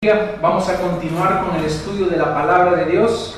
Vamos 0.00 0.68
a 0.68 0.80
continuar 0.80 1.44
con 1.44 1.56
el 1.56 1.64
estudio 1.64 2.06
de 2.06 2.16
la 2.16 2.32
palabra 2.32 2.76
de 2.76 2.84
Dios. 2.84 3.34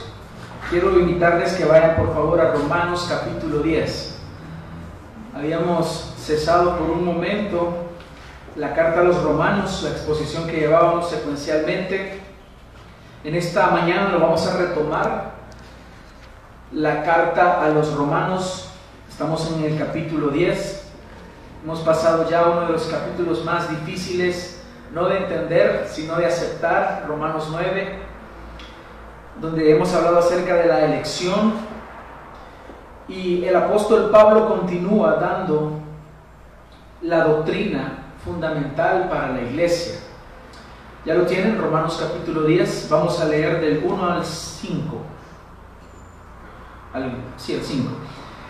Quiero 0.69 1.01
invitarles 1.01 1.55
que 1.55 1.65
vayan 1.65 1.97
por 1.97 2.13
favor 2.13 2.39
a 2.39 2.53
Romanos 2.53 3.07
capítulo 3.09 3.61
10. 3.61 4.19
Habíamos 5.35 6.13
cesado 6.19 6.77
por 6.77 6.91
un 6.91 7.03
momento 7.03 7.87
la 8.57 8.75
carta 8.75 9.01
a 9.01 9.05
los 9.05 9.23
romanos, 9.23 9.81
la 9.85 9.93
exposición 9.93 10.47
que 10.47 10.61
llevábamos 10.61 11.09
secuencialmente. 11.09 12.21
En 13.25 13.35
esta 13.37 13.71
mañana 13.71 14.11
lo 14.11 14.21
vamos 14.21 14.47
a 14.47 14.59
retomar. 14.59 15.31
La 16.73 17.03
carta 17.03 17.65
a 17.65 17.71
los 17.71 17.95
romanos, 17.95 18.69
estamos 19.09 19.51
en 19.51 19.65
el 19.65 19.79
capítulo 19.79 20.29
10. 20.29 20.83
Hemos 21.65 21.81
pasado 21.81 22.29
ya 22.29 22.45
uno 22.49 22.67
de 22.67 22.73
los 22.73 22.83
capítulos 22.85 23.47
más 23.47 23.71
difíciles 23.71 24.60
no 24.93 25.09
de 25.09 25.19
entender, 25.19 25.87
sino 25.89 26.17
de 26.17 26.27
aceptar, 26.27 27.05
Romanos 27.07 27.49
9, 27.51 27.99
donde 29.41 29.71
hemos 29.71 29.93
hablado 29.95 30.19
acerca 30.19 30.55
de 30.55 30.67
la 30.67 30.85
elección. 30.85 31.53
Y 33.09 33.45
el 33.45 33.57
apóstol 33.57 34.11
Pablo 34.11 34.49
continúa 34.49 35.15
dando 35.15 35.81
la 37.03 37.25
doctrina 37.25 38.15
fundamental 38.25 39.09
para 39.09 39.33
la 39.33 39.43
iglesia. 39.43 40.01
Ya 41.05 41.15
lo 41.15 41.25
tienen, 41.25 41.59
Romanos 41.59 41.99
capítulo 42.01 42.43
10, 42.43 42.89
vamos 42.91 43.21
a 43.21 43.25
leer 43.25 43.61
del 43.61 43.83
1 43.85 44.11
al 44.11 44.25
5. 44.25 44.97
Al, 46.93 47.13
sí, 47.37 47.55
el 47.55 47.63
5. 47.63 47.91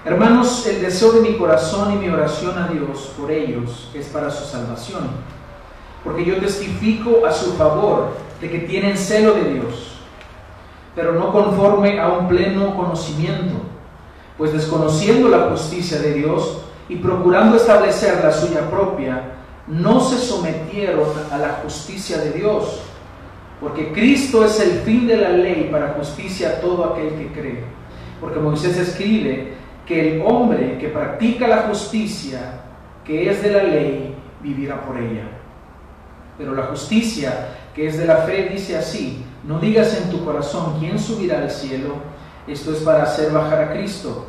Hermanos, 0.05 0.67
el 0.67 0.81
deseo 0.81 1.13
de 1.13 1.21
mi 1.21 1.37
corazón 1.37 1.93
y 1.93 1.97
mi 1.97 2.09
oración 2.09 2.59
a 2.59 2.69
Dios 2.69 3.13
por 3.19 3.31
ellos 3.31 3.91
es 3.95 4.09
para 4.09 4.31
su 4.31 4.45
salvación 4.45 5.11
porque 6.05 6.25
yo 6.25 6.37
testifico 6.39 7.27
a 7.27 7.33
su 7.33 7.53
favor 7.55 8.17
de 8.41 8.51
que 8.51 8.61
tienen 8.61 8.97
celo 8.97 9.35
de 9.35 9.55
Dios, 9.55 9.99
pero 10.95 11.13
no 11.13 11.33
conforme 11.33 12.01
a 12.01 12.09
un 12.09 12.29
pleno 12.29 12.77
conocimiento, 12.77 13.57
pues 14.39 14.53
desconociendo 14.53 15.29
la 15.29 15.51
justicia 15.51 15.99
de 15.99 16.15
Dios 16.15 16.63
y 16.89 16.97
procurando 16.97 17.57
establecer 17.57 18.25
la 18.25 18.33
suya 18.33 18.69
propia, 18.71 19.35
no 19.67 20.01
se 20.01 20.19
sometieron 20.19 21.07
a 21.31 21.39
la 21.39 21.61
justicia 21.63 22.19
de 22.19 22.33
Dios, 22.33 22.81
porque 23.61 23.93
Cristo 23.93 24.45
es 24.45 24.59
el 24.61 24.81
fin 24.81 25.07
de 25.07 25.17
la 25.17 25.29
ley 25.29 25.69
para 25.71 25.95
justicia 25.95 26.49
a 26.49 26.61
todo 26.61 26.85
aquel 26.87 27.11
que 27.11 27.33
cree. 27.33 27.65
Porque 28.21 28.41
Moisés 28.41 28.77
escribe 28.79 29.55
que 29.87 30.17
el 30.17 30.23
hombre 30.23 30.79
que 30.79 30.89
practica 30.89 31.47
la 31.47 31.63
justicia, 31.69 32.63
que 33.05 33.31
es 33.31 33.43
de 33.43 33.51
la 33.51 33.63
ley, 33.63 34.15
vivirá 34.43 34.81
por 34.85 34.97
ella. 34.97 35.40
Pero 36.41 36.55
la 36.55 36.63
justicia 36.69 37.49
que 37.75 37.87
es 37.87 37.99
de 37.99 38.07
la 38.07 38.17
fe 38.17 38.49
dice 38.51 38.75
así, 38.75 39.23
no 39.45 39.59
digas 39.59 39.95
en 39.95 40.11
tu 40.11 40.25
corazón 40.25 40.77
quién 40.79 40.99
subirá 40.99 41.41
al 41.41 41.51
cielo, 41.51 41.97
esto 42.47 42.73
es 42.73 42.79
para 42.79 43.03
hacer 43.03 43.31
bajar 43.31 43.63
a 43.63 43.73
Cristo, 43.73 44.25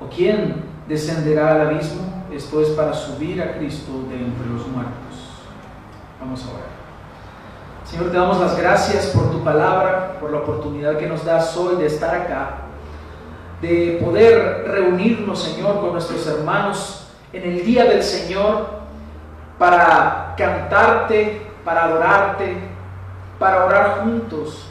o 0.00 0.08
quién 0.08 0.64
descenderá 0.88 1.52
al 1.52 1.68
abismo, 1.68 2.24
esto 2.32 2.62
es 2.62 2.68
para 2.70 2.94
subir 2.94 3.42
a 3.42 3.58
Cristo 3.58 3.92
de 4.08 4.16
entre 4.16 4.46
los 4.46 4.66
muertos. 4.66 5.42
Vamos 6.18 6.42
a 6.42 6.54
orar. 6.54 6.72
Señor, 7.84 8.10
te 8.10 8.16
damos 8.16 8.40
las 8.40 8.56
gracias 8.56 9.08
por 9.08 9.30
tu 9.30 9.44
palabra, 9.44 10.16
por 10.20 10.30
la 10.30 10.38
oportunidad 10.38 10.96
que 10.96 11.06
nos 11.06 11.22
das 11.22 11.54
hoy 11.58 11.76
de 11.76 11.84
estar 11.84 12.14
acá, 12.14 12.62
de 13.60 14.00
poder 14.02 14.64
reunirnos, 14.68 15.42
Señor, 15.42 15.82
con 15.82 15.92
nuestros 15.92 16.26
hermanos 16.26 17.08
en 17.34 17.42
el 17.42 17.62
día 17.62 17.84
del 17.84 18.02
Señor 18.02 18.81
para 19.58 20.34
cantarte, 20.36 21.42
para 21.64 21.84
adorarte, 21.84 22.56
para 23.38 23.64
orar 23.64 24.00
juntos, 24.02 24.66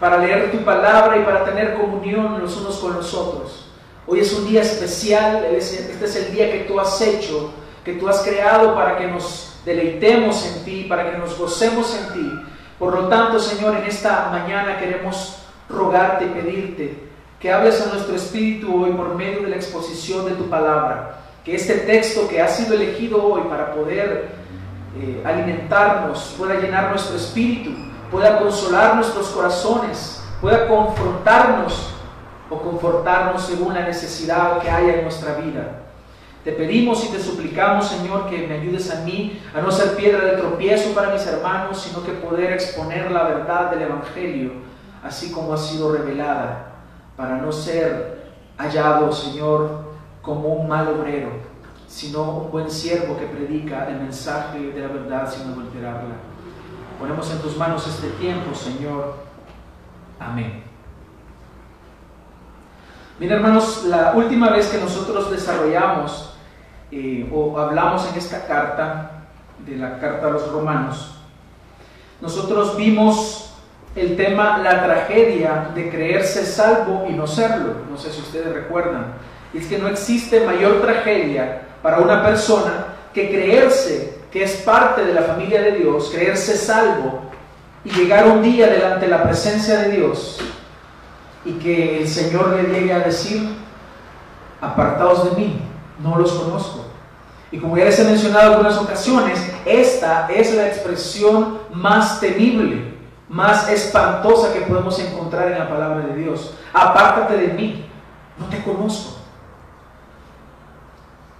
para 0.00 0.18
leer 0.18 0.50
tu 0.50 0.58
palabra 0.64 1.16
y 1.16 1.24
para 1.24 1.44
tener 1.44 1.74
comunión 1.74 2.40
los 2.40 2.56
unos 2.56 2.78
con 2.78 2.94
los 2.94 3.14
otros. 3.14 3.70
Hoy 4.06 4.20
es 4.20 4.32
un 4.32 4.46
día 4.48 4.62
especial, 4.62 5.44
este 5.44 6.04
es 6.04 6.16
el 6.16 6.32
día 6.32 6.50
que 6.50 6.60
tú 6.60 6.80
has 6.80 7.00
hecho, 7.00 7.52
que 7.84 7.94
tú 7.94 8.08
has 8.08 8.20
creado 8.20 8.74
para 8.74 8.96
que 8.96 9.06
nos 9.06 9.60
deleitemos 9.64 10.46
en 10.46 10.64
ti, 10.64 10.86
para 10.88 11.10
que 11.10 11.18
nos 11.18 11.38
gocemos 11.38 11.94
en 11.94 12.14
ti. 12.14 12.40
Por 12.78 12.94
lo 12.94 13.08
tanto, 13.08 13.38
Señor, 13.38 13.76
en 13.76 13.84
esta 13.84 14.28
mañana 14.30 14.78
queremos 14.78 15.42
rogarte 15.68 16.24
y 16.24 16.28
pedirte 16.28 17.08
que 17.38 17.52
hables 17.52 17.80
a 17.82 17.92
nuestro 17.92 18.16
espíritu 18.16 18.84
hoy 18.84 18.92
por 18.92 19.14
medio 19.14 19.42
de 19.42 19.48
la 19.48 19.56
exposición 19.56 20.24
de 20.24 20.32
tu 20.32 20.48
palabra 20.48 21.27
que 21.44 21.54
este 21.54 21.74
texto 21.74 22.28
que 22.28 22.40
ha 22.40 22.48
sido 22.48 22.74
elegido 22.74 23.24
hoy 23.24 23.42
para 23.48 23.74
poder 23.74 24.28
eh, 25.00 25.22
alimentarnos, 25.24 26.34
pueda 26.36 26.54
llenar 26.54 26.90
nuestro 26.90 27.16
espíritu, 27.16 27.70
pueda 28.10 28.38
consolar 28.38 28.96
nuestros 28.96 29.28
corazones, 29.28 30.22
pueda 30.40 30.66
confrontarnos 30.66 31.94
o 32.50 32.60
confortarnos 32.60 33.44
según 33.46 33.74
la 33.74 33.82
necesidad 33.82 34.60
que 34.60 34.70
haya 34.70 34.94
en 34.96 35.02
nuestra 35.02 35.34
vida. 35.34 35.82
Te 36.44 36.52
pedimos 36.52 37.04
y 37.04 37.08
te 37.08 37.20
suplicamos, 37.20 37.88
Señor, 37.88 38.28
que 38.30 38.46
me 38.46 38.54
ayudes 38.54 38.90
a 38.90 39.00
mí 39.00 39.40
a 39.54 39.60
no 39.60 39.70
ser 39.70 39.96
piedra 39.96 40.24
de 40.24 40.36
tropiezo 40.38 40.94
para 40.94 41.12
mis 41.12 41.26
hermanos, 41.26 41.82
sino 41.82 42.02
que 42.04 42.12
poder 42.12 42.52
exponer 42.52 43.10
la 43.10 43.24
verdad 43.24 43.70
del 43.70 43.82
Evangelio, 43.82 44.52
así 45.04 45.30
como 45.30 45.52
ha 45.52 45.58
sido 45.58 45.92
revelada, 45.92 46.76
para 47.16 47.36
no 47.36 47.52
ser 47.52 48.22
hallado, 48.56 49.12
Señor, 49.12 49.87
como 50.22 50.48
un 50.48 50.68
mal 50.68 50.88
obrero, 50.88 51.30
sino 51.86 52.22
un 52.30 52.50
buen 52.50 52.70
siervo 52.70 53.16
que 53.18 53.26
predica 53.26 53.88
el 53.88 54.00
mensaje 54.00 54.58
de 54.58 54.80
la 54.80 54.88
verdad 54.88 55.32
sin 55.32 55.50
adulterarla. 55.50 56.16
Ponemos 56.98 57.30
en 57.30 57.38
tus 57.38 57.56
manos 57.56 57.86
este 57.86 58.08
tiempo, 58.18 58.54
Señor. 58.54 59.14
Amén. 60.18 60.64
Mira, 63.18 63.36
hermanos, 63.36 63.84
la 63.86 64.12
última 64.14 64.50
vez 64.50 64.68
que 64.68 64.78
nosotros 64.78 65.30
desarrollamos 65.30 66.34
eh, 66.90 67.28
o 67.32 67.58
hablamos 67.58 68.08
en 68.10 68.18
esta 68.18 68.46
carta, 68.46 69.18
de 69.66 69.76
la 69.76 69.98
carta 69.98 70.28
a 70.28 70.30
los 70.30 70.50
romanos, 70.52 71.16
nosotros 72.20 72.76
vimos 72.76 73.54
el 73.94 74.16
tema 74.16 74.58
la 74.58 74.84
tragedia 74.84 75.70
de 75.74 75.90
creerse 75.90 76.44
salvo 76.44 77.06
y 77.08 77.12
no 77.12 77.26
serlo. 77.26 77.74
No 77.90 77.96
sé 77.96 78.12
si 78.12 78.20
ustedes 78.20 78.52
recuerdan. 78.52 79.14
Y 79.52 79.58
es 79.58 79.66
que 79.66 79.78
no 79.78 79.88
existe 79.88 80.44
mayor 80.44 80.80
tragedia 80.82 81.62
para 81.82 81.98
una 81.98 82.22
persona 82.22 82.86
que 83.14 83.28
creerse 83.28 84.18
que 84.30 84.44
es 84.44 84.56
parte 84.56 85.04
de 85.04 85.14
la 85.14 85.22
familia 85.22 85.62
de 85.62 85.72
Dios, 85.72 86.10
creerse 86.12 86.56
salvo 86.56 87.22
y 87.84 87.90
llegar 87.90 88.26
un 88.26 88.42
día 88.42 88.66
delante 88.66 89.06
de 89.06 89.10
la 89.10 89.22
presencia 89.22 89.78
de 89.78 89.96
Dios 89.96 90.38
y 91.44 91.52
que 91.52 92.02
el 92.02 92.08
Señor 92.08 92.50
le 92.50 92.64
llegue 92.64 92.92
a 92.92 93.00
decir, 93.00 93.48
apartados 94.60 95.30
de 95.30 95.40
mí, 95.40 95.60
no 96.02 96.18
los 96.18 96.32
conozco. 96.32 96.84
Y 97.50 97.58
como 97.58 97.76
ya 97.78 97.86
les 97.86 97.98
he 97.98 98.04
mencionado 98.04 98.48
en 98.48 98.52
algunas 98.52 98.76
ocasiones, 98.76 99.40
esta 99.64 100.28
es 100.28 100.54
la 100.54 100.66
expresión 100.66 101.60
más 101.72 102.20
temible, 102.20 102.94
más 103.28 103.70
espantosa 103.70 104.52
que 104.52 104.60
podemos 104.60 104.98
encontrar 104.98 105.52
en 105.52 105.58
la 105.58 105.68
palabra 105.68 106.06
de 106.06 106.16
Dios. 106.16 106.54
Apártate 106.72 107.38
de 107.38 107.48
mí, 107.54 107.86
no 108.38 108.46
te 108.46 108.62
conozco. 108.62 109.17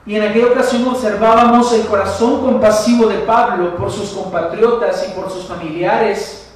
Y 0.09 0.17
en 0.17 0.23
aquella 0.23 0.47
ocasión 0.47 0.89
observábamos 0.89 1.71
el 1.75 1.83
corazón 1.83 2.41
compasivo 2.41 3.09
de 3.09 3.19
Pablo 3.19 3.77
por 3.77 3.93
sus 3.93 4.09
compatriotas 4.09 5.07
y 5.07 5.13
por 5.13 5.31
sus 5.31 5.45
familiares, 5.45 6.51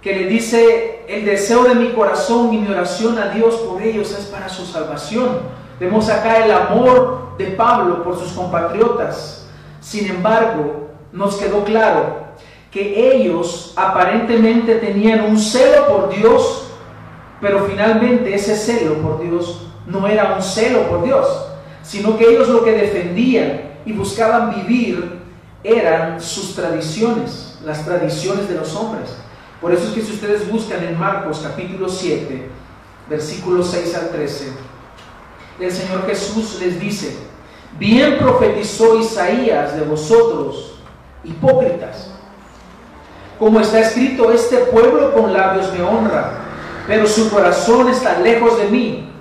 que 0.00 0.12
le 0.12 0.26
dice, 0.26 1.04
el 1.06 1.24
deseo 1.24 1.62
de 1.62 1.76
mi 1.76 1.90
corazón 1.92 2.52
y 2.52 2.58
mi 2.58 2.68
oración 2.68 3.20
a 3.20 3.28
Dios 3.28 3.54
por 3.54 3.80
ellos 3.80 4.10
es 4.10 4.24
para 4.24 4.48
su 4.48 4.66
salvación. 4.66 5.42
Vemos 5.78 6.08
acá 6.08 6.44
el 6.44 6.50
amor 6.50 7.36
de 7.38 7.52
Pablo 7.52 8.02
por 8.02 8.18
sus 8.18 8.32
compatriotas. 8.32 9.46
Sin 9.80 10.10
embargo, 10.10 10.88
nos 11.12 11.36
quedó 11.36 11.62
claro 11.62 12.16
que 12.72 13.14
ellos 13.14 13.74
aparentemente 13.76 14.74
tenían 14.74 15.24
un 15.26 15.38
celo 15.38 15.86
por 15.86 16.08
Dios, 16.08 16.64
pero 17.40 17.64
finalmente 17.64 18.34
ese 18.34 18.56
celo 18.56 18.94
por 18.94 19.20
Dios 19.20 19.68
no 19.86 20.08
era 20.08 20.34
un 20.34 20.42
celo 20.42 20.88
por 20.88 21.04
Dios, 21.04 21.51
sino 21.82 22.16
que 22.16 22.28
ellos 22.28 22.48
lo 22.48 22.64
que 22.64 22.72
defendían 22.72 23.72
y 23.84 23.92
buscaban 23.92 24.54
vivir 24.54 25.20
eran 25.64 26.20
sus 26.20 26.54
tradiciones, 26.54 27.58
las 27.64 27.84
tradiciones 27.84 28.48
de 28.48 28.56
los 28.56 28.74
hombres. 28.74 29.10
Por 29.60 29.72
eso 29.72 29.88
es 29.88 29.90
que 29.90 30.02
si 30.02 30.12
ustedes 30.12 30.50
buscan 30.50 30.82
en 30.82 30.98
Marcos 30.98 31.40
capítulo 31.42 31.88
7, 31.88 32.48
versículos 33.08 33.68
6 33.70 33.94
al 33.94 34.08
13, 34.10 34.52
el 35.60 35.70
Señor 35.70 36.06
Jesús 36.06 36.58
les 36.60 36.80
dice, 36.80 37.16
bien 37.78 38.18
profetizó 38.18 38.98
Isaías 38.98 39.76
de 39.76 39.82
vosotros, 39.82 40.80
hipócritas. 41.22 42.10
Como 43.38 43.60
está 43.60 43.80
escrito, 43.80 44.32
este 44.32 44.56
pueblo 44.56 45.12
con 45.14 45.32
labios 45.32 45.72
me 45.72 45.82
honra, 45.82 46.38
pero 46.86 47.06
su 47.06 47.30
corazón 47.30 47.88
está 47.88 48.18
lejos 48.18 48.58
de 48.58 48.66
mí 48.66 49.11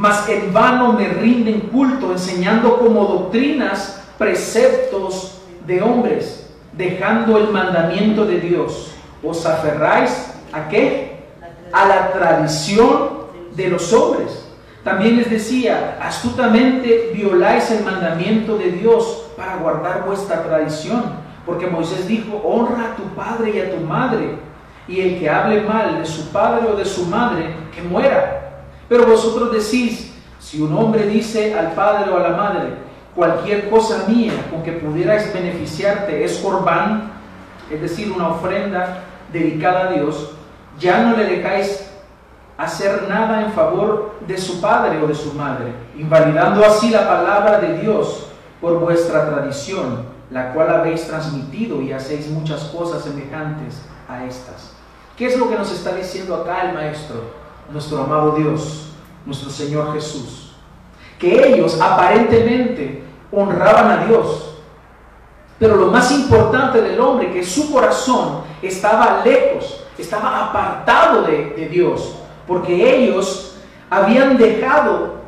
mas 0.00 0.26
en 0.30 0.50
vano 0.50 0.94
me 0.94 1.08
rinden 1.08 1.60
culto 1.68 2.10
enseñando 2.12 2.78
como 2.78 3.04
doctrinas 3.04 4.02
preceptos 4.16 5.42
de 5.66 5.82
hombres, 5.82 6.50
dejando 6.72 7.36
el 7.36 7.48
mandamiento 7.48 8.24
de 8.24 8.40
Dios. 8.40 8.94
os 9.22 9.44
aferráis 9.44 10.32
a 10.54 10.68
qué? 10.68 11.18
A 11.70 11.86
la 11.86 12.12
tradición 12.12 13.26
de 13.54 13.68
los 13.68 13.92
hombres. 13.92 14.48
También 14.82 15.18
les 15.18 15.28
decía, 15.28 15.98
astutamente 16.00 17.10
violáis 17.14 17.70
el 17.70 17.84
mandamiento 17.84 18.56
de 18.56 18.72
Dios 18.72 19.26
para 19.36 19.56
guardar 19.56 20.06
vuestra 20.06 20.42
tradición, 20.42 21.12
porque 21.44 21.66
Moisés 21.66 22.08
dijo, 22.08 22.38
honra 22.42 22.92
a 22.92 22.96
tu 22.96 23.02
padre 23.14 23.50
y 23.54 23.60
a 23.60 23.70
tu 23.70 23.84
madre, 23.84 24.36
y 24.88 24.98
el 25.02 25.20
que 25.20 25.28
hable 25.28 25.60
mal 25.60 25.98
de 25.98 26.06
su 26.06 26.30
padre 26.30 26.66
o 26.66 26.74
de 26.74 26.86
su 26.86 27.04
madre, 27.04 27.54
que 27.74 27.82
muera. 27.82 28.49
Pero 28.90 29.06
vosotros 29.06 29.52
decís, 29.52 30.12
si 30.40 30.60
un 30.60 30.76
hombre 30.76 31.06
dice 31.06 31.54
al 31.54 31.74
padre 31.74 32.10
o 32.10 32.16
a 32.16 32.28
la 32.28 32.36
madre, 32.36 32.74
cualquier 33.14 33.70
cosa 33.70 34.06
mía 34.08 34.32
con 34.50 34.64
que 34.64 34.72
pudierais 34.72 35.32
beneficiarte 35.32 36.24
es 36.24 36.38
corbán, 36.38 37.12
es 37.70 37.80
decir, 37.80 38.10
una 38.10 38.30
ofrenda 38.30 39.04
dedicada 39.32 39.82
a 39.82 39.92
Dios, 39.92 40.32
ya 40.80 41.04
no 41.04 41.16
le 41.16 41.24
dejáis 41.24 41.88
hacer 42.58 43.08
nada 43.08 43.42
en 43.42 43.52
favor 43.52 44.16
de 44.26 44.36
su 44.36 44.60
padre 44.60 45.00
o 45.00 45.06
de 45.06 45.14
su 45.14 45.34
madre, 45.34 45.72
invalidando 45.96 46.66
así 46.66 46.90
la 46.90 47.06
palabra 47.06 47.60
de 47.60 47.78
Dios 47.78 48.26
por 48.60 48.80
vuestra 48.80 49.30
tradición, 49.30 50.04
la 50.32 50.52
cual 50.52 50.68
habéis 50.68 51.06
transmitido 51.06 51.80
y 51.80 51.92
hacéis 51.92 52.28
muchas 52.28 52.64
cosas 52.64 53.04
semejantes 53.04 53.82
a 54.08 54.24
estas. 54.24 54.72
¿Qué 55.16 55.26
es 55.26 55.38
lo 55.38 55.48
que 55.48 55.54
nos 55.54 55.70
está 55.70 55.94
diciendo 55.94 56.34
acá 56.34 56.62
el 56.62 56.74
Maestro, 56.74 57.38
nuestro 57.72 58.02
amado 58.02 58.32
Dios, 58.32 58.90
nuestro 59.24 59.50
Señor 59.50 59.92
Jesús? 59.94 60.52
Que 61.18 61.54
ellos 61.54 61.80
aparentemente 61.80 63.04
honraban 63.30 63.90
a 63.90 64.04
Dios, 64.06 64.54
pero 65.58 65.76
lo 65.76 65.86
más 65.88 66.10
importante 66.12 66.80
del 66.80 66.98
hombre, 67.00 67.30
que 67.30 67.44
su 67.44 67.70
corazón 67.70 68.40
estaba 68.62 69.22
lejos, 69.24 69.84
estaba 69.98 70.46
apartado 70.46 71.22
de, 71.22 71.50
de 71.50 71.68
Dios, 71.68 72.16
porque 72.46 72.96
ellos 72.96 73.56
habían 73.90 74.38
dejado 74.38 75.20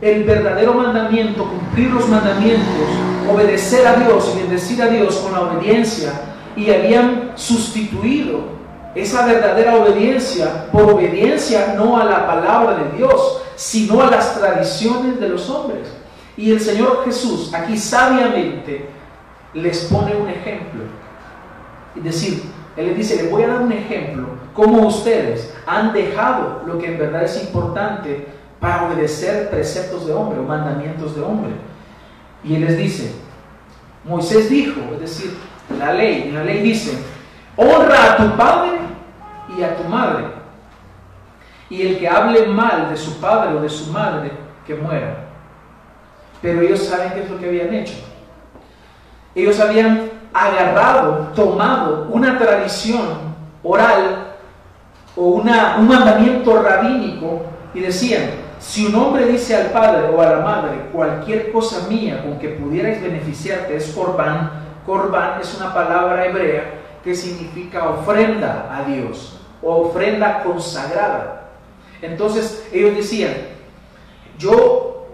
el 0.00 0.24
verdadero 0.24 0.74
mandamiento, 0.74 1.44
cumplir 1.44 1.90
los 1.90 2.08
mandamientos, 2.08 2.88
obedecer 3.32 3.86
a 3.86 3.94
Dios 3.94 4.32
y 4.34 4.40
bendecir 4.40 4.82
a 4.82 4.88
Dios 4.88 5.16
con 5.16 5.32
la 5.32 5.42
obediencia, 5.42 6.12
y 6.56 6.70
habían 6.70 7.32
sustituido 7.36 8.55
esa 8.96 9.26
verdadera 9.26 9.76
obediencia 9.76 10.70
por 10.72 10.90
obediencia 10.90 11.74
no 11.76 11.98
a 11.98 12.04
la 12.04 12.26
palabra 12.26 12.78
de 12.78 12.96
Dios, 12.96 13.42
sino 13.54 14.00
a 14.00 14.10
las 14.10 14.38
tradiciones 14.38 15.20
de 15.20 15.28
los 15.28 15.50
hombres. 15.50 15.86
Y 16.34 16.50
el 16.50 16.60
Señor 16.60 17.04
Jesús 17.04 17.52
aquí 17.52 17.76
sabiamente 17.76 18.88
les 19.52 19.84
pone 19.84 20.16
un 20.16 20.28
ejemplo. 20.28 20.84
Es 21.94 22.04
decir, 22.04 22.42
Él 22.76 22.86
les 22.86 22.96
dice, 22.96 23.16
les 23.16 23.30
voy 23.30 23.42
a 23.42 23.48
dar 23.48 23.60
un 23.60 23.72
ejemplo, 23.72 24.28
cómo 24.54 24.86
ustedes 24.86 25.54
han 25.66 25.92
dejado 25.92 26.62
lo 26.66 26.78
que 26.78 26.92
en 26.92 26.98
verdad 26.98 27.24
es 27.24 27.42
importante 27.42 28.26
para 28.60 28.86
obedecer 28.86 29.50
preceptos 29.50 30.06
de 30.06 30.14
hombre 30.14 30.38
o 30.38 30.42
mandamientos 30.42 31.14
de 31.14 31.22
hombre. 31.22 31.52
Y 32.42 32.54
Él 32.54 32.62
les 32.62 32.78
dice, 32.78 33.12
Moisés 34.04 34.48
dijo, 34.48 34.80
es 34.94 35.00
decir, 35.00 35.36
la 35.78 35.92
ley, 35.92 36.30
la 36.32 36.44
ley 36.44 36.62
dice, 36.62 36.96
honra 37.56 38.12
a 38.12 38.16
tu 38.16 38.36
padre 38.36 38.85
y 39.56 39.62
a 39.62 39.76
tu 39.76 39.84
madre. 39.84 40.24
Y 41.68 41.82
el 41.82 41.98
que 41.98 42.08
hable 42.08 42.46
mal 42.46 42.90
de 42.90 42.96
su 42.96 43.20
padre 43.20 43.56
o 43.56 43.60
de 43.60 43.68
su 43.68 43.92
madre, 43.92 44.30
que 44.66 44.74
muera. 44.74 45.26
Pero 46.42 46.60
ellos 46.60 46.80
saben 46.84 47.12
qué 47.12 47.22
es 47.22 47.30
lo 47.30 47.38
que 47.38 47.48
habían 47.48 47.74
hecho. 47.74 47.94
Ellos 49.34 49.58
habían 49.60 50.10
agarrado, 50.32 51.32
tomado 51.34 52.08
una 52.10 52.38
tradición 52.38 53.34
oral 53.62 54.34
o 55.16 55.28
una, 55.28 55.76
un 55.78 55.88
mandamiento 55.88 56.62
rabínico 56.62 57.42
y 57.74 57.80
decían, 57.80 58.30
si 58.58 58.86
un 58.86 58.94
hombre 58.94 59.26
dice 59.26 59.56
al 59.56 59.66
padre 59.66 60.08
o 60.14 60.20
a 60.20 60.30
la 60.30 60.40
madre, 60.40 60.88
cualquier 60.92 61.52
cosa 61.52 61.88
mía 61.88 62.22
con 62.22 62.38
que 62.38 62.50
pudierais 62.50 63.02
beneficiarte 63.02 63.76
es 63.76 63.92
corbán, 63.92 64.50
corbán 64.86 65.40
es 65.40 65.54
una 65.56 65.74
palabra 65.74 66.26
hebrea 66.26 66.64
que 67.02 67.14
significa 67.14 67.88
ofrenda 67.88 68.68
a 68.72 68.84
Dios 68.84 69.36
ofrenda 69.68 70.42
consagrada. 70.42 71.48
Entonces 72.02 72.68
ellos 72.72 72.96
decían, 72.96 73.34
yo 74.38 75.06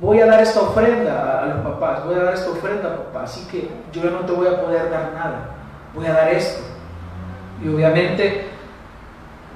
voy 0.00 0.20
a 0.20 0.26
dar 0.26 0.42
esta 0.42 0.60
ofrenda 0.60 1.42
a 1.42 1.46
los 1.46 1.60
papás, 1.60 2.04
voy 2.04 2.16
a 2.16 2.24
dar 2.24 2.34
esta 2.34 2.50
ofrenda 2.50 2.96
papá, 2.96 3.22
así 3.22 3.46
que 3.50 3.70
yo 3.92 4.10
no 4.10 4.20
te 4.20 4.32
voy 4.32 4.46
a 4.46 4.60
poder 4.60 4.90
dar 4.90 5.12
nada, 5.14 5.50
voy 5.94 6.06
a 6.06 6.12
dar 6.12 6.28
esto. 6.28 6.62
Y 7.62 7.68
obviamente, 7.68 8.48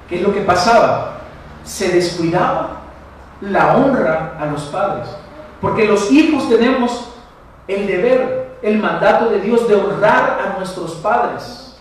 ¿qué 0.07 0.15
es 0.15 0.21
lo 0.21 0.33
que 0.33 0.41
pasaba? 0.41 1.17
Se 1.63 1.89
descuidaba 1.89 2.81
la 3.41 3.75
honra 3.77 4.37
a 4.39 4.45
los 4.45 4.63
padres. 4.65 5.07
Porque 5.59 5.85
los 5.85 6.11
hijos 6.11 6.47
tenemos 6.47 7.09
el 7.67 7.87
deber, 7.87 8.57
el 8.61 8.77
mandato 8.79 9.29
de 9.29 9.41
Dios 9.41 9.67
de 9.67 9.75
honrar 9.75 10.39
a 10.39 10.57
nuestros 10.57 10.93
padres. 10.95 11.77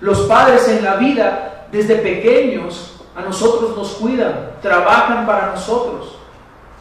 Los 0.00 0.20
padres 0.22 0.68
en 0.68 0.84
la 0.84 0.96
vida, 0.96 1.55
desde 1.72 1.96
pequeños, 1.96 2.96
a 3.14 3.22
nosotros 3.22 3.76
nos 3.76 3.92
cuidan, 3.92 4.52
trabajan 4.60 5.26
para 5.26 5.52
nosotros, 5.52 6.16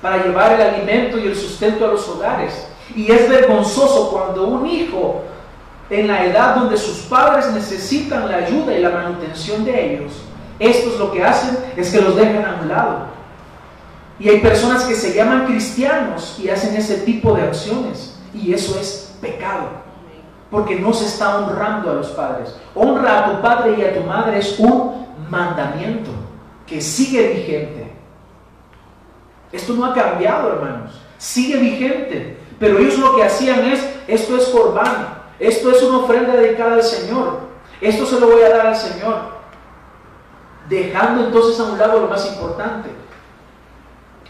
para 0.01 0.23
llevar 0.23 0.53
el 0.53 0.61
alimento 0.61 1.17
y 1.17 1.27
el 1.27 1.35
sustento 1.35 1.85
a 1.85 1.89
los 1.89 2.07
hogares. 2.09 2.67
Y 2.93 3.11
es 3.11 3.29
vergonzoso 3.29 4.11
cuando 4.11 4.47
un 4.47 4.67
hijo 4.67 5.23
en 5.89 6.07
la 6.07 6.25
edad 6.25 6.55
donde 6.55 6.77
sus 6.77 6.99
padres 7.03 7.51
necesitan 7.51 8.29
la 8.29 8.37
ayuda 8.37 8.73
y 8.73 8.81
la 8.81 8.89
manutención 8.89 9.63
de 9.63 9.93
ellos, 9.93 10.11
estos 10.59 10.97
lo 10.99 11.11
que 11.11 11.23
hacen 11.23 11.57
es 11.75 11.91
que 11.91 12.01
los 12.01 12.15
dejan 12.15 12.45
a 12.45 12.59
un 12.61 12.69
lado. 12.69 13.15
Y 14.19 14.29
hay 14.29 14.39
personas 14.39 14.83
que 14.83 14.95
se 14.95 15.13
llaman 15.13 15.45
cristianos 15.45 16.38
y 16.41 16.49
hacen 16.49 16.75
ese 16.75 16.99
tipo 16.99 17.33
de 17.33 17.43
acciones. 17.43 18.17
Y 18.33 18.53
eso 18.53 18.79
es 18.79 19.13
pecado. 19.21 19.84
Porque 20.51 20.80
no 20.80 20.94
se 20.94 21.06
está 21.06 21.38
honrando 21.38 21.92
a 21.92 21.95
los 21.95 22.07
padres. 22.09 22.56
Honra 22.74 23.19
a 23.19 23.31
tu 23.31 23.42
padre 23.42 23.75
y 23.77 23.83
a 23.83 23.94
tu 23.94 24.01
madre 24.01 24.39
es 24.39 24.59
un 24.59 25.07
mandamiento 25.30 26.12
que 26.65 26.81
sigue 26.81 27.27
vigente. 27.30 27.94
Esto 29.51 29.74
no 29.74 29.86
ha 29.86 29.94
cambiado, 29.94 30.53
hermanos. 30.53 31.01
Sigue 31.18 31.57
vigente. 31.57 32.38
Pero 32.59 32.80
ellos 32.80 32.97
lo 32.97 33.15
que 33.15 33.24
hacían 33.24 33.65
es, 33.65 33.86
esto 34.07 34.38
es 34.38 34.45
corbán, 34.45 35.24
esto 35.39 35.71
es 35.71 35.83
una 35.83 36.00
ofrenda 36.00 36.36
dedicada 36.36 36.75
al 36.75 36.83
Señor. 36.83 37.39
Esto 37.81 38.06
se 38.06 38.19
lo 38.19 38.27
voy 38.27 38.41
a 38.41 38.50
dar 38.50 38.68
al 38.68 38.75
Señor. 38.75 39.36
Dejando 40.69 41.25
entonces 41.25 41.60
a 41.60 41.63
un 41.63 41.77
lado 41.77 42.01
lo 42.01 42.08
más 42.08 42.25
importante. 42.27 42.89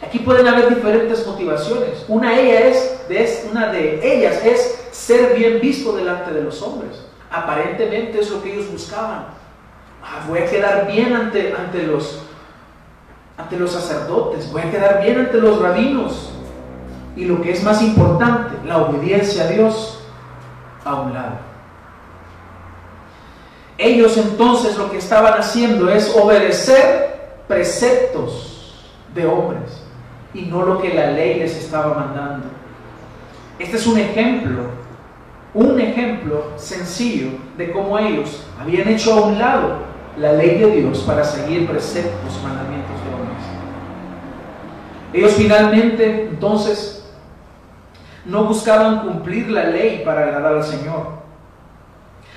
Aquí 0.02 0.20
pueden 0.20 0.48
haber 0.48 0.76
diferentes 0.76 1.26
motivaciones. 1.26 2.06
Una, 2.08 2.38
ella 2.38 2.68
es, 2.68 3.48
una 3.50 3.72
de 3.72 4.00
ellas 4.04 4.44
es 4.44 4.88
ser 4.92 5.36
bien 5.36 5.60
visto 5.62 5.96
delante 5.96 6.34
de 6.34 6.44
los 6.44 6.62
hombres. 6.62 7.02
Aparentemente 7.32 8.20
es 8.20 8.30
lo 8.30 8.44
que 8.44 8.54
ellos 8.54 8.70
buscaban. 8.72 9.28
Ah, 10.04 10.26
voy 10.28 10.40
a 10.40 10.46
quedar 10.46 10.88
bien 10.88 11.14
ante, 11.14 11.54
ante, 11.54 11.84
los, 11.84 12.20
ante 13.38 13.58
los 13.58 13.72
sacerdotes, 13.72 14.52
voy 14.52 14.62
a 14.62 14.72
quedar 14.72 15.02
bien 15.02 15.20
ante 15.20 15.38
los 15.38 15.62
rabinos. 15.62 16.32
Y 17.16 17.26
lo 17.26 17.42
que 17.42 17.52
es 17.52 17.64
más 17.64 17.82
importante, 17.82 18.56
la 18.68 18.80
obediencia 18.80 19.46
a 19.46 19.48
Dios 19.48 20.00
a 20.84 21.02
un 21.02 21.14
lado. 21.14 21.38
Ellos 23.78 24.18
entonces 24.18 24.78
lo 24.78 24.92
que 24.92 24.98
estaban 24.98 25.34
haciendo 25.34 25.90
es 25.90 26.14
obedecer 26.16 27.44
preceptos 27.48 28.92
de 29.14 29.26
hombres 29.26 29.85
y 30.36 30.42
no 30.44 30.64
lo 30.64 30.82
que 30.82 30.94
la 30.94 31.12
ley 31.12 31.40
les 31.40 31.56
estaba 31.56 31.96
mandando. 31.96 32.48
Este 33.58 33.78
es 33.78 33.88
un 33.88 33.98
ejemplo, 33.98 34.64
un 35.54 35.80
ejemplo 35.80 36.52
sencillo 36.58 37.30
de 37.58 37.72
cómo 37.72 37.98
ellos 37.98 38.46
habían 38.60 38.90
hecho 38.90 39.14
a 39.14 39.22
un 39.28 39.40
lado 39.40 39.78
la 40.18 40.34
ley 40.34 40.58
de 40.58 40.72
Dios 40.72 41.00
para 41.00 41.24
seguir 41.24 41.66
preceptos, 41.66 42.40
mandamientos 42.44 42.96
de 43.04 43.14
hombres. 43.16 43.44
Ellos 45.14 45.34
finalmente 45.34 46.28
entonces 46.30 47.10
no 48.26 48.44
buscaban 48.44 49.02
cumplir 49.08 49.50
la 49.50 49.66
ley 49.66 50.02
para 50.04 50.24
agradar 50.24 50.56
al 50.56 50.64
Señor, 50.64 51.08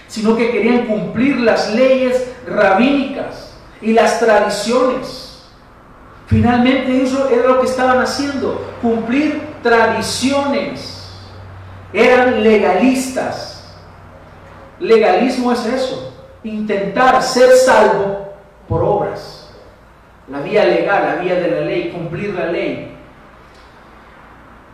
sino 0.07 0.37
que 0.37 0.53
querían 0.53 0.87
cumplir 0.87 1.41
las 1.41 1.75
leyes 1.75 2.33
rabínicas 2.47 3.57
y 3.83 3.93
las 3.93 4.21
tradiciones. 4.21 5.28
Finalmente 6.29 7.03
eso 7.03 7.31
era 7.31 7.49
lo 7.49 7.61
que 7.61 7.67
estaban 7.67 8.01
haciendo, 8.01 8.75
cumplir 8.83 9.41
tradiciones. 9.63 11.11
Eran 11.91 12.43
legalistas. 12.43 13.75
Legalismo 14.79 15.53
es 15.53 15.65
eso, 15.65 16.15
intentar 16.45 17.23
ser 17.23 17.51
salvo 17.53 18.35
por 18.69 18.85
obras. 18.85 19.51
La 20.29 20.41
vía 20.41 20.67
legal, 20.67 21.17
la 21.17 21.23
vía 21.23 21.37
de 21.37 21.51
la 21.51 21.61
ley, 21.63 21.91
cumplir 21.91 22.35
la 22.35 22.47
ley. 22.47 22.95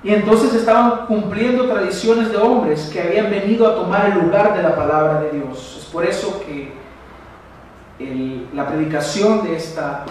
Y 0.03 0.13
entonces 0.13 0.53
estaban 0.55 1.07
cumpliendo 1.07 1.69
tradiciones 1.69 2.33
de 2.33 2.37
hombres 2.37 2.91
que 2.93 3.01
habían 3.01 3.31
venido 3.31 3.67
a 3.69 3.77
tomar 3.77 4.07
el 4.11 4.19
lugar 4.19 4.57
de 4.57 4.63
la 4.63 4.75
palabra 4.75 5.21
de 5.21 5.39
Dios. 5.39 5.79
Es 5.79 5.85
por 5.87 6.05
eso 6.05 6.45
que 6.45 6.73
la 8.53 8.67
predicación 8.67 9.45
de 9.45 9.57
esta 9.57 10.05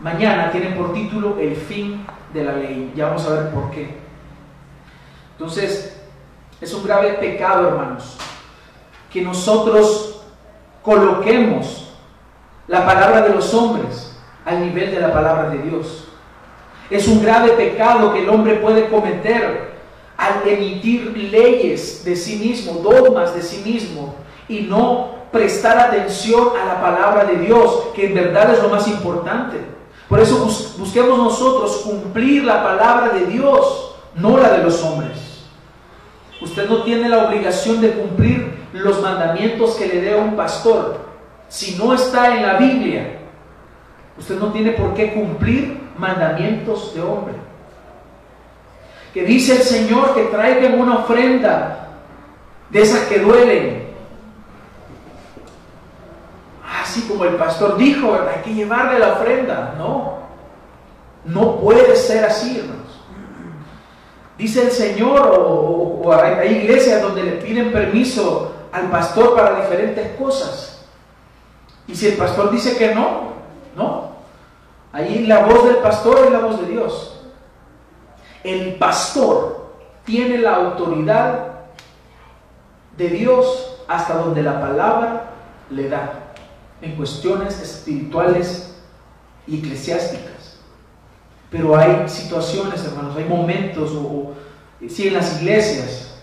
mañana 0.00 0.50
tiene 0.50 0.70
por 0.70 0.92
título 0.92 1.36
El 1.38 1.56
fin 1.56 2.06
de 2.32 2.44
la 2.44 2.52
ley. 2.52 2.92
Ya 2.94 3.06
vamos 3.06 3.26
a 3.26 3.30
ver 3.30 3.50
por 3.50 3.70
qué. 3.70 3.96
Entonces, 5.32 6.00
es 6.60 6.74
un 6.74 6.84
grave 6.84 7.14
pecado, 7.14 7.68
hermanos, 7.68 8.16
que 9.12 9.22
nosotros 9.22 10.22
coloquemos 10.82 11.94
la 12.66 12.84
palabra 12.84 13.22
de 13.22 13.34
los 13.34 13.52
hombres 13.54 14.16
al 14.44 14.60
nivel 14.60 14.90
de 14.90 15.00
la 15.00 15.12
palabra 15.12 15.50
de 15.50 15.58
Dios. 15.58 16.08
Es 16.90 17.06
un 17.06 17.22
grave 17.22 17.50
pecado 17.50 18.12
que 18.12 18.22
el 18.22 18.28
hombre 18.28 18.54
puede 18.56 18.88
cometer 18.88 19.68
al 20.16 20.48
emitir 20.48 21.16
leyes 21.16 22.04
de 22.04 22.16
sí 22.16 22.36
mismo, 22.36 22.80
dogmas 22.80 23.34
de 23.34 23.42
sí 23.42 23.62
mismo, 23.64 24.16
y 24.48 24.62
no 24.62 25.18
prestar 25.30 25.78
atención 25.78 26.48
a 26.60 26.64
la 26.64 26.80
palabra 26.80 27.24
de 27.24 27.36
Dios, 27.36 27.88
que 27.94 28.06
en 28.06 28.14
verdad 28.14 28.52
es 28.54 28.62
lo 28.62 28.68
más 28.70 28.88
importante. 28.88 29.77
Por 30.08 30.20
eso 30.20 30.38
busquemos 30.78 31.18
nosotros 31.18 31.82
cumplir 31.84 32.44
la 32.44 32.62
palabra 32.62 33.10
de 33.10 33.26
Dios, 33.26 33.94
no 34.14 34.38
la 34.38 34.52
de 34.52 34.64
los 34.64 34.82
hombres. 34.82 35.46
Usted 36.40 36.68
no 36.68 36.82
tiene 36.82 37.08
la 37.08 37.28
obligación 37.28 37.80
de 37.80 37.92
cumplir 37.92 38.58
los 38.72 39.02
mandamientos 39.02 39.74
que 39.74 39.86
le 39.86 40.00
dé 40.00 40.16
un 40.16 40.34
pastor. 40.34 40.98
Si 41.48 41.76
no 41.76 41.92
está 41.92 42.36
en 42.36 42.46
la 42.46 42.54
Biblia, 42.54 43.18
usted 44.18 44.38
no 44.38 44.52
tiene 44.52 44.72
por 44.72 44.94
qué 44.94 45.12
cumplir 45.12 45.78
mandamientos 45.98 46.94
de 46.94 47.02
hombre. 47.02 47.34
Que 49.12 49.24
dice 49.24 49.56
el 49.56 49.62
Señor 49.62 50.14
que 50.14 50.24
traigan 50.24 50.80
una 50.80 50.98
ofrenda 50.98 51.88
de 52.70 52.82
esas 52.82 53.08
que 53.08 53.18
duelen. 53.18 53.77
Como 57.02 57.24
el 57.24 57.36
pastor 57.36 57.76
dijo, 57.76 58.14
hay 58.14 58.42
que 58.42 58.54
llevarle 58.54 58.98
la 58.98 59.14
ofrenda. 59.14 59.74
No, 59.76 60.18
no 61.24 61.56
puede 61.56 61.94
ser 61.96 62.24
así, 62.24 62.58
hermanos. 62.58 62.78
Dice 64.38 64.62
el 64.62 64.70
Señor, 64.70 65.32
o, 65.36 66.12
hay 66.12 66.58
iglesias 66.58 67.02
donde 67.02 67.24
le 67.24 67.32
piden 67.32 67.72
permiso 67.72 68.52
al 68.72 68.88
pastor 68.90 69.34
para 69.34 69.60
diferentes 69.60 70.16
cosas. 70.16 70.86
Y 71.86 71.94
si 71.94 72.08
el 72.08 72.16
pastor 72.16 72.50
dice 72.50 72.76
que 72.76 72.94
no, 72.94 73.32
no. 73.76 74.12
Ahí 74.92 75.26
la 75.26 75.44
voz 75.44 75.64
del 75.66 75.76
pastor 75.76 76.26
es 76.26 76.30
la 76.30 76.38
voz 76.38 76.60
de 76.60 76.66
Dios. 76.68 77.20
El 78.44 78.76
pastor 78.76 79.72
tiene 80.04 80.38
la 80.38 80.54
autoridad 80.54 81.48
de 82.96 83.08
Dios 83.08 83.82
hasta 83.88 84.14
donde 84.14 84.42
la 84.42 84.60
palabra 84.60 85.30
le 85.70 85.88
da 85.88 86.27
en 86.80 86.96
cuestiones 86.96 87.60
espirituales 87.60 88.74
y 89.46 89.58
eclesiásticas. 89.58 90.58
Pero 91.50 91.76
hay 91.76 92.08
situaciones, 92.08 92.84
hermanos, 92.84 93.16
hay 93.16 93.24
momentos, 93.24 93.90
o, 93.94 94.34
sí, 94.88 95.08
en 95.08 95.14
las 95.14 95.40
iglesias, 95.40 96.14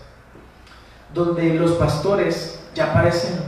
donde 1.12 1.54
los 1.54 1.72
pastores 1.72 2.60
ya 2.74 2.92
parecen, 2.92 3.40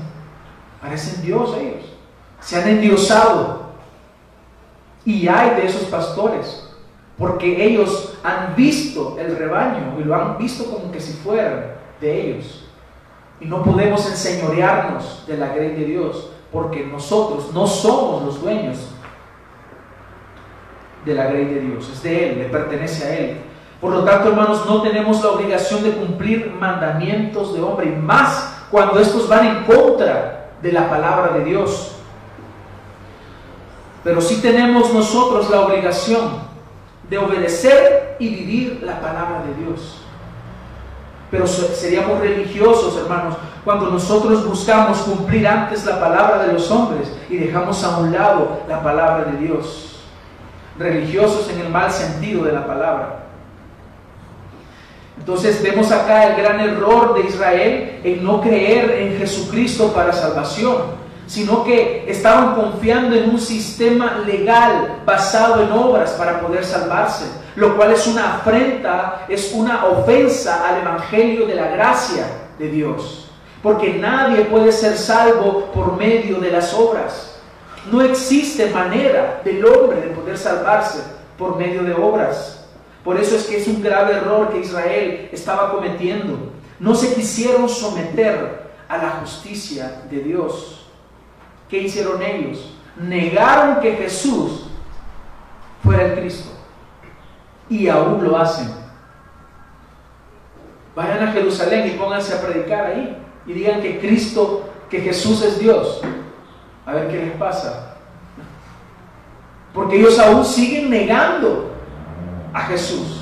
parecen 0.80 1.22
Dios 1.22 1.56
ellos, 1.56 1.84
se 2.40 2.56
han 2.56 2.68
endiosado 2.68 3.68
y 5.04 5.28
hay 5.28 5.50
de 5.56 5.66
esos 5.66 5.84
pastores, 5.84 6.68
porque 7.16 7.64
ellos 7.64 8.18
han 8.22 8.54
visto 8.56 9.16
el 9.18 9.36
rebaño 9.36 9.96
y 9.98 10.04
lo 10.04 10.14
han 10.14 10.38
visto 10.38 10.64
como 10.64 10.90
que 10.90 11.00
si 11.00 11.12
fueran 11.12 11.74
de 12.00 12.30
ellos. 12.30 12.64
Y 13.40 13.46
no 13.46 13.62
podemos 13.62 14.04
enseñorearnos 14.08 15.24
de 15.26 15.36
la 15.36 15.48
grey 15.54 15.74
de 15.74 15.84
Dios, 15.84 16.30
porque 16.52 16.86
nosotros 16.86 17.52
no 17.52 17.66
somos 17.66 18.24
los 18.24 18.42
dueños 18.42 18.78
de 21.04 21.14
la 21.14 21.26
grey 21.26 21.44
de 21.46 21.60
Dios, 21.60 21.88
es 21.90 22.02
de 22.02 22.30
Él, 22.30 22.38
le 22.38 22.44
pertenece 22.46 23.04
a 23.04 23.16
Él. 23.16 23.40
Por 23.80 23.92
lo 23.92 24.04
tanto, 24.04 24.28
hermanos, 24.30 24.64
no 24.66 24.82
tenemos 24.82 25.22
la 25.22 25.30
obligación 25.30 25.84
de 25.84 25.92
cumplir 25.92 26.50
mandamientos 26.58 27.54
de 27.54 27.62
hombre, 27.62 27.86
y 27.86 27.96
más 27.96 28.66
cuando 28.70 28.98
estos 28.98 29.28
van 29.28 29.46
en 29.46 29.64
contra 29.64 30.50
de 30.60 30.72
la 30.72 30.88
palabra 30.90 31.34
de 31.38 31.44
Dios. 31.44 31.92
Pero 34.02 34.20
sí 34.20 34.40
tenemos 34.40 34.92
nosotros 34.92 35.48
la 35.50 35.60
obligación 35.60 36.48
de 37.08 37.18
obedecer 37.18 38.16
y 38.18 38.28
vivir 38.28 38.82
la 38.82 39.00
palabra 39.00 39.42
de 39.42 39.64
Dios. 39.64 40.02
Pero 41.30 41.46
seríamos 41.46 42.20
religiosos, 42.20 42.96
hermanos, 42.96 43.36
cuando 43.64 43.90
nosotros 43.90 44.46
buscamos 44.46 44.98
cumplir 44.98 45.46
antes 45.46 45.84
la 45.84 46.00
palabra 46.00 46.46
de 46.46 46.54
los 46.54 46.70
hombres 46.70 47.12
y 47.28 47.36
dejamos 47.36 47.84
a 47.84 47.98
un 47.98 48.12
lado 48.12 48.60
la 48.68 48.82
palabra 48.82 49.24
de 49.24 49.38
Dios. 49.38 50.00
Religiosos 50.78 51.50
en 51.50 51.60
el 51.60 51.68
mal 51.68 51.90
sentido 51.90 52.44
de 52.44 52.52
la 52.52 52.66
palabra. 52.66 53.24
Entonces 55.18 55.62
vemos 55.62 55.90
acá 55.90 56.28
el 56.28 56.42
gran 56.42 56.60
error 56.60 57.14
de 57.14 57.28
Israel 57.28 58.00
en 58.04 58.24
no 58.24 58.40
creer 58.40 58.90
en 58.90 59.18
Jesucristo 59.18 59.92
para 59.92 60.12
salvación 60.12 60.98
sino 61.28 61.62
que 61.62 62.06
estaban 62.08 62.54
confiando 62.54 63.14
en 63.14 63.28
un 63.28 63.38
sistema 63.38 64.24
legal 64.26 65.02
basado 65.04 65.62
en 65.62 65.70
obras 65.70 66.12
para 66.12 66.40
poder 66.40 66.64
salvarse, 66.64 67.26
lo 67.56 67.76
cual 67.76 67.92
es 67.92 68.06
una 68.06 68.36
afrenta, 68.36 69.26
es 69.28 69.52
una 69.52 69.86
ofensa 69.86 70.68
al 70.68 70.80
Evangelio 70.82 71.46
de 71.46 71.54
la 71.54 71.68
gracia 71.68 72.26
de 72.58 72.68
Dios, 72.68 73.30
porque 73.62 73.94
nadie 73.94 74.44
puede 74.44 74.72
ser 74.72 74.96
salvo 74.96 75.66
por 75.72 75.96
medio 75.96 76.38
de 76.38 76.50
las 76.50 76.74
obras. 76.74 77.40
No 77.90 78.02
existe 78.02 78.70
manera 78.70 79.40
del 79.44 79.64
hombre 79.64 80.00
de 80.00 80.08
poder 80.08 80.36
salvarse 80.36 81.02
por 81.38 81.56
medio 81.56 81.82
de 81.82 81.94
obras. 81.94 82.66
Por 83.04 83.18
eso 83.18 83.36
es 83.36 83.44
que 83.44 83.58
es 83.58 83.66
un 83.66 83.82
grave 83.82 84.16
error 84.16 84.50
que 84.50 84.60
Israel 84.60 85.30
estaba 85.32 85.70
cometiendo. 85.72 86.52
No 86.78 86.94
se 86.94 87.14
quisieron 87.14 87.68
someter 87.68 88.68
a 88.88 88.98
la 88.98 89.10
justicia 89.20 90.02
de 90.10 90.20
Dios. 90.20 90.86
¿Qué 91.68 91.78
hicieron 91.78 92.22
ellos? 92.22 92.74
Negaron 92.96 93.80
que 93.80 93.92
Jesús 93.92 94.66
fuera 95.82 96.04
el 96.04 96.20
Cristo. 96.20 96.50
Y 97.68 97.88
aún 97.88 98.24
lo 98.24 98.36
hacen. 98.36 98.68
Vayan 100.94 101.28
a 101.28 101.32
Jerusalén 101.32 101.88
y 101.88 101.98
pónganse 101.98 102.34
a 102.34 102.40
predicar 102.40 102.86
ahí. 102.86 103.16
Y 103.46 103.52
digan 103.52 103.80
que 103.80 103.98
Cristo, 103.98 104.68
que 104.90 105.00
Jesús 105.00 105.42
es 105.42 105.58
Dios. 105.58 106.00
A 106.84 106.92
ver 106.92 107.08
qué 107.08 107.18
les 107.18 107.32
pasa. 107.36 107.96
Porque 109.72 109.96
ellos 109.96 110.18
aún 110.18 110.44
siguen 110.44 110.90
negando 110.90 111.70
a 112.52 112.60
Jesús. 112.62 113.20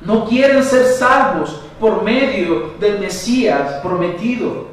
No 0.00 0.26
quieren 0.26 0.62
ser 0.64 0.84
salvos 0.84 1.62
por 1.78 2.02
medio 2.02 2.74
del 2.78 2.98
Mesías 2.98 3.80
prometido. 3.82 4.72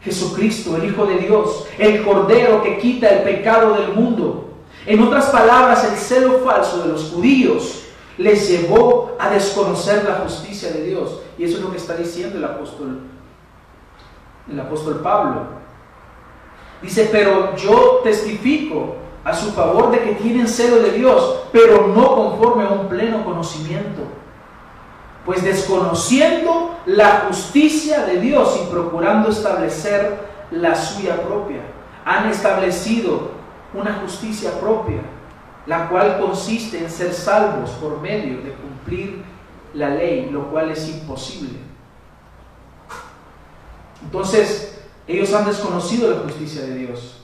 Jesucristo, 0.00 0.76
el 0.76 0.84
Hijo 0.84 1.06
de 1.06 1.18
Dios, 1.18 1.66
el 1.78 2.04
Cordero 2.04 2.62
que 2.62 2.78
quita 2.78 3.08
el 3.08 3.22
pecado 3.22 3.74
del 3.74 3.92
mundo. 3.94 4.47
En 4.88 5.02
otras 5.02 5.26
palabras, 5.26 5.84
el 5.84 5.98
celo 5.98 6.38
falso 6.38 6.82
de 6.82 6.88
los 6.88 7.10
judíos 7.10 7.84
les 8.16 8.48
llevó 8.48 9.14
a 9.18 9.28
desconocer 9.28 10.02
la 10.04 10.14
justicia 10.24 10.72
de 10.72 10.84
Dios. 10.84 11.20
Y 11.36 11.44
eso 11.44 11.58
es 11.58 11.62
lo 11.62 11.70
que 11.70 11.76
está 11.76 11.94
diciendo 11.94 12.38
el 12.38 12.44
apóstol, 12.44 13.00
el 14.50 14.58
apóstol 14.58 15.00
Pablo. 15.02 15.42
Dice, 16.80 17.10
pero 17.12 17.54
yo 17.54 18.00
testifico 18.02 18.96
a 19.24 19.34
su 19.34 19.52
favor 19.52 19.90
de 19.90 20.00
que 20.00 20.12
tienen 20.14 20.48
celo 20.48 20.76
de 20.76 20.92
Dios, 20.92 21.42
pero 21.52 21.88
no 21.88 22.14
conforme 22.14 22.64
a 22.64 22.70
un 22.70 22.88
pleno 22.88 23.26
conocimiento 23.26 24.04
pues 25.28 25.44
desconociendo 25.44 26.74
la 26.86 27.26
justicia 27.28 28.06
de 28.06 28.18
Dios 28.18 28.58
y 28.62 28.72
procurando 28.72 29.28
establecer 29.28 30.16
la 30.50 30.74
suya 30.74 31.20
propia, 31.20 31.60
han 32.06 32.30
establecido 32.30 33.37
una 33.74 33.94
justicia 33.94 34.58
propia, 34.60 35.00
la 35.66 35.88
cual 35.88 36.18
consiste 36.20 36.78
en 36.78 36.90
ser 36.90 37.12
salvos 37.12 37.70
por 37.72 38.00
medio 38.00 38.38
de 38.42 38.52
cumplir 38.52 39.22
la 39.74 39.90
ley, 39.90 40.30
lo 40.30 40.50
cual 40.50 40.70
es 40.70 40.88
imposible. 40.88 41.58
Entonces, 44.02 44.80
ellos 45.06 45.32
han 45.34 45.46
desconocido 45.46 46.10
la 46.10 46.20
justicia 46.20 46.62
de 46.62 46.74
Dios. 46.74 47.22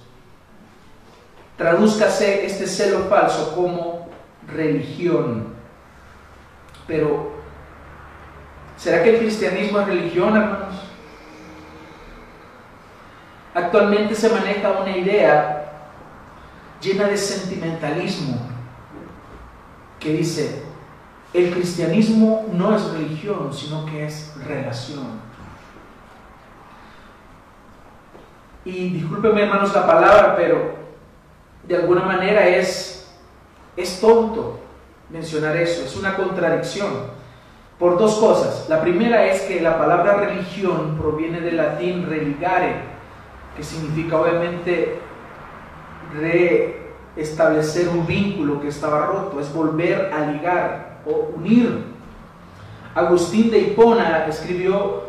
Tradúzcase 1.57 2.45
este 2.45 2.67
celo 2.67 3.05
falso 3.09 3.55
como 3.55 4.09
religión. 4.47 5.55
Pero 6.87 7.35
¿Será 8.77 9.03
que 9.03 9.11
el 9.11 9.19
cristianismo 9.19 9.81
es 9.81 9.87
religión, 9.87 10.37
hermanos? 10.37 10.75
Actualmente 13.55 14.15
se 14.15 14.29
maneja 14.29 14.73
una 14.73 14.97
idea 14.97 15.63
llena 16.85 17.09
de 17.09 17.17
sentimentalismo 17.17 18.37
que 19.99 20.12
dice, 20.12 20.62
el 21.33 21.50
cristianismo 21.53 22.47
no 22.53 22.76
es 22.76 22.85
religión, 22.93 23.53
sino 23.53 23.87
que 23.87 24.05
es 24.05 24.35
relación. 24.47 25.23
Y 28.64 28.91
discúlpenme 28.91 29.43
hermanos 29.43 29.75
la 29.75 29.87
palabra, 29.87 30.37
pero 30.37 30.75
de 31.64 31.76
alguna 31.76 32.03
manera 32.03 32.47
es, 32.47 33.11
es 33.76 34.00
tonto 34.00 34.61
mencionar 35.11 35.57
eso, 35.57 35.85
es 35.85 35.97
una 35.97 36.17
contradicción. 36.17 37.14
Por 37.79 37.99
dos 37.99 38.14
cosas. 38.17 38.69
La 38.69 38.81
primera 38.81 39.26
es 39.26 39.43
que 39.43 39.61
la 39.61 39.76
palabra 39.76 40.14
religión 40.19 40.97
proviene 40.97 41.41
del 41.41 41.57
latín 41.57 42.07
religare, 42.09 42.76
que 43.57 43.64
significa 43.64 44.21
obviamente 44.21 45.00
restablecer 46.12 47.88
un 47.88 48.06
vínculo 48.06 48.61
que 48.61 48.68
estaba 48.68 49.06
roto, 49.06 49.40
es 49.40 49.52
volver 49.52 50.12
a 50.12 50.30
ligar 50.30 51.00
o 51.06 51.34
unir. 51.37 51.84
Agustín 52.94 53.50
de 53.50 53.58
Hipona 53.58 54.26
escribió, 54.26 55.04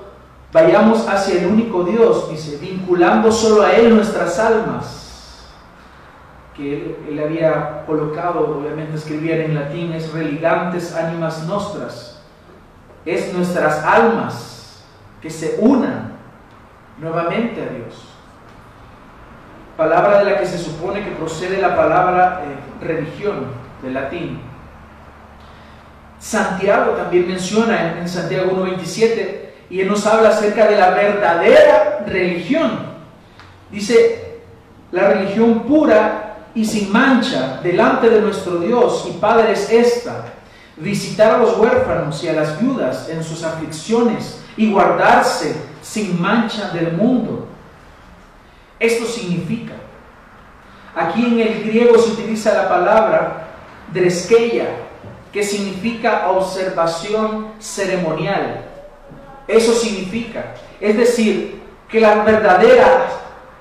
vayamos 0.51 1.07
hacia 1.07 1.41
el 1.41 1.47
único 1.47 1.83
Dios, 1.83 2.29
dice, 2.29 2.57
vinculando 2.57 3.31
solo 3.31 3.63
a 3.63 3.73
Él 3.73 3.95
nuestras 3.95 4.39
almas 4.39 5.05
que 6.55 6.97
él, 7.09 7.19
había 7.19 7.83
colocado, 7.85 8.57
obviamente 8.57 8.95
escribía 8.95 9.43
en 9.43 9.55
latín, 9.55 9.91
es 9.91 10.11
religantes 10.13 10.95
animas 10.95 11.43
nostras, 11.45 12.21
es 13.05 13.33
nuestras 13.33 13.83
almas 13.83 14.83
que 15.21 15.29
se 15.29 15.57
unan 15.59 16.13
nuevamente 16.97 17.61
a 17.61 17.73
Dios. 17.73 18.14
Palabra 19.77 20.20
de 20.20 20.32
la 20.32 20.39
que 20.39 20.46
se 20.46 20.58
supone 20.58 21.03
que 21.03 21.12
procede 21.12 21.62
la 21.62 21.75
palabra 21.75 22.44
eh, 22.46 22.86
religión, 22.86 23.65
del 23.84 23.94
latín. 23.94 24.39
Santiago 26.20 26.94
también 26.94 27.27
menciona 27.27 27.91
en, 27.91 27.98
en 28.00 28.10
Santiago 28.10 28.51
1.27 28.51 29.46
y 29.70 29.82
él 29.82 29.88
nos 29.88 30.05
habla 30.05 30.29
acerca 30.29 30.67
de 30.67 30.77
la 30.77 30.91
verdadera 30.91 32.03
religión. 32.08 32.96
Dice, 33.70 34.39
la 34.91 35.10
religión 35.10 35.63
pura 35.63 36.38
y 36.55 36.63
sin 36.65 36.91
mancha 36.91 37.60
delante 37.62 38.10
de 38.10 38.22
nuestro 38.22 38.60
Dios 38.60 39.05
y 39.10 39.17
Padre 39.17 39.51
es 39.51 39.70
esta, 39.70 40.25
visitar 40.77 41.36
a 41.36 41.38
los 41.39 41.58
huérfanos 41.58 42.24
y 42.24 42.29
a 42.29 42.34
las 42.34 42.60
viudas 42.60 43.10
en 43.10 43.24
sus 43.24 43.44
aflicciones 43.44 44.41
y 44.55 44.72
guardarse 44.72 45.55
sin 45.82 46.20
mancha 46.22 46.70
del 46.70 46.94
mundo. 46.94 47.48
Esto 48.86 49.06
significa, 49.08 49.74
aquí 50.96 51.25
en 51.25 51.39
el 51.39 51.63
griego 51.63 51.98
se 51.98 52.12
utiliza 52.12 52.54
la 52.54 52.70
palabra 52.70 53.48
dreskeia, 53.92 54.68
que 55.34 55.42
significa 55.44 56.30
observación 56.30 57.54
ceremonial. 57.58 58.63
Eso 59.48 59.74
significa, 59.74 60.54
es 60.80 60.96
decir, 60.96 61.63
que 61.89 62.00
la 62.00 62.24
verdadera, 62.24 63.08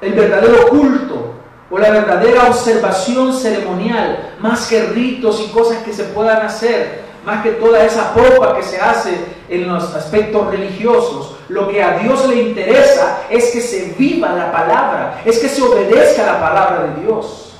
el 0.02 0.12
verdadero 0.12 0.68
culto 0.68 1.34
o 1.70 1.78
la 1.78 1.88
verdadera 1.88 2.48
observación 2.48 3.32
ceremonial, 3.32 4.34
más 4.40 4.68
que 4.68 4.82
ritos 4.88 5.40
y 5.40 5.50
cosas 5.52 5.82
que 5.84 5.94
se 5.94 6.04
puedan 6.04 6.44
hacer, 6.44 7.03
más 7.24 7.42
que 7.42 7.52
toda 7.52 7.84
esa 7.84 8.12
popa 8.12 8.56
que 8.56 8.62
se 8.62 8.80
hace 8.80 9.18
en 9.48 9.68
los 9.68 9.94
aspectos 9.94 10.50
religiosos, 10.50 11.36
lo 11.48 11.68
que 11.68 11.82
a 11.82 11.98
Dios 11.98 12.28
le 12.28 12.42
interesa 12.42 13.22
es 13.30 13.50
que 13.50 13.60
se 13.60 13.94
viva 13.98 14.32
la 14.32 14.52
palabra, 14.52 15.22
es 15.24 15.38
que 15.38 15.48
se 15.48 15.62
obedezca 15.62 16.24
la 16.24 16.40
palabra 16.40 16.84
de 16.84 17.02
Dios. 17.02 17.56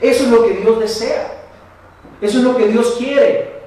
Eso 0.00 0.24
es 0.24 0.30
lo 0.30 0.44
que 0.44 0.54
Dios 0.54 0.80
desea, 0.80 1.32
eso 2.20 2.38
es 2.38 2.44
lo 2.44 2.56
que 2.56 2.68
Dios 2.68 2.96
quiere. 2.98 3.62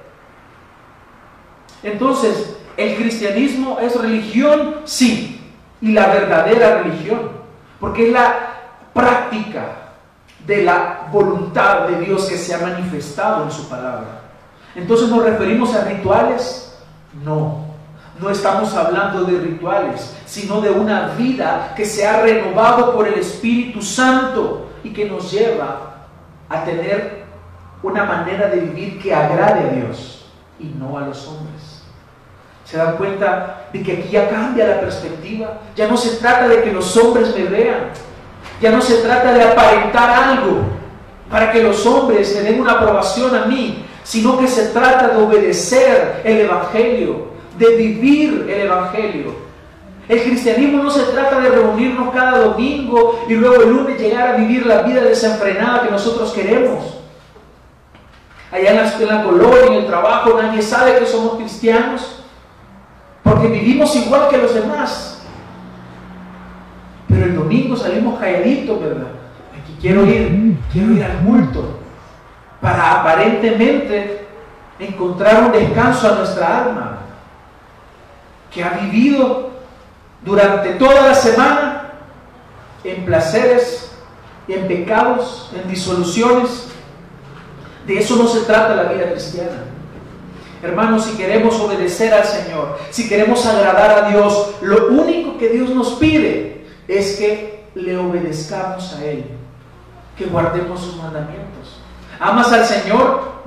Entonces, 1.83 2.57
¿el 2.75 2.95
cristianismo 2.95 3.79
es 3.79 3.95
religión? 3.99 4.77
Sí, 4.85 5.51
y 5.81 5.93
la 5.93 6.07
verdadera 6.07 6.81
religión, 6.81 7.31
porque 7.79 8.07
es 8.07 8.13
la 8.13 8.53
práctica 8.93 9.65
de 10.45 10.63
la 10.63 11.07
voluntad 11.11 11.87
de 11.87 12.05
Dios 12.05 12.25
que 12.25 12.37
se 12.37 12.55
ha 12.55 12.59
manifestado 12.59 13.43
en 13.43 13.51
su 13.51 13.67
palabra. 13.69 14.26
Entonces 14.77 15.09
nos 15.09 15.23
referimos 15.23 15.75
a 15.75 15.85
rituales. 15.85 16.71
No, 17.25 17.65
no 18.19 18.29
estamos 18.29 18.73
hablando 18.75 19.23
de 19.23 19.39
rituales, 19.39 20.15
sino 20.27 20.61
de 20.61 20.69
una 20.69 21.09
vida 21.17 21.73
que 21.75 21.83
se 21.83 22.07
ha 22.07 22.21
renovado 22.21 22.93
por 22.93 23.07
el 23.07 23.15
Espíritu 23.15 23.81
Santo 23.81 24.69
y 24.83 24.93
que 24.93 25.05
nos 25.09 25.31
lleva 25.31 26.05
a 26.47 26.63
tener 26.63 27.25
una 27.81 28.05
manera 28.05 28.49
de 28.49 28.61
vivir 28.61 29.01
que 29.01 29.13
agrade 29.13 29.67
a 29.67 29.73
Dios 29.73 30.29
y 30.59 30.65
no 30.65 30.97
a 30.97 31.01
los 31.01 31.27
hombres. 31.27 31.81
¿Se 32.63 32.77
dan 32.77 32.97
cuenta 32.97 33.69
de 33.73 33.81
que 33.81 33.93
aquí 33.93 34.09
ya 34.09 34.29
cambia 34.29 34.67
la 34.67 34.79
perspectiva? 34.79 35.61
Ya 35.75 35.87
no 35.87 35.97
se 35.97 36.17
trata 36.17 36.47
de 36.47 36.61
que 36.61 36.71
los 36.71 36.95
hombres 36.97 37.35
me 37.35 37.45
vean, 37.45 37.89
ya 38.61 38.71
no 38.71 38.81
se 38.81 38.97
trata 38.97 39.33
de 39.33 39.43
aparentar 39.43 40.09
algo 40.09 40.61
para 41.31 41.51
que 41.51 41.63
los 41.63 41.83
hombres 41.85 42.35
me 42.35 42.41
den 42.41 42.61
una 42.61 42.73
aprobación 42.73 43.35
a 43.35 43.45
mí, 43.45 43.86
sino 44.07 44.37
que 44.37 44.47
se 44.47 44.67
trata 44.67 45.09
de 45.09 45.21
obedecer 45.21 46.21
el 46.23 46.39
Evangelio, 46.39 47.27
de 47.59 47.75
vivir 47.75 48.47
el 48.49 48.61
Evangelio. 48.61 49.35
El 50.07 50.23
cristianismo 50.23 50.81
no 50.81 50.89
se 50.89 51.03
trata 51.11 51.41
de 51.41 51.49
reunirnos 51.49 52.13
cada 52.13 52.39
domingo 52.39 53.25
y 53.27 53.33
luego 53.33 53.63
el 53.63 53.69
lunes 53.69 53.99
llegar 53.99 54.29
a 54.29 54.37
vivir 54.37 54.65
la 54.65 54.83
vida 54.83 55.01
desenfrenada 55.01 55.83
que 55.83 55.91
nosotros 55.91 56.31
queremos. 56.31 56.99
Allá 58.49 58.69
en 58.69 59.07
la, 59.07 59.17
en 59.17 59.23
colonia, 59.25 59.65
en 59.67 59.73
el 59.73 59.85
trabajo, 59.87 60.39
nadie 60.41 60.61
sabe 60.61 60.99
que 60.99 61.05
somos 61.05 61.35
cristianos 61.35 62.23
porque 63.23 63.47
vivimos 63.47 63.93
igual 63.97 64.29
que 64.29 64.37
los 64.37 64.53
demás. 64.53 65.21
Pero 67.09 67.25
el 67.25 67.35
domingo 67.35 67.75
salimos 67.75 68.17
calladitos, 68.17 68.79
¿verdad? 68.79 69.07
Aquí 69.51 69.75
quiero 69.81 70.05
ir, 70.05 70.57
quiero 70.71 70.93
ir 70.93 71.03
al 71.03 71.17
culto 71.25 71.76
para 72.61 73.01
aparentemente 73.01 74.27
encontrar 74.79 75.43
un 75.43 75.51
descanso 75.51 76.07
a 76.07 76.15
nuestra 76.15 76.65
alma 76.65 76.97
que 78.51 78.63
ha 78.63 78.69
vivido 78.69 79.51
durante 80.23 80.71
toda 80.73 81.07
la 81.07 81.15
semana 81.15 81.93
en 82.83 83.05
placeres, 83.05 83.91
en 84.47 84.67
pecados, 84.67 85.51
en 85.55 85.69
disoluciones. 85.69 86.67
De 87.85 87.99
eso 87.99 88.15
no 88.15 88.27
se 88.27 88.41
trata 88.41 88.75
la 88.75 88.91
vida 88.91 89.11
cristiana. 89.11 89.63
Hermanos, 90.61 91.05
si 91.05 91.15
queremos 91.15 91.59
obedecer 91.59 92.13
al 92.13 92.25
Señor, 92.25 92.79
si 92.89 93.07
queremos 93.07 93.45
agradar 93.45 94.03
a 94.03 94.09
Dios, 94.09 94.55
lo 94.61 94.87
único 94.87 95.37
que 95.37 95.49
Dios 95.49 95.69
nos 95.69 95.93
pide 95.93 96.65
es 96.87 97.17
que 97.17 97.65
le 97.75 97.95
obedezcamos 97.97 98.93
a 98.93 99.05
Él, 99.05 99.25
que 100.17 100.25
guardemos 100.25 100.81
sus 100.81 100.95
mandamientos. 100.97 101.76
¿Amas 102.19 102.51
al 102.51 102.65
Señor? 102.65 103.37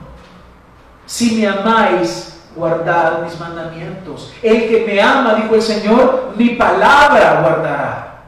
Si 1.06 1.36
me 1.36 1.48
amáis, 1.48 2.40
guardad 2.54 3.22
mis 3.22 3.38
mandamientos. 3.38 4.32
El 4.42 4.68
que 4.68 4.84
me 4.86 5.00
ama, 5.00 5.34
dijo 5.34 5.54
el 5.54 5.62
Señor, 5.62 6.32
mi 6.36 6.50
palabra 6.50 7.40
guardará. 7.40 8.22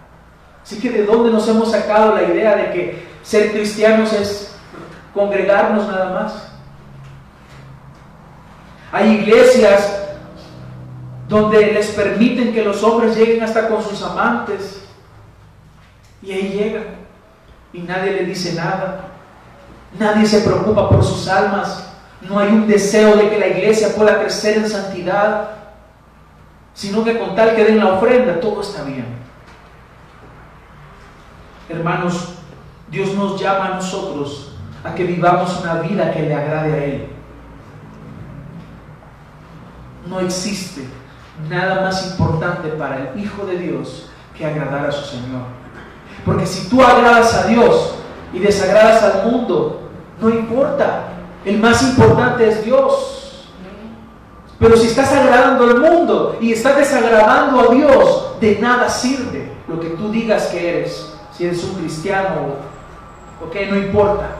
Así 0.62 0.78
que 0.78 0.90
de 0.90 1.04
dónde 1.04 1.30
nos 1.30 1.46
hemos 1.48 1.70
sacado 1.70 2.14
la 2.14 2.22
idea 2.22 2.56
de 2.56 2.70
que 2.72 3.08
ser 3.22 3.52
cristianos 3.52 4.12
es 4.12 4.54
congregarnos 5.14 5.86
nada 5.88 6.12
más. 6.12 6.48
Hay 8.92 9.10
iglesias 9.10 10.00
donde 11.28 11.72
les 11.72 11.88
permiten 11.88 12.52
que 12.52 12.64
los 12.64 12.82
hombres 12.82 13.16
lleguen 13.16 13.42
hasta 13.42 13.68
con 13.68 13.82
sus 13.82 14.02
amantes 14.02 14.84
y 16.22 16.30
ahí 16.30 16.48
llega 16.50 16.82
y 17.72 17.80
nadie 17.80 18.12
le 18.12 18.24
dice 18.26 18.52
nada. 18.52 19.11
Nadie 19.98 20.26
se 20.26 20.40
preocupa 20.40 20.88
por 20.88 21.04
sus 21.04 21.28
almas. 21.28 21.92
No 22.22 22.38
hay 22.38 22.48
un 22.48 22.66
deseo 22.66 23.16
de 23.16 23.28
que 23.28 23.38
la 23.38 23.48
iglesia 23.48 23.94
pueda 23.94 24.20
crecer 24.20 24.58
en 24.58 24.68
santidad, 24.68 25.50
sino 26.74 27.04
que 27.04 27.18
con 27.18 27.34
tal 27.34 27.54
que 27.54 27.64
den 27.64 27.78
la 27.78 27.94
ofrenda, 27.94 28.40
todo 28.40 28.62
está 28.62 28.84
bien. 28.84 29.06
Hermanos, 31.68 32.34
Dios 32.88 33.14
nos 33.14 33.40
llama 33.40 33.66
a 33.66 33.74
nosotros 33.74 34.54
a 34.84 34.94
que 34.94 35.04
vivamos 35.04 35.60
una 35.60 35.74
vida 35.80 36.12
que 36.12 36.22
le 36.22 36.34
agrade 36.34 36.72
a 36.72 36.84
Él. 36.84 37.08
No 40.06 40.20
existe 40.20 40.86
nada 41.48 41.82
más 41.82 42.06
importante 42.06 42.68
para 42.70 43.10
el 43.10 43.20
Hijo 43.20 43.46
de 43.46 43.58
Dios 43.58 44.10
que 44.36 44.46
agradar 44.46 44.86
a 44.86 44.92
su 44.92 45.04
Señor. 45.04 45.42
Porque 46.24 46.46
si 46.46 46.68
tú 46.68 46.82
agradas 46.82 47.34
a 47.34 47.46
Dios 47.46 47.94
y 48.32 48.38
desagradas 48.38 49.02
al 49.02 49.30
mundo, 49.30 49.81
no 50.20 50.28
importa. 50.30 51.08
El 51.44 51.58
más 51.58 51.82
importante 51.82 52.48
es 52.48 52.64
Dios. 52.64 53.48
Pero 54.58 54.76
si 54.76 54.86
estás 54.86 55.12
agradando 55.12 55.64
al 55.64 55.80
mundo 55.80 56.36
y 56.40 56.52
estás 56.52 56.76
desagradando 56.76 57.60
a 57.60 57.74
Dios, 57.74 58.36
de 58.40 58.58
nada 58.60 58.88
sirve 58.88 59.52
lo 59.66 59.80
que 59.80 59.88
tú 59.88 60.10
digas 60.10 60.46
que 60.46 60.78
eres. 60.78 61.14
Si 61.32 61.46
eres 61.46 61.64
un 61.64 61.74
cristiano, 61.74 62.56
ok, 63.44 63.56
no 63.70 63.76
importa. 63.76 64.36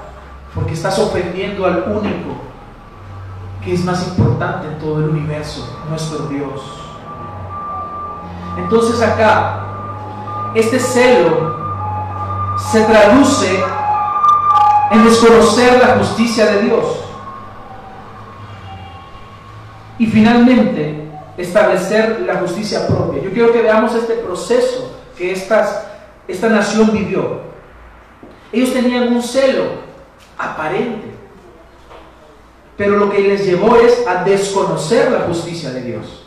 Porque 0.55 0.75
estás 0.75 0.99
ofendiendo 0.99 1.67
al 1.67 1.85
único 1.89 2.37
que 3.65 3.75
es 3.75 3.85
más 3.85 4.07
importante 4.09 4.69
en 4.69 4.79
todo 4.79 4.99
el 4.99 5.11
universo, 5.11 5.79
nuestro 5.89 6.27
Dios. 6.27 6.61
Entonces 8.59 9.01
acá, 9.01 9.61
este 10.55 10.79
celo 10.79 11.57
se 12.71 12.83
traduce 12.83 13.63
en 14.93 15.05
desconocer 15.05 15.79
la 15.79 15.97
justicia 15.97 16.47
de 16.47 16.63
Dios. 16.63 16.85
Y 19.99 20.07
finalmente, 20.07 21.03
establecer 21.37 22.21
la 22.27 22.37
justicia 22.37 22.87
propia. 22.87 23.23
Yo 23.23 23.33
quiero 23.33 23.53
que 23.53 23.63
veamos 23.63 23.95
este 23.95 24.15
proceso 24.15 24.99
que 25.17 25.33
esta 25.33 26.49
nación 26.49 26.93
vivió. 26.93 27.41
Ellos 28.53 28.73
tenían 28.73 29.13
un 29.13 29.23
celo 29.23 29.65
aparente, 30.37 31.09
pero 32.77 32.97
lo 32.97 33.11
que 33.11 33.21
les 33.21 33.47
llevó 33.47 33.77
es 33.77 34.07
a 34.07 34.25
desconocer 34.25 35.11
la 35.11 35.21
justicia 35.21 35.71
de 35.71 35.83
Dios. 35.83 36.27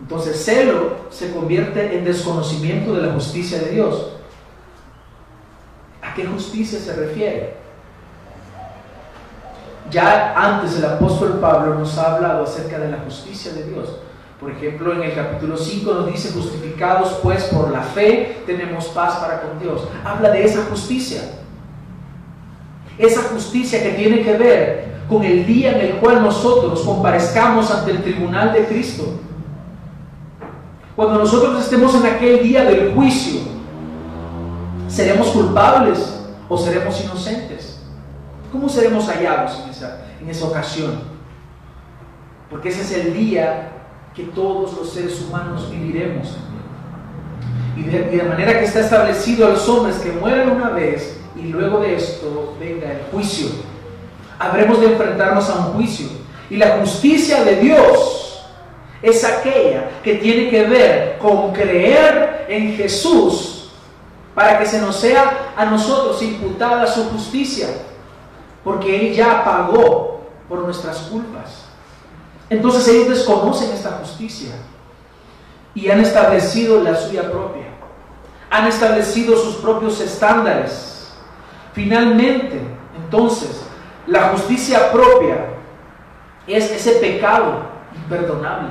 Entonces, 0.00 0.44
celo 0.44 0.96
se 1.10 1.32
convierte 1.32 1.96
en 1.96 2.04
desconocimiento 2.04 2.94
de 2.94 3.02
la 3.06 3.12
justicia 3.14 3.58
de 3.58 3.70
Dios. 3.70 4.13
¿A 6.14 6.16
qué 6.16 6.26
justicia 6.26 6.78
se 6.78 6.94
refiere? 6.94 7.54
Ya 9.90 10.32
antes 10.36 10.78
el 10.78 10.84
apóstol 10.84 11.40
Pablo 11.40 11.74
nos 11.74 11.98
ha 11.98 12.14
hablado 12.14 12.44
acerca 12.44 12.78
de 12.78 12.88
la 12.88 12.98
justicia 12.98 13.52
de 13.52 13.64
Dios. 13.64 13.96
Por 14.38 14.52
ejemplo, 14.52 14.92
en 14.92 15.02
el 15.02 15.12
capítulo 15.12 15.56
5 15.56 15.92
nos 15.92 16.06
dice, 16.06 16.30
justificados 16.32 17.18
pues 17.20 17.42
por 17.46 17.72
la 17.72 17.80
fe, 17.80 18.42
tenemos 18.46 18.86
paz 18.86 19.16
para 19.16 19.40
con 19.40 19.58
Dios. 19.58 19.88
Habla 20.04 20.30
de 20.30 20.44
esa 20.44 20.62
justicia. 20.66 21.20
Esa 22.96 23.22
justicia 23.22 23.82
que 23.82 23.94
tiene 23.94 24.22
que 24.22 24.36
ver 24.36 24.94
con 25.08 25.24
el 25.24 25.44
día 25.44 25.72
en 25.72 25.80
el 25.80 25.92
cual 25.96 26.22
nosotros 26.22 26.80
comparezcamos 26.82 27.72
ante 27.72 27.90
el 27.90 28.04
tribunal 28.04 28.52
de 28.52 28.66
Cristo. 28.66 29.14
Cuando 30.94 31.18
nosotros 31.18 31.60
estemos 31.60 31.92
en 31.96 32.06
aquel 32.06 32.40
día 32.40 32.62
del 32.62 32.94
juicio, 32.94 33.53
¿seremos 34.94 35.28
culpables 35.28 36.20
o 36.48 36.56
seremos 36.56 37.02
inocentes? 37.02 37.80
¿Cómo 38.52 38.68
seremos 38.68 39.08
hallados 39.08 39.60
en 39.64 39.70
esa, 39.70 40.06
en 40.20 40.30
esa 40.30 40.46
ocasión? 40.46 41.00
Porque 42.48 42.68
ese 42.68 42.82
es 42.82 42.92
el 42.92 43.14
día 43.14 43.72
que 44.14 44.24
todos 44.24 44.76
los 44.76 44.92
seres 44.92 45.20
humanos 45.20 45.68
viviremos. 45.70 46.36
Y 47.76 47.82
de, 47.82 48.10
y 48.12 48.16
de 48.16 48.22
manera 48.22 48.60
que 48.60 48.66
está 48.66 48.80
establecido 48.80 49.46
a 49.46 49.50
los 49.50 49.68
hombres 49.68 49.96
que 49.96 50.12
mueran 50.12 50.50
una 50.50 50.70
vez 50.70 51.20
y 51.34 51.48
luego 51.48 51.80
de 51.80 51.96
esto 51.96 52.56
venga 52.60 52.92
el 52.92 53.00
juicio. 53.10 53.48
Habremos 54.38 54.80
de 54.80 54.92
enfrentarnos 54.92 55.50
a 55.50 55.66
un 55.66 55.72
juicio. 55.74 56.06
Y 56.48 56.56
la 56.56 56.78
justicia 56.78 57.42
de 57.42 57.56
Dios 57.56 58.46
es 59.02 59.24
aquella 59.24 59.90
que 60.04 60.14
tiene 60.14 60.50
que 60.50 60.64
ver 60.66 61.18
con 61.18 61.52
creer 61.52 62.46
en 62.48 62.76
Jesús 62.76 63.53
para 64.34 64.58
que 64.58 64.66
se 64.66 64.80
nos 64.80 64.96
sea 64.96 65.52
a 65.56 65.64
nosotros 65.66 66.20
imputada 66.22 66.86
su 66.86 67.04
justicia, 67.10 67.68
porque 68.62 69.08
Él 69.08 69.14
ya 69.14 69.44
pagó 69.44 70.22
por 70.48 70.60
nuestras 70.60 70.98
culpas. 70.98 71.64
Entonces 72.50 72.86
ellos 72.88 73.08
desconocen 73.08 73.70
esta 73.72 73.92
justicia 73.92 74.54
y 75.74 75.90
han 75.90 76.00
establecido 76.00 76.82
la 76.82 76.94
suya 76.94 77.30
propia. 77.30 77.64
Han 78.50 78.66
establecido 78.66 79.36
sus 79.36 79.56
propios 79.56 80.00
estándares. 80.00 81.12
Finalmente, 81.72 82.60
entonces, 82.96 83.62
la 84.06 84.28
justicia 84.28 84.92
propia 84.92 85.46
es 86.46 86.70
ese 86.70 86.92
pecado 87.00 87.62
imperdonable. 87.96 88.70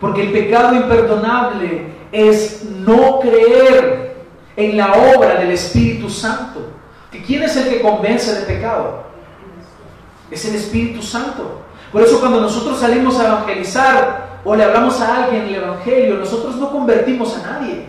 Porque 0.00 0.22
el 0.22 0.32
pecado 0.32 0.74
imperdonable 0.74 1.94
es 2.12 2.64
no 2.64 3.20
creer 3.20 4.05
en 4.56 4.76
la 4.76 4.92
obra 4.92 5.36
del 5.36 5.50
Espíritu 5.50 6.08
Santo. 6.08 6.70
¿Y 7.12 7.18
quién 7.20 7.42
es 7.42 7.56
el 7.56 7.68
que 7.68 7.80
convence 7.80 8.34
de 8.34 8.46
pecado? 8.46 9.04
Es 10.30 10.44
el 10.46 10.56
Espíritu 10.56 11.02
Santo. 11.02 11.62
Por 11.92 12.02
eso 12.02 12.20
cuando 12.20 12.40
nosotros 12.40 12.80
salimos 12.80 13.18
a 13.18 13.26
evangelizar 13.26 14.40
o 14.44 14.54
le 14.54 14.64
hablamos 14.64 15.00
a 15.00 15.24
alguien 15.24 15.44
el 15.44 15.54
Evangelio, 15.56 16.16
nosotros 16.16 16.56
no 16.56 16.70
convertimos 16.70 17.36
a 17.36 17.52
nadie. 17.52 17.86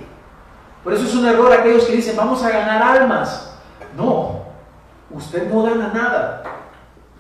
Por 0.84 0.94
eso 0.94 1.04
es 1.04 1.16
un 1.16 1.26
error 1.26 1.52
aquellos 1.52 1.86
que 1.86 1.96
dicen, 1.96 2.16
vamos 2.16 2.44
a 2.44 2.50
ganar 2.50 2.82
almas. 2.82 3.52
No, 3.98 4.44
usted 5.12 5.52
no 5.52 5.64
gana 5.64 5.92
nada. 5.94 6.44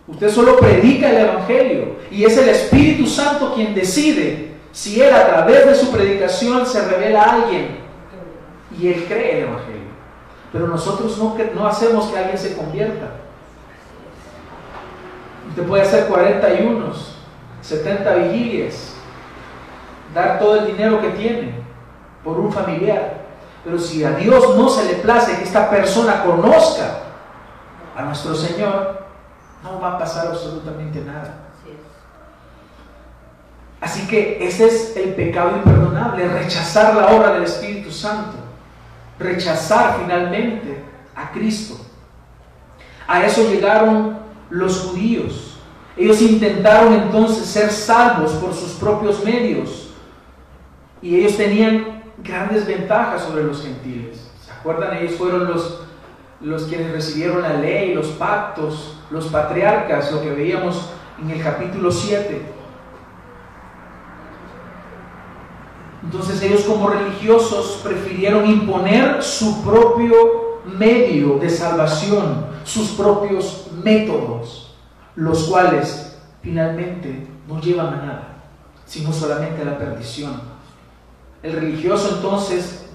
Usted 0.07 0.29
solo 0.29 0.57
predica 0.57 1.09
el 1.09 1.17
Evangelio 1.17 1.97
y 2.09 2.23
es 2.23 2.37
el 2.37 2.47
Espíritu 2.49 3.05
Santo 3.05 3.53
quien 3.53 3.75
decide 3.75 4.55
si 4.71 5.01
Él 5.01 5.13
a 5.13 5.27
través 5.27 5.65
de 5.65 5.75
su 5.75 5.91
predicación 5.91 6.65
se 6.65 6.85
revela 6.87 7.23
a 7.23 7.33
alguien 7.33 7.86
y 8.77 8.87
Él 8.93 9.05
cree 9.07 9.37
el 9.37 9.47
Evangelio. 9.49 9.87
Pero 10.51 10.67
nosotros 10.67 11.17
no, 11.17 11.35
no 11.55 11.67
hacemos 11.67 12.07
que 12.07 12.17
alguien 12.17 12.37
se 12.37 12.55
convierta. 12.55 13.11
Usted 15.49 15.63
puede 15.63 15.83
hacer 15.83 16.07
41, 16.07 16.93
70 17.61 18.15
vigilias, 18.15 18.93
dar 20.13 20.39
todo 20.39 20.59
el 20.59 20.67
dinero 20.67 21.01
que 21.01 21.09
tiene 21.09 21.55
por 22.23 22.39
un 22.39 22.51
familiar. 22.51 23.25
Pero 23.63 23.79
si 23.79 24.03
a 24.03 24.11
Dios 24.11 24.55
no 24.55 24.69
se 24.69 24.85
le 24.85 24.93
place 24.99 25.37
que 25.37 25.43
esta 25.43 25.69
persona 25.69 26.23
conozca 26.23 26.99
a 27.95 28.03
nuestro 28.03 28.35
Señor, 28.35 29.05
no 29.63 29.81
va 29.81 29.95
a 29.95 29.99
pasar 29.99 30.27
absolutamente 30.27 31.01
nada. 31.01 31.47
Así 33.79 34.07
que 34.07 34.45
ese 34.45 34.67
es 34.67 34.97
el 34.97 35.13
pecado 35.13 35.51
imperdonable, 35.57 36.27
rechazar 36.27 36.95
la 36.95 37.07
obra 37.07 37.33
del 37.33 37.43
Espíritu 37.43 37.91
Santo, 37.91 38.37
rechazar 39.19 39.99
finalmente 40.01 40.83
a 41.15 41.31
Cristo. 41.31 41.75
A 43.07 43.25
eso 43.25 43.49
llegaron 43.49 44.17
los 44.49 44.79
judíos. 44.81 45.57
Ellos 45.95 46.21
intentaron 46.21 46.93
entonces 46.93 47.45
ser 47.45 47.71
salvos 47.71 48.31
por 48.33 48.53
sus 48.53 48.73
propios 48.73 49.23
medios 49.23 49.89
y 51.01 51.15
ellos 51.15 51.37
tenían 51.37 52.03
grandes 52.23 52.67
ventajas 52.67 53.23
sobre 53.23 53.43
los 53.43 53.63
gentiles. 53.63 54.29
¿Se 54.45 54.51
acuerdan? 54.51 54.97
Ellos 54.97 55.15
fueron 55.15 55.47
los, 55.47 55.81
los 56.41 56.63
quienes 56.65 56.91
recibieron 56.91 57.41
la 57.41 57.53
ley, 57.53 57.93
los 57.93 58.07
pactos, 58.07 58.99
los 59.09 59.25
patriarcas, 59.27 60.11
lo 60.11 60.21
que 60.21 60.31
veíamos 60.31 60.89
en 61.21 61.31
el 61.31 61.41
capítulo 61.41 61.91
7. 61.91 62.56
Entonces 66.03 66.41
ellos 66.41 66.61
como 66.61 66.89
religiosos 66.89 67.81
prefirieron 67.83 68.45
imponer 68.49 69.21
su 69.23 69.63
propio 69.63 70.13
medio 70.65 71.37
de 71.39 71.49
salvación, 71.49 72.45
sus 72.63 72.89
propios 72.89 73.67
métodos, 73.83 74.75
los 75.15 75.45
cuales 75.45 76.17
finalmente 76.41 77.27
no 77.47 77.59
llevan 77.59 77.93
a 77.93 78.05
nada, 78.05 78.27
sino 78.85 79.11
solamente 79.11 79.61
a 79.61 79.65
la 79.65 79.77
perdición. 79.77 80.41
El 81.41 81.53
religioso 81.53 82.15
entonces, 82.15 82.85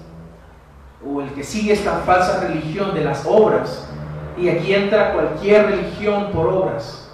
o 1.05 1.21
el 1.21 1.33
que 1.33 1.43
sigue 1.43 1.73
esta 1.73 1.99
falsa 2.05 2.39
religión 2.41 2.93
de 2.93 3.03
las 3.03 3.25
obras, 3.25 3.87
y 4.37 4.49
aquí 4.49 4.73
entra 4.73 5.13
cualquier 5.13 5.67
religión 5.67 6.31
por 6.31 6.47
obras, 6.47 7.11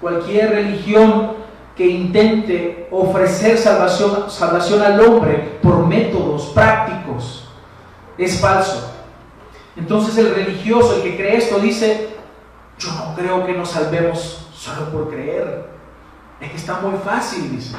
cualquier 0.00 0.50
religión 0.50 1.37
que 1.78 1.86
intente 1.86 2.88
ofrecer 2.90 3.56
salvación, 3.56 4.28
salvación 4.28 4.82
al 4.82 5.00
hombre 5.00 5.58
por 5.62 5.86
métodos 5.86 6.46
prácticos, 6.46 7.48
es 8.18 8.40
falso. 8.40 8.92
Entonces 9.76 10.18
el 10.18 10.34
religioso, 10.34 10.96
el 10.96 11.02
que 11.02 11.16
cree 11.16 11.36
esto, 11.36 11.60
dice, 11.60 12.08
yo 12.80 12.90
no 12.90 13.14
creo 13.14 13.46
que 13.46 13.54
nos 13.54 13.70
salvemos 13.70 14.48
solo 14.52 14.90
por 14.90 15.08
creer. 15.08 15.68
Es 16.40 16.50
que 16.50 16.56
está 16.56 16.80
muy 16.80 16.98
fácil, 16.98 17.48
dice. 17.48 17.76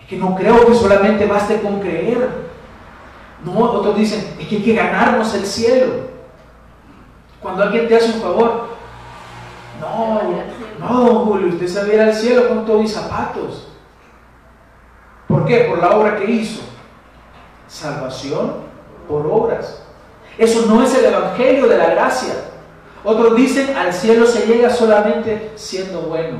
Es 0.00 0.06
que 0.08 0.16
no 0.16 0.34
creo 0.34 0.66
que 0.66 0.74
solamente 0.74 1.26
baste 1.26 1.60
con 1.60 1.78
creer. 1.78 2.48
No, 3.44 3.56
otros 3.56 3.96
dicen, 3.96 4.34
es 4.40 4.48
que 4.48 4.56
hay 4.56 4.62
que 4.64 4.74
ganarnos 4.74 5.32
el 5.34 5.46
cielo. 5.46 6.08
Cuando 7.40 7.62
alguien 7.62 7.86
te 7.86 7.94
hace 7.94 8.14
un 8.14 8.20
favor, 8.20 8.77
no, 9.80 10.22
no, 10.78 11.24
Julio, 11.24 11.48
usted 11.48 11.66
se 11.66 12.00
al 12.00 12.14
cielo 12.14 12.48
con 12.48 12.64
todos 12.66 12.82
mis 12.82 12.92
zapatos. 12.92 13.68
¿Por 15.26 15.44
qué? 15.44 15.66
Por 15.68 15.78
la 15.78 15.90
obra 15.96 16.16
que 16.16 16.30
hizo. 16.30 16.62
Salvación 17.66 18.68
por 19.06 19.26
obras. 19.26 19.82
Eso 20.36 20.66
no 20.66 20.82
es 20.82 20.94
el 20.94 21.06
evangelio 21.06 21.68
de 21.68 21.78
la 21.78 21.90
gracia. 21.90 22.34
Otros 23.04 23.36
dicen, 23.36 23.76
al 23.76 23.92
cielo 23.92 24.26
se 24.26 24.46
llega 24.46 24.70
solamente 24.70 25.52
siendo 25.56 26.02
bueno. 26.02 26.38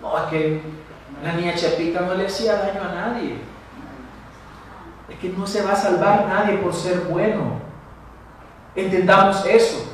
No, 0.00 0.18
es 0.18 0.24
que 0.24 0.60
la 1.22 1.32
niña 1.34 1.54
Chapita 1.54 2.00
no 2.00 2.14
le 2.14 2.26
hacía 2.26 2.56
daño 2.56 2.82
a 2.82 2.94
nadie. 2.94 3.36
Es 5.08 5.18
que 5.18 5.28
no 5.28 5.46
se 5.46 5.62
va 5.62 5.72
a 5.72 5.76
salvar 5.76 6.26
nadie 6.28 6.56
por 6.58 6.74
ser 6.74 7.00
bueno. 7.00 7.60
Entendamos 8.74 9.44
eso. 9.46 9.91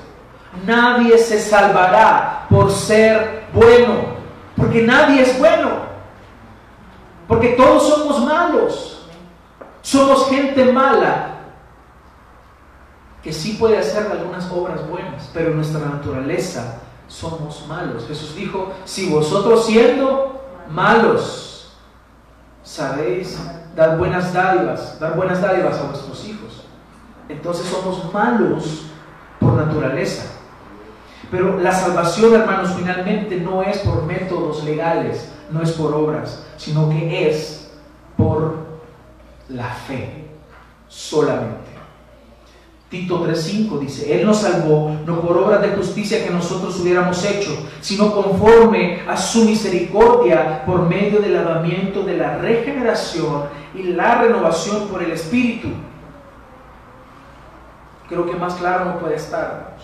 Nadie 0.66 1.18
se 1.18 1.40
salvará 1.40 2.46
por 2.48 2.70
ser 2.70 3.44
bueno, 3.52 4.16
porque 4.56 4.82
nadie 4.82 5.22
es 5.22 5.38
bueno, 5.38 5.70
porque 7.26 7.48
todos 7.50 7.88
somos 7.88 8.24
malos. 8.24 9.06
Somos 9.82 10.28
gente 10.28 10.70
mala 10.72 11.38
que 13.22 13.32
sí 13.32 13.56
puede 13.58 13.78
hacer 13.78 14.10
algunas 14.10 14.50
obras 14.50 14.86
buenas, 14.88 15.30
pero 15.32 15.54
nuestra 15.54 15.80
naturaleza 15.80 16.80
somos 17.08 17.66
malos. 17.66 18.06
Jesús 18.06 18.34
dijo, 18.34 18.72
si 18.84 19.10
vosotros 19.10 19.66
siendo 19.66 20.42
malos 20.70 21.72
sabéis 22.62 23.38
dar 23.74 23.96
buenas 23.96 24.32
dádivas, 24.32 24.98
dar 25.00 25.16
buenas 25.16 25.40
dádivas 25.40 25.78
a 25.78 25.84
vuestros 25.84 26.24
hijos, 26.26 26.64
entonces 27.28 27.66
somos 27.66 28.12
malos 28.12 28.82
por 29.40 29.52
naturaleza. 29.54 30.37
Pero 31.30 31.58
la 31.58 31.72
salvación, 31.72 32.34
hermanos, 32.34 32.74
finalmente 32.76 33.36
no 33.36 33.62
es 33.62 33.78
por 33.78 34.04
métodos 34.04 34.64
legales, 34.64 35.30
no 35.50 35.62
es 35.62 35.72
por 35.72 35.94
obras, 35.94 36.44
sino 36.56 36.88
que 36.88 37.28
es 37.28 37.70
por 38.16 38.54
la 39.48 39.68
fe 39.68 40.26
solamente. 40.88 41.68
Tito 42.88 43.22
3:5 43.22 43.78
dice, 43.80 44.18
Él 44.18 44.26
nos 44.26 44.38
salvó 44.38 44.96
no 45.04 45.20
por 45.20 45.36
obras 45.36 45.60
de 45.60 45.68
justicia 45.68 46.24
que 46.24 46.30
nosotros 46.30 46.80
hubiéramos 46.80 47.22
hecho, 47.22 47.50
sino 47.82 48.14
conforme 48.14 49.02
a 49.06 49.14
su 49.14 49.44
misericordia 49.44 50.64
por 50.64 50.88
medio 50.88 51.20
del 51.20 51.34
lavamiento 51.34 52.02
de 52.02 52.16
la 52.16 52.38
regeneración 52.38 53.44
y 53.74 53.82
la 53.82 54.22
renovación 54.22 54.88
por 54.88 55.02
el 55.02 55.10
Espíritu. 55.10 55.68
Creo 58.08 58.24
que 58.24 58.36
más 58.36 58.54
claro 58.54 58.86
no 58.86 58.98
puede 58.98 59.16
estar. 59.16 59.76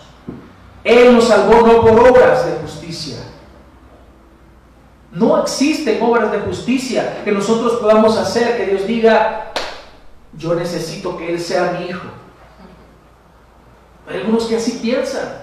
Él 0.85 1.15
nos 1.15 1.27
salvó 1.27 1.65
no 1.65 1.81
por 1.81 1.99
obras 2.11 2.45
de 2.45 2.59
justicia. 2.61 3.17
No 5.11 5.41
existen 5.41 6.01
obras 6.01 6.31
de 6.31 6.39
justicia 6.41 7.23
que 7.25 7.31
nosotros 7.31 7.79
podamos 7.81 8.15
hacer, 8.17 8.55
que 8.55 8.67
Dios 8.67 8.85
diga, 8.85 9.51
yo 10.37 10.53
necesito 10.53 11.17
que 11.17 11.33
Él 11.33 11.39
sea 11.39 11.77
mi 11.79 11.87
hijo. 11.87 12.07
Hay 14.07 14.17
algunos 14.17 14.45
que 14.45 14.57
así 14.57 14.79
piensan. 14.81 15.39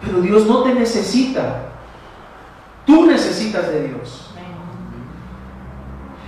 Pero 0.00 0.22
Dios 0.22 0.46
no 0.46 0.62
te 0.62 0.72
necesita. 0.72 1.66
Tú 2.86 3.04
necesitas 3.04 3.68
de 3.68 3.88
Dios. 3.88 4.30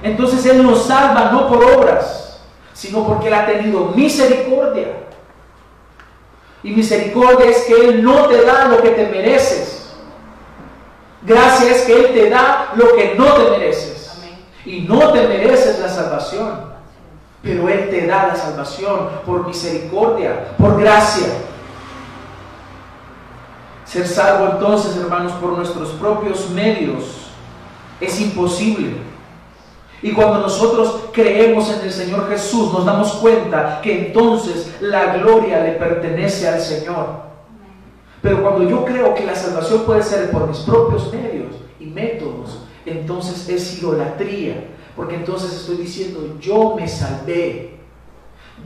Entonces 0.03 0.45
Él 0.45 0.63
nos 0.63 0.85
salva 0.85 1.31
no 1.33 1.49
por 1.49 1.65
obras, 1.65 2.43
sino 2.75 3.07
porque 3.07 3.29
Él 3.29 3.35
ha 3.35 3.47
tenido 3.47 3.87
misericordia. 3.95 5.00
Y 6.63 6.73
misericordia 6.73 7.51
es 7.51 7.63
que 7.65 7.75
Él 7.75 8.03
no 8.03 8.27
te 8.27 8.43
da 8.43 8.69
lo 8.69 8.83
que 8.83 8.91
te 8.91 9.07
mereces. 9.07 9.93
Gracia 11.23 11.71
es 11.71 11.83
que 11.83 11.93
Él 11.93 12.13
te 12.13 12.31
da 12.31 12.73
lo 12.75 12.95
que 12.95 13.15
no 13.15 13.33
te 13.35 13.51
mereces. 13.51 14.11
Y 14.65 14.83
no 14.83 15.13
te 15.13 15.27
mereces 15.27 15.79
la 15.79 15.89
salvación. 15.89 16.71
Pero 17.43 17.69
Él 17.69 17.89
te 17.89 18.07
da 18.07 18.29
la 18.29 18.37
salvación 18.37 19.09
por 19.25 19.47
misericordia, 19.47 20.55
por 20.59 20.79
gracia. 20.79 21.29
Ser 23.87 24.07
salvo 24.07 24.53
entonces, 24.53 24.97
hermanos, 24.97 25.33
por 25.33 25.53
nuestros 25.53 25.89
propios 25.91 26.51
medios 26.51 27.31
es 28.01 28.21
imposible. 28.21 29.10
Y 30.03 30.13
cuando 30.13 30.39
nosotros 30.39 31.11
creemos 31.13 31.71
en 31.71 31.83
el 31.83 31.93
Señor 31.93 32.29
Jesús, 32.31 32.73
nos 32.73 32.87
damos 32.87 33.13
cuenta 33.15 33.81
que 33.83 34.07
entonces 34.07 34.77
la 34.81 35.17
gloria 35.17 35.63
le 35.63 35.73
pertenece 35.73 36.49
al 36.49 36.61
Señor. 36.61 37.31
Pero 38.23 38.43
cuando 38.43 38.69
yo 38.69 38.85
creo 38.85 39.15
que 39.15 39.25
la 39.25 39.35
salvación 39.35 39.83
puede 39.85 40.03
ser 40.03 40.31
por 40.31 40.49
mis 40.49 40.59
propios 40.59 41.13
medios 41.13 41.55
y 41.79 41.87
métodos, 41.87 42.65
entonces 42.87 43.49
es 43.49 43.79
idolatría. 43.79 44.69
Porque 44.97 45.17
entonces 45.17 45.53
estoy 45.53 45.77
diciendo, 45.77 46.37
yo 46.41 46.75
me 46.77 46.89
salvé, 46.89 47.79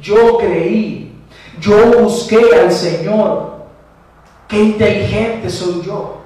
yo 0.00 0.38
creí, 0.38 1.12
yo 1.60 2.00
busqué 2.00 2.40
al 2.60 2.72
Señor. 2.72 3.54
Qué 4.48 4.62
inteligente 4.62 5.50
soy 5.50 5.82
yo. 5.82 6.18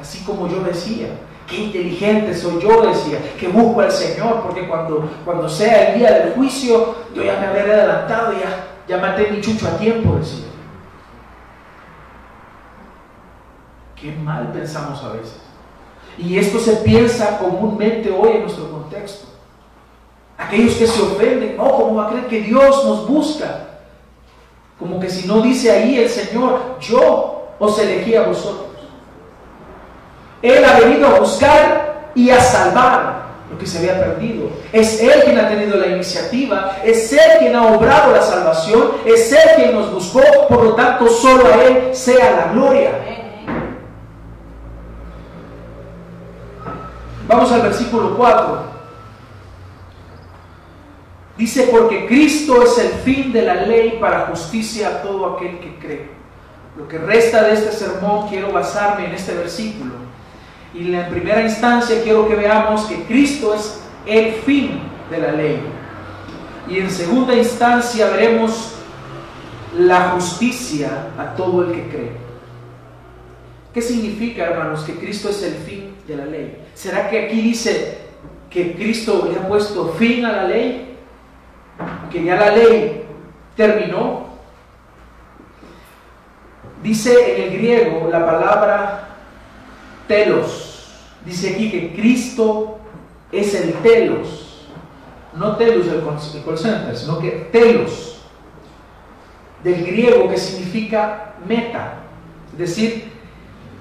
Así 0.00 0.24
como 0.24 0.48
yo 0.48 0.62
decía, 0.62 1.08
qué 1.50 1.56
inteligente 1.56 2.34
soy 2.34 2.62
yo, 2.62 2.86
decía, 2.86 3.18
que 3.38 3.48
busco 3.48 3.80
al 3.80 3.90
Señor, 3.90 4.42
porque 4.42 4.68
cuando, 4.68 5.10
cuando 5.24 5.48
sea 5.48 5.90
el 5.90 5.98
día 5.98 6.12
del 6.12 6.32
juicio, 6.34 6.94
yo 7.12 7.24
ya 7.24 7.38
me 7.40 7.48
habré 7.48 7.72
adelantado, 7.72 8.32
ya, 8.32 8.68
ya 8.86 8.98
maté 8.98 9.30
mi 9.32 9.40
chucho 9.40 9.66
a 9.66 9.76
tiempo, 9.76 10.16
decía. 10.16 10.46
Qué 13.96 14.12
mal 14.12 14.52
pensamos 14.52 15.02
a 15.02 15.12
veces. 15.12 15.40
Y 16.16 16.38
esto 16.38 16.58
se 16.58 16.76
piensa 16.76 17.38
comúnmente 17.38 18.10
hoy 18.10 18.36
en 18.36 18.42
nuestro 18.42 18.70
contexto. 18.70 19.26
Aquellos 20.38 20.74
que 20.74 20.86
se 20.86 21.02
ofenden, 21.02 21.56
no, 21.56 21.70
¿cómo 21.70 21.96
va 21.96 22.06
a 22.06 22.10
creer 22.10 22.26
que 22.28 22.40
Dios 22.40 22.84
nos 22.84 23.06
busca? 23.06 23.66
Como 24.78 24.98
que 24.98 25.10
si 25.10 25.26
no 25.26 25.42
dice 25.42 25.70
ahí 25.70 25.98
el 25.98 26.08
Señor, 26.08 26.78
yo 26.80 27.54
os 27.58 27.78
elegí 27.78 28.14
a 28.14 28.22
vosotros. 28.22 28.69
Él 30.42 30.64
ha 30.64 30.80
venido 30.80 31.06
a 31.06 31.20
buscar 31.20 32.10
y 32.14 32.30
a 32.30 32.40
salvar 32.40 33.20
lo 33.50 33.58
que 33.58 33.66
se 33.66 33.78
había 33.78 33.98
perdido. 33.98 34.50
Es 34.72 35.00
Él 35.00 35.22
quien 35.24 35.38
ha 35.38 35.48
tenido 35.48 35.76
la 35.76 35.88
iniciativa, 35.88 36.78
es 36.84 37.12
Él 37.12 37.38
quien 37.38 37.56
ha 37.56 37.66
obrado 37.66 38.12
la 38.12 38.22
salvación, 38.22 38.92
es 39.04 39.32
Él 39.32 39.50
quien 39.56 39.74
nos 39.74 39.92
buscó, 39.92 40.22
por 40.48 40.64
lo 40.64 40.74
tanto 40.74 41.08
solo 41.08 41.46
a 41.46 41.64
Él 41.64 41.94
sea 41.94 42.30
la 42.30 42.52
gloria. 42.52 42.90
Vamos 47.26 47.52
al 47.52 47.62
versículo 47.62 48.16
4. 48.16 48.70
Dice, 51.36 51.68
porque 51.70 52.06
Cristo 52.06 52.62
es 52.62 52.76
el 52.78 52.90
fin 53.02 53.32
de 53.32 53.42
la 53.42 53.54
ley 53.54 53.98
para 54.00 54.26
justicia 54.26 54.88
a 54.88 55.02
todo 55.02 55.34
aquel 55.34 55.58
que 55.60 55.78
cree. 55.78 56.10
Lo 56.76 56.86
que 56.86 56.98
resta 56.98 57.44
de 57.44 57.54
este 57.54 57.72
sermón 57.72 58.28
quiero 58.28 58.52
basarme 58.52 59.06
en 59.06 59.12
este 59.12 59.34
versículo. 59.34 59.99
Y 60.72 60.94
en 60.94 61.10
primera 61.10 61.42
instancia 61.42 62.02
quiero 62.02 62.28
que 62.28 62.36
veamos 62.36 62.84
que 62.84 63.02
Cristo 63.04 63.54
es 63.54 63.80
el 64.06 64.34
fin 64.34 64.80
de 65.10 65.18
la 65.18 65.32
ley. 65.32 65.60
Y 66.68 66.78
en 66.78 66.90
segunda 66.90 67.34
instancia 67.34 68.08
veremos 68.10 68.74
la 69.76 70.10
justicia 70.10 71.08
a 71.18 71.34
todo 71.34 71.64
el 71.64 71.72
que 71.72 71.88
cree. 71.88 72.12
¿Qué 73.74 73.82
significa, 73.82 74.44
hermanos, 74.44 74.82
que 74.82 74.94
Cristo 74.94 75.28
es 75.28 75.42
el 75.42 75.54
fin 75.54 75.94
de 76.06 76.16
la 76.16 76.26
ley? 76.26 76.64
¿Será 76.74 77.08
que 77.08 77.26
aquí 77.26 77.40
dice 77.40 77.98
que 78.48 78.74
Cristo 78.74 79.28
le 79.30 79.38
ha 79.38 79.48
puesto 79.48 79.94
fin 79.98 80.24
a 80.24 80.32
la 80.32 80.44
ley? 80.44 80.96
Que 82.10 82.24
ya 82.24 82.36
la 82.36 82.50
ley 82.50 83.04
terminó. 83.56 84.28
Dice 86.82 87.36
en 87.36 87.42
el 87.42 87.58
griego 87.58 88.08
la 88.10 88.24
palabra 88.24 89.09
telos. 90.10 90.88
Dice 91.24 91.54
aquí 91.54 91.70
que 91.70 91.94
Cristo 91.94 92.78
es 93.30 93.54
el 93.54 93.74
telos. 93.74 94.66
No 95.36 95.56
telos 95.56 95.86
el 95.86 96.02
call 96.02 96.96
sino 96.96 97.18
que 97.20 97.48
telos. 97.52 98.20
Del 99.62 99.86
griego 99.86 100.28
que 100.28 100.36
significa 100.36 101.34
meta. 101.46 102.00
Es 102.52 102.58
decir, 102.58 103.12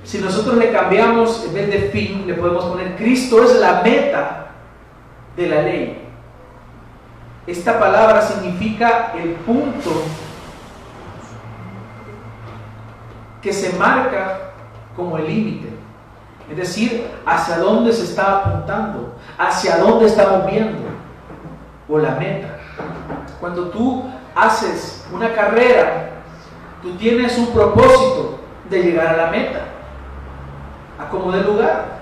si 0.04 0.20
nosotros 0.20 0.58
le 0.58 0.72
cambiamos, 0.72 1.46
en 1.46 1.54
vez 1.56 1.68
de 1.72 1.90
fin, 1.90 2.26
le 2.28 2.36
podemos 2.36 2.66
poner 2.66 2.96
Cristo 2.96 3.44
es 3.44 3.60
la 3.60 3.82
meta 3.82 4.52
de 5.36 5.48
la 5.48 5.62
ley. 5.64 5.98
Esta 7.48 7.80
palabra 7.80 8.22
significa 8.22 9.14
el 9.18 9.32
punto 9.32 10.04
que 13.42 13.52
se 13.52 13.74
marca 13.80 14.52
como 14.96 15.18
el 15.18 15.26
límite. 15.26 15.79
Es 16.50 16.58
decir, 16.58 17.08
hacia 17.26 17.58
dónde 17.58 17.94
se 17.94 18.06
está 18.06 18.38
apuntando, 18.38 19.14
hacia 19.38 19.78
dónde 19.78 20.08
estamos 20.08 20.50
viendo, 20.50 20.80
o 21.88 21.98
la 21.98 22.12
meta. 22.12 22.58
Cuando 23.40 23.70
tú 23.70 24.06
haces 24.36 25.06
una 25.14 25.34
carrera, 25.34 26.10
tú 26.82 26.96
tienes 26.96 27.38
un 27.38 27.48
propósito 27.48 28.40
de 28.70 28.84
llegar 28.84 29.08
a 29.08 29.18
la 29.18 29.28
meta, 29.28 29.60
a 31.00 31.10
como 31.10 31.32
de 31.32 31.44
lugar. 31.44 32.00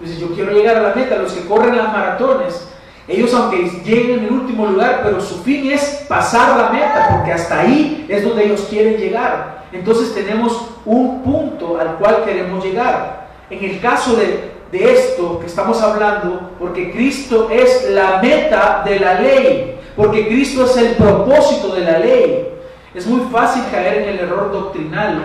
Dices, 0.00 0.18
yo 0.18 0.28
quiero 0.34 0.52
llegar 0.52 0.76
a 0.76 0.82
la 0.82 0.94
meta, 0.94 1.16
los 1.16 1.32
que 1.32 1.46
corren 1.46 1.76
las 1.76 1.92
maratones, 1.92 2.68
ellos 3.08 3.32
aunque 3.34 3.68
lleguen 3.84 4.18
en 4.18 4.24
el 4.24 4.32
último 4.32 4.66
lugar, 4.66 5.00
pero 5.04 5.20
su 5.20 5.42
fin 5.42 5.70
es 5.70 6.04
pasar 6.08 6.56
la 6.58 6.70
meta, 6.70 7.08
porque 7.12 7.32
hasta 7.32 7.60
ahí 7.60 8.06
es 8.08 8.24
donde 8.24 8.46
ellos 8.46 8.66
quieren 8.68 8.96
llegar. 8.96 9.64
Entonces 9.72 10.14
tenemos 10.14 10.70
un 10.84 11.22
punto 11.22 11.78
al 11.78 11.96
cual 11.96 12.24
queremos 12.24 12.64
llegar. 12.64 13.15
En 13.48 13.64
el 13.64 13.80
caso 13.80 14.16
de, 14.16 14.56
esto 14.72 15.38
que 15.38 15.46
estamos 15.46 15.80
hablando, 15.80 16.50
porque 16.58 16.90
Cristo 16.90 17.48
es 17.50 17.88
la 17.90 18.20
meta 18.20 18.82
de 18.84 18.98
la 18.98 19.20
ley, 19.20 19.78
porque 19.94 20.26
Cristo 20.26 20.64
es 20.64 20.76
el 20.76 20.96
propósito 20.96 21.74
de 21.74 21.80
la 21.80 21.98
ley, 21.98 22.48
es 22.92 23.06
muy 23.06 23.20
fácil 23.30 23.62
caer 23.70 24.02
en 24.02 24.08
el 24.10 24.18
error 24.20 24.52
doctrinal, 24.52 25.22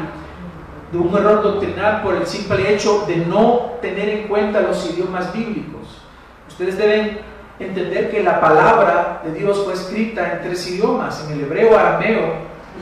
de 0.92 0.98
un 0.98 1.14
error 1.18 1.42
doctrinal 1.42 2.02
por 2.02 2.16
el 2.16 2.28
simple 2.28 2.74
hecho 2.74 3.06
de 3.08 3.18
no 3.18 3.74
tener 3.82 4.10
en 4.10 4.28
cuenta 4.28 4.62
los 4.62 4.90
idiomas 4.90 5.34
bíblicos. 5.34 6.02
Ustedes 6.48 6.78
deben 6.78 7.20
entender 7.60 8.12
que 8.12 8.24
la 8.24 8.40
palabra 8.40 9.22
de 9.26 9.34
Dios 9.34 9.64
fue 9.64 9.74
escrita 9.74 10.34
en 10.34 10.42
tres 10.44 10.70
idiomas, 10.70 11.26
en 11.26 11.34
el 11.34 11.46
hebreo, 11.46 11.78
arameo 11.78 12.34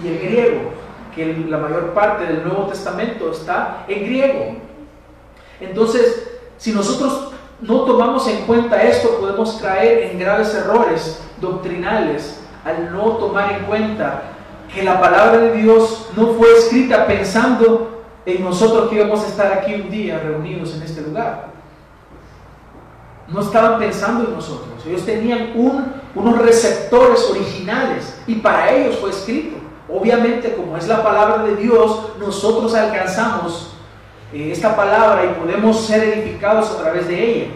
y 0.04 0.08
el 0.08 0.20
griego, 0.20 0.72
que 1.16 1.46
la 1.48 1.58
mayor 1.58 1.94
parte 1.94 2.26
del 2.26 2.44
Nuevo 2.44 2.68
Testamento 2.68 3.32
está 3.32 3.86
en 3.88 4.04
griego. 4.04 4.69
Entonces, 5.60 6.30
si 6.58 6.72
nosotros 6.72 7.32
no 7.62 7.82
tomamos 7.82 8.28
en 8.28 8.46
cuenta 8.46 8.82
esto, 8.84 9.18
podemos 9.20 9.54
caer 9.62 10.12
en 10.12 10.20
graves 10.20 10.54
errores 10.56 11.20
doctrinales 11.42 12.40
al 12.64 12.92
no 12.94 13.18
tomar 13.18 13.52
en 13.54 13.66
cuenta 13.66 14.24
que 14.74 14.84
la 14.84 15.00
palabra 15.00 15.40
de 15.40 15.54
Dios 15.54 16.10
no 16.16 16.34
fue 16.34 16.48
escrita 16.58 17.08
pensando 17.08 18.04
en 18.26 18.44
nosotros 18.44 18.90
que 18.90 18.96
íbamos 18.96 19.24
a 19.24 19.28
estar 19.28 19.52
aquí 19.54 19.74
un 19.74 19.90
día 19.90 20.20
reunidos 20.20 20.76
en 20.76 20.84
este 20.84 21.02
lugar. 21.02 21.50
No 23.28 23.42
estaban 23.42 23.80
pensando 23.80 24.26
en 24.26 24.34
nosotros. 24.34 24.86
Ellos 24.86 25.06
tenían 25.06 25.52
unos 25.56 26.38
receptores 26.40 27.30
originales 27.30 28.20
y 28.26 28.36
para 28.36 28.72
ellos 28.72 28.98
fue 28.98 29.10
escrito. 29.12 29.58
Obviamente, 29.88 30.56
como 30.56 30.78
es 30.78 30.88
la 30.88 31.04
palabra 31.04 31.44
de 31.44 31.56
Dios, 31.56 32.14
nosotros 32.20 32.74
alcanzamos 32.76 33.74
eh, 34.34 34.52
esta 34.52 34.76
palabra 34.76 35.26
y 35.26 35.40
podemos 35.40 35.86
ser 35.86 36.04
edificados 36.04 36.72
a 36.72 36.82
través 36.82 37.08
de 37.08 37.32
ella. 37.32 37.52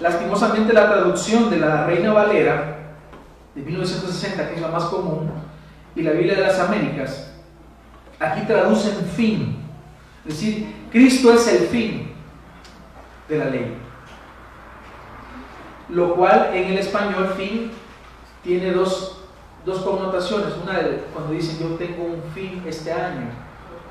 Lastimosamente, 0.00 0.72
la 0.72 0.90
traducción 0.90 1.48
de 1.50 1.58
la 1.58 1.86
Reina 1.86 2.12
Valera 2.12 2.78
de 3.54 3.62
1960, 3.62 4.48
que 4.48 4.54
es 4.56 4.60
la 4.60 4.68
más 4.68 4.84
común, 4.84 5.30
y 5.94 6.02
la 6.02 6.12
Biblia 6.12 6.34
de 6.34 6.42
las 6.42 6.58
Américas, 6.58 7.32
aquí 8.18 8.46
traducen 8.46 9.06
fin. 9.14 9.58
Es 10.26 10.34
decir, 10.34 10.74
Cristo 10.90 11.32
es 11.32 11.46
el 11.48 11.68
fin 11.68 12.12
de 13.28 13.38
la 13.38 13.44
ley. 13.46 13.76
Lo 15.88 16.14
cual 16.14 16.50
en 16.54 16.72
el 16.72 16.78
español 16.78 17.34
fin 17.36 17.70
tiene 18.42 18.72
dos, 18.72 19.18
connotaciones. 19.64 20.54
Una 20.62 20.78
de 20.78 21.04
cuando 21.12 21.32
dicen 21.32 21.58
yo 21.60 21.76
tengo 21.76 22.04
un 22.04 22.22
fin 22.34 22.62
este 22.66 22.92
año, 22.92 23.28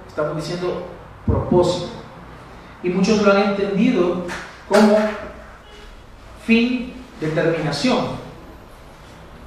estamos 0.08 0.36
diciendo 0.36 0.88
propósito. 1.26 1.90
Y 2.84 2.90
muchos 2.90 3.22
lo 3.22 3.32
han 3.32 3.52
entendido 3.52 4.26
como 4.68 4.98
fin 6.46 6.94
de 7.20 7.28
terminación. 7.28 8.22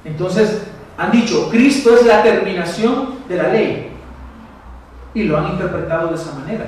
Entonces, 0.03 0.63
han 0.97 1.11
dicho, 1.11 1.49
Cristo 1.49 1.95
es 1.95 2.05
la 2.05 2.23
terminación 2.23 3.15
de 3.27 3.35
la 3.37 3.49
ley. 3.49 3.91
Y 5.13 5.23
lo 5.23 5.37
han 5.37 5.51
interpretado 5.51 6.09
de 6.09 6.15
esa 6.15 6.33
manera. 6.33 6.65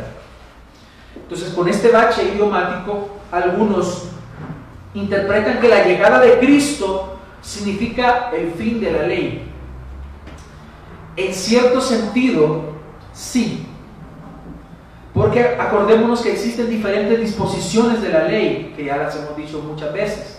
Entonces, 1.15 1.53
con 1.53 1.67
este 1.67 1.89
bache 1.89 2.23
idiomático, 2.23 3.09
algunos 3.31 4.09
interpretan 4.93 5.59
que 5.59 5.67
la 5.67 5.83
llegada 5.83 6.19
de 6.19 6.39
Cristo 6.39 7.19
significa 7.41 8.31
el 8.31 8.51
fin 8.51 8.79
de 8.79 8.91
la 8.91 9.03
ley. 9.03 9.51
En 11.15 11.33
cierto 11.33 11.81
sentido, 11.81 12.73
sí. 13.13 13.65
Porque 15.17 15.55
acordémonos 15.59 16.21
que 16.21 16.33
existen 16.33 16.69
diferentes 16.69 17.19
disposiciones 17.19 18.03
de 18.03 18.09
la 18.09 18.25
ley, 18.25 18.71
que 18.77 18.85
ya 18.85 18.97
las 18.97 19.15
hemos 19.15 19.35
dicho 19.35 19.59
muchas 19.67 19.91
veces. 19.91 20.37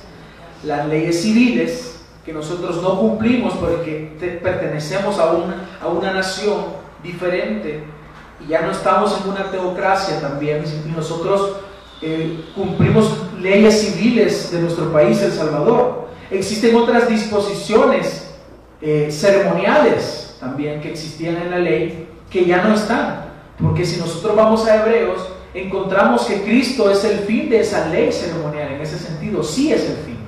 Las 0.63 0.87
leyes 0.87 1.21
civiles, 1.21 2.01
que 2.25 2.33
nosotros 2.33 2.81
no 2.81 2.97
cumplimos 3.01 3.55
porque 3.55 4.13
pertenecemos 4.41 5.19
a 5.19 5.33
una, 5.33 5.69
a 5.83 5.89
una 5.89 6.13
nación 6.13 6.67
diferente 7.03 7.83
y 8.41 8.51
ya 8.51 8.63
no 8.63 8.71
estamos 8.71 9.21
en 9.21 9.31
una 9.31 9.51
teocracia 9.51 10.21
también, 10.21 10.63
y 10.87 10.93
nosotros 10.93 11.57
eh, 12.01 12.45
cumplimos 12.55 13.11
leyes 13.41 13.81
civiles 13.81 14.53
de 14.53 14.61
nuestro 14.61 14.93
país, 14.93 15.21
El 15.23 15.33
Salvador. 15.33 16.07
Existen 16.31 16.77
otras 16.77 17.09
disposiciones 17.09 18.31
eh, 18.81 19.09
ceremoniales 19.11 20.37
también 20.39 20.81
que 20.81 20.93
existían 20.93 21.37
en 21.37 21.51
la 21.51 21.59
ley 21.59 22.07
que 22.31 22.45
ya 22.45 22.63
no 22.63 22.75
están, 22.75 23.28
porque 23.63 23.85
si 23.85 24.01
nosotros 24.01 24.37
vamos 24.37 24.67
a 24.67 24.77
Hebreos, 24.77 25.21
encontramos 25.55 26.27
que 26.27 26.43
Cristo 26.43 26.91
es 26.91 27.05
el 27.05 27.21
fin 27.21 27.49
de 27.49 27.61
esa 27.61 27.89
ley 27.89 28.13
ceremonial, 28.13 28.73
en 28.73 28.81
ese 28.81 28.99
sentido, 28.99 29.43
sí 29.43 29.73
es 29.73 29.89
el 29.89 29.97
fin. 29.97 30.19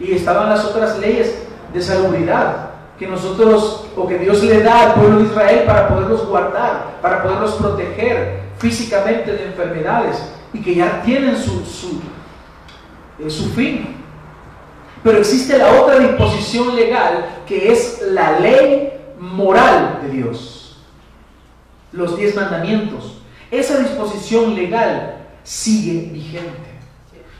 Y 0.00 0.12
estaban 0.12 0.48
las 0.48 0.64
otras 0.64 0.98
leyes 0.98 1.34
de 1.72 1.82
salubridad 1.82 2.70
que 2.98 3.06
nosotros 3.06 3.86
o 3.96 4.06
que 4.06 4.18
Dios 4.18 4.42
le 4.42 4.62
da 4.62 4.86
al 4.86 4.94
pueblo 4.94 5.18
de 5.18 5.24
Israel 5.24 5.64
para 5.66 5.88
poderlos 5.88 6.26
guardar, 6.26 6.98
para 7.02 7.22
poderlos 7.22 7.54
proteger 7.54 8.40
físicamente 8.58 9.32
de 9.32 9.46
enfermedades 9.46 10.22
y 10.52 10.62
que 10.62 10.74
ya 10.76 11.02
tienen 11.02 11.36
su, 11.36 11.64
su, 11.64 12.00
eh, 13.18 13.28
su 13.28 13.50
fin. 13.50 13.96
Pero 15.02 15.18
existe 15.18 15.58
la 15.58 15.72
otra 15.82 15.98
disposición 15.98 16.74
legal 16.74 17.42
que 17.46 17.72
es 17.72 18.00
la 18.10 18.38
ley 18.38 18.92
moral 19.18 20.00
de 20.02 20.08
Dios, 20.08 20.53
los 21.94 22.16
diez 22.16 22.34
mandamientos. 22.34 23.22
Esa 23.50 23.78
disposición 23.78 24.54
legal 24.54 25.26
sigue 25.42 26.10
vigente, 26.12 26.70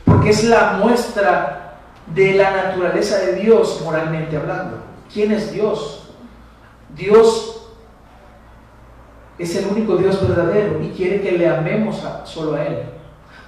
porque 0.05 0.31
es 0.31 0.45
la 0.45 0.79
muestra 0.83 1.81
de 2.15 2.35
la 2.35 2.51
naturaleza 2.51 3.19
de 3.19 3.35
Dios 3.37 3.81
moralmente 3.85 4.37
hablando. 4.37 4.79
¿Quién 5.13 5.33
es 5.33 5.53
Dios? 5.53 6.13
Dios 6.95 7.69
es 9.39 9.57
el 9.57 9.67
único 9.67 9.97
Dios 9.97 10.27
verdadero 10.27 10.81
y 10.83 10.91
quiere 10.91 11.21
que 11.21 11.33
le 11.33 11.49
amemos 11.49 12.03
solo 12.25 12.55
a 12.55 12.65
Él. 12.65 12.83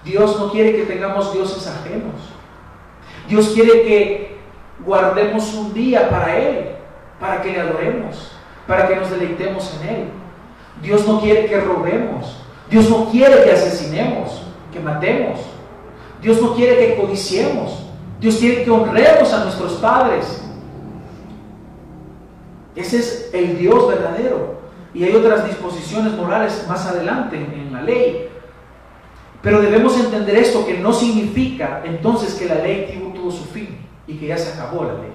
Dios 0.04 0.38
no 0.38 0.50
quiere 0.50 0.76
que 0.76 0.84
tengamos 0.84 1.32
dioses 1.32 1.66
ajenos. 1.66 2.14
Dios 3.28 3.50
quiere 3.50 3.82
que 3.82 4.36
guardemos 4.84 5.54
un 5.54 5.72
día 5.74 6.08
para 6.10 6.36
Él, 6.36 6.70
para 7.20 7.42
que 7.42 7.52
le 7.52 7.60
adoremos, 7.60 8.32
para 8.66 8.88
que 8.88 8.96
nos 8.96 9.10
deleitemos 9.10 9.72
en 9.80 9.88
Él. 9.88 10.08
Dios 10.82 11.06
no 11.06 11.20
quiere 11.20 11.46
que 11.46 11.60
robemos. 11.60 12.36
Dios 12.70 12.90
no 12.90 13.10
quiere 13.10 13.44
que 13.44 13.52
asesinemos, 13.52 14.42
que 14.72 14.80
matemos. 14.80 15.40
Dios 16.20 16.40
no 16.40 16.54
quiere 16.54 16.78
que 16.78 17.00
codiciemos. 17.00 17.82
Dios 18.20 18.36
quiere 18.36 18.64
que 18.64 18.70
honremos 18.70 19.32
a 19.32 19.44
nuestros 19.44 19.74
padres. 19.74 20.42
Ese 22.74 22.98
es 22.98 23.30
el 23.32 23.58
Dios 23.58 23.88
verdadero. 23.88 24.56
Y 24.92 25.04
hay 25.04 25.14
otras 25.14 25.46
disposiciones 25.46 26.12
morales 26.14 26.64
más 26.68 26.86
adelante 26.86 27.36
en 27.36 27.72
la 27.72 27.82
ley. 27.82 28.28
Pero 29.42 29.60
debemos 29.60 29.98
entender 29.98 30.36
esto, 30.36 30.66
que 30.66 30.78
no 30.78 30.92
significa 30.92 31.82
entonces 31.84 32.34
que 32.34 32.46
la 32.46 32.56
ley 32.56 33.10
tuvo, 33.14 33.30
su 33.30 33.44
fin 33.44 33.78
y 34.06 34.16
que 34.16 34.28
ya 34.28 34.38
se 34.38 34.52
acabó 34.52 34.84
la 34.84 34.94
ley. 34.94 35.12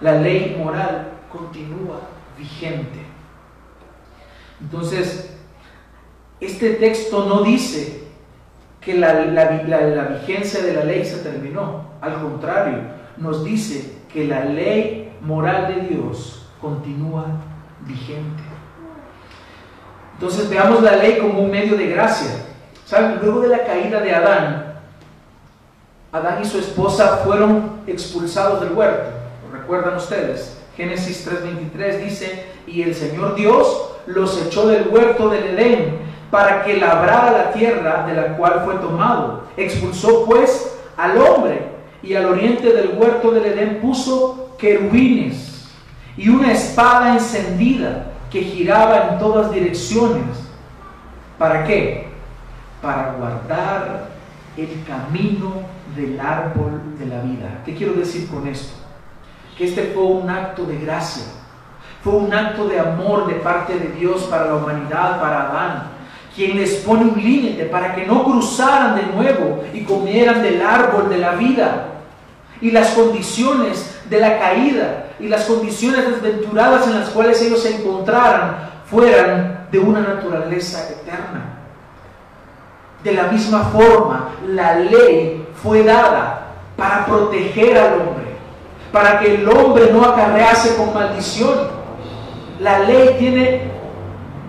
La 0.00 0.12
ley 0.20 0.56
moral 0.58 1.12
continúa 1.30 2.00
vigente. 2.36 3.07
Entonces, 4.60 5.30
este 6.40 6.74
texto 6.74 7.26
no 7.26 7.42
dice 7.42 8.04
que 8.80 8.94
la, 8.94 9.12
vigencia 9.12 10.62
de 10.62 10.72
la 10.72 10.84
ley 10.84 11.04
se 11.04 11.18
terminó. 11.18 11.88
Al 12.00 12.20
contrario, 12.20 12.78
nos 13.16 13.44
dice 13.44 13.98
que 14.12 14.24
la 14.24 14.44
ley 14.44 15.12
moral 15.20 15.68
de 15.68 15.94
Dios 15.94 16.48
continúa 16.60 17.26
vigente. 17.80 18.42
Entonces 20.14 20.48
veamos 20.48 20.82
la 20.82 20.96
ley 20.96 21.18
como 21.18 21.40
un 21.40 21.50
medio 21.50 21.76
de 21.76 21.88
gracia. 21.88 22.44
Luego 23.20 23.40
de 23.40 23.48
la 23.48 23.64
caída 23.64 24.00
de 24.00 24.14
Adán, 24.14 24.68
Adán 26.10 26.40
y 26.42 26.46
su 26.46 26.58
esposa 26.58 27.18
fueron 27.18 27.82
expulsados 27.86 28.60
del 28.62 28.72
huerto. 28.72 29.10
¿Lo 29.46 29.58
recuerdan 29.58 29.96
ustedes? 29.96 30.58
Génesis 30.76 31.28
3:23 31.28 32.04
dice, 32.04 32.46
y 32.70 32.82
el 32.82 32.94
Señor 32.94 33.34
Dios 33.34 33.90
los 34.06 34.40
echó 34.46 34.66
del 34.66 34.88
huerto 34.88 35.28
del 35.28 35.58
Edén 35.58 35.98
para 36.30 36.64
que 36.64 36.76
labrara 36.76 37.30
la 37.32 37.52
tierra 37.52 38.06
de 38.06 38.14
la 38.14 38.36
cual 38.36 38.62
fue 38.64 38.74
tomado. 38.76 39.44
Expulsó 39.56 40.24
pues 40.26 40.78
al 40.96 41.18
hombre 41.18 41.62
y 42.02 42.14
al 42.14 42.26
oriente 42.26 42.72
del 42.72 42.96
huerto 42.96 43.30
del 43.30 43.46
Edén 43.46 43.80
puso 43.80 44.54
querubines 44.58 45.68
y 46.16 46.28
una 46.28 46.52
espada 46.52 47.14
encendida 47.14 48.12
que 48.30 48.42
giraba 48.42 49.10
en 49.10 49.18
todas 49.18 49.52
direcciones. 49.52 50.24
¿Para 51.38 51.64
qué? 51.64 52.08
Para 52.82 53.12
guardar 53.12 54.08
el 54.56 54.84
camino 54.86 55.62
del 55.96 56.18
árbol 56.20 56.98
de 56.98 57.06
la 57.06 57.22
vida. 57.22 57.62
¿Qué 57.64 57.74
quiero 57.74 57.94
decir 57.94 58.28
con 58.28 58.46
esto? 58.46 58.74
Que 59.56 59.66
este 59.66 59.92
fue 59.94 60.02
un 60.02 60.28
acto 60.28 60.64
de 60.64 60.78
gracia, 60.78 61.24
fue 62.02 62.14
un 62.14 62.32
acto 62.32 62.66
de 62.68 62.78
amor 62.78 63.26
de 63.26 63.34
parte 63.34 63.78
de 63.78 63.88
Dios 63.98 64.22
para 64.24 64.46
la 64.46 64.54
humanidad, 64.54 65.20
para 65.20 65.48
Adán 65.48 65.98
quien 66.38 66.56
les 66.56 66.76
pone 66.76 67.02
un 67.02 67.20
límite 67.20 67.64
para 67.64 67.96
que 67.96 68.06
no 68.06 68.22
cruzaran 68.22 68.94
de 68.94 69.02
nuevo 69.06 69.64
y 69.74 69.82
comieran 69.82 70.40
del 70.40 70.62
árbol 70.62 71.08
de 71.08 71.18
la 71.18 71.32
vida. 71.32 71.86
Y 72.60 72.70
las 72.70 72.90
condiciones 72.90 73.98
de 74.08 74.20
la 74.20 74.38
caída 74.38 75.08
y 75.18 75.26
las 75.26 75.46
condiciones 75.46 76.08
desventuradas 76.08 76.86
en 76.86 77.00
las 77.00 77.08
cuales 77.08 77.42
ellos 77.42 77.60
se 77.60 77.74
encontraran 77.74 78.70
fueran 78.88 79.66
de 79.72 79.80
una 79.80 79.98
naturaleza 79.98 80.88
eterna. 80.88 81.56
De 83.02 83.14
la 83.14 83.24
misma 83.24 83.64
forma, 83.64 84.30
la 84.46 84.76
ley 84.76 85.44
fue 85.60 85.82
dada 85.82 86.52
para 86.76 87.04
proteger 87.04 87.76
al 87.76 87.94
hombre, 87.94 88.36
para 88.92 89.18
que 89.18 89.34
el 89.34 89.48
hombre 89.48 89.90
no 89.92 90.04
acarrease 90.04 90.76
con 90.76 90.94
maldición. 90.94 91.77
La 92.60 92.80
ley 92.80 93.16
tiene 93.18 93.70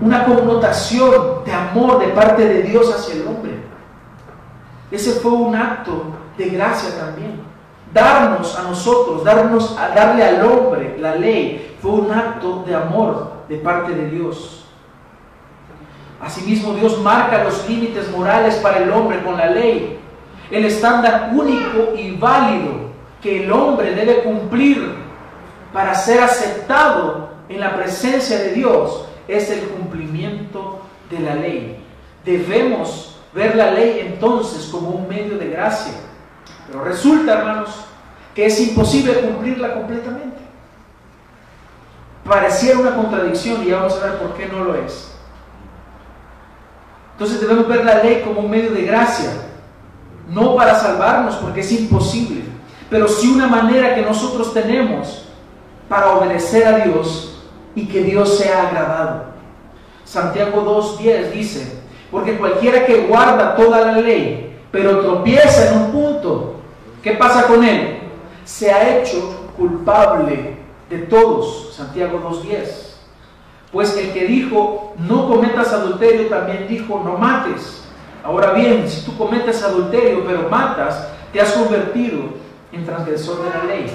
una 0.01 0.25
connotación 0.25 1.43
de 1.45 1.53
amor 1.53 1.99
de 1.99 2.07
parte 2.07 2.45
de 2.45 2.63
Dios 2.63 2.93
hacia 2.93 3.15
el 3.15 3.27
hombre. 3.27 3.51
Ese 4.91 5.19
fue 5.19 5.31
un 5.31 5.55
acto 5.55 6.03
de 6.37 6.49
gracia 6.49 6.97
también. 6.97 7.41
Darnos 7.93 8.57
a 8.57 8.63
nosotros, 8.63 9.23
darnos 9.23 9.77
a 9.77 9.89
darle 9.89 10.23
al 10.23 10.45
hombre 10.45 10.97
la 10.99 11.15
ley, 11.15 11.75
fue 11.81 11.91
un 11.91 12.11
acto 12.11 12.63
de 12.65 12.75
amor 12.75 13.33
de 13.47 13.57
parte 13.57 13.93
de 13.93 14.09
Dios. 14.09 14.65
Asimismo, 16.21 16.73
Dios 16.73 16.99
marca 17.01 17.43
los 17.43 17.67
límites 17.67 18.11
morales 18.11 18.55
para 18.55 18.77
el 18.77 18.91
hombre 18.91 19.23
con 19.23 19.37
la 19.37 19.47
ley, 19.47 19.99
el 20.51 20.65
estándar 20.65 21.31
único 21.33 21.95
y 21.95 22.15
válido 22.15 22.89
que 23.21 23.43
el 23.43 23.51
hombre 23.51 23.93
debe 23.93 24.23
cumplir 24.23 24.95
para 25.71 25.93
ser 25.93 26.21
aceptado 26.21 27.28
en 27.49 27.59
la 27.59 27.75
presencia 27.75 28.37
de 28.37 28.53
Dios 28.53 29.05
es 29.27 29.49
el 29.49 29.61
cumplimiento 29.61 30.81
de 31.09 31.19
la 31.19 31.35
ley. 31.35 31.83
Debemos 32.23 33.17
ver 33.33 33.55
la 33.55 33.71
ley 33.71 34.01
entonces 34.01 34.67
como 34.67 34.89
un 34.89 35.07
medio 35.07 35.37
de 35.37 35.49
gracia. 35.49 35.93
Pero 36.67 36.83
resulta, 36.83 37.39
hermanos, 37.39 37.69
que 38.35 38.45
es 38.45 38.59
imposible 38.61 39.19
cumplirla 39.19 39.73
completamente. 39.73 40.37
Pareciera 42.23 42.79
una 42.79 42.95
contradicción 42.95 43.63
y 43.63 43.69
ya 43.69 43.77
vamos 43.77 43.99
a 43.99 44.05
ver 44.05 44.19
por 44.19 44.35
qué 44.35 44.45
no 44.45 44.63
lo 44.63 44.75
es. 44.75 45.11
Entonces 47.13 47.41
debemos 47.41 47.67
ver 47.67 47.83
la 47.83 48.03
ley 48.03 48.21
como 48.23 48.41
un 48.41 48.49
medio 48.49 48.71
de 48.71 48.83
gracia, 48.83 49.31
no 50.29 50.55
para 50.55 50.79
salvarnos, 50.79 51.35
porque 51.35 51.61
es 51.61 51.71
imposible, 51.71 52.43
pero 52.89 53.07
sí 53.07 53.29
una 53.29 53.47
manera 53.47 53.95
que 53.95 54.03
nosotros 54.03 54.53
tenemos 54.53 55.25
para 55.89 56.11
obedecer 56.11 56.67
a 56.67 56.85
Dios 56.85 57.28
y 57.79 57.85
que 57.87 58.03
Dios 58.03 58.37
sea 58.37 58.67
agradado. 58.67 59.23
Santiago 60.03 60.63
2.10 60.99 61.31
dice, 61.31 61.79
porque 62.11 62.37
cualquiera 62.37 62.85
que 62.85 63.07
guarda 63.07 63.55
toda 63.55 63.85
la 63.85 64.01
ley, 64.01 64.57
pero 64.71 64.99
tropieza 64.99 65.69
en 65.69 65.77
un 65.77 65.91
punto, 65.91 66.55
¿qué 67.01 67.11
pasa 67.11 67.47
con 67.47 67.63
él? 67.63 67.99
Se 68.43 68.71
ha 68.71 68.97
hecho 68.97 69.51
culpable 69.57 70.57
de 70.89 70.97
todos. 70.99 71.73
Santiago 71.73 72.19
2.10. 72.29 72.89
Pues 73.71 73.95
el 73.97 74.11
que 74.11 74.25
dijo, 74.25 74.93
no 74.97 75.27
cometas 75.27 75.71
adulterio, 75.71 76.27
también 76.27 76.67
dijo, 76.67 77.01
no 77.03 77.17
mates. 77.17 77.83
Ahora 78.23 78.51
bien, 78.53 78.89
si 78.89 79.05
tú 79.05 79.15
cometes 79.15 79.63
adulterio, 79.63 80.25
pero 80.25 80.49
matas, 80.49 81.07
te 81.31 81.39
has 81.39 81.51
convertido 81.51 82.19
en 82.71 82.85
transgresor 82.85 83.43
de 83.43 83.49
la 83.49 83.63
ley. 83.63 83.85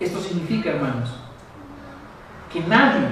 Esto 0.00 0.20
significa, 0.20 0.70
hermanos, 0.70 1.10
que 2.52 2.60
nadie 2.60 3.08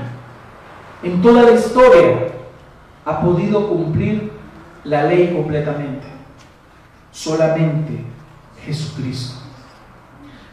en 1.02 1.20
toda 1.20 1.42
la 1.42 1.50
historia 1.52 2.28
ha 3.04 3.20
podido 3.20 3.68
cumplir 3.68 4.32
la 4.84 5.04
ley 5.04 5.32
completamente. 5.34 6.06
Solamente 7.10 8.04
Jesucristo. 8.64 9.40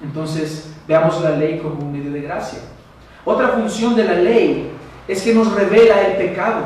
Entonces, 0.01 0.73
veamos 0.87 1.21
la 1.21 1.31
ley 1.31 1.59
como 1.59 1.85
un 1.85 1.91
medio 1.91 2.11
de 2.11 2.21
gracia. 2.21 2.59
Otra 3.25 3.49
función 3.49 3.95
de 3.95 4.03
la 4.03 4.13
ley 4.13 4.71
es 5.07 5.21
que 5.21 5.33
nos 5.33 5.53
revela 5.53 6.01
el 6.01 6.17
pecado. 6.17 6.63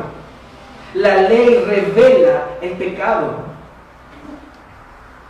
La 0.94 1.24
ley 1.24 1.64
revela 1.66 2.50
el 2.62 2.72
pecado. 2.72 3.48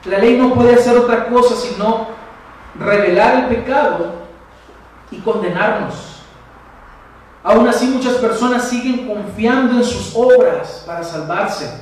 La 0.06 0.20
ley 0.20 0.38
no 0.38 0.54
puede 0.54 0.76
hacer 0.76 0.98
otra 0.98 1.28
cosa 1.28 1.56
sino 1.56 2.08
revelar 2.80 3.44
el 3.44 3.56
pecado 3.58 4.27
y 5.12 5.18
condenarnos. 5.20 6.18
Aún 7.44 7.68
así 7.68 7.88
muchas 7.88 8.16
personas 8.16 8.68
siguen 8.68 9.08
confiando 9.08 9.78
en 9.78 9.84
sus 9.84 10.14
obras 10.16 10.84
para 10.86 11.04
salvarse. 11.04 11.82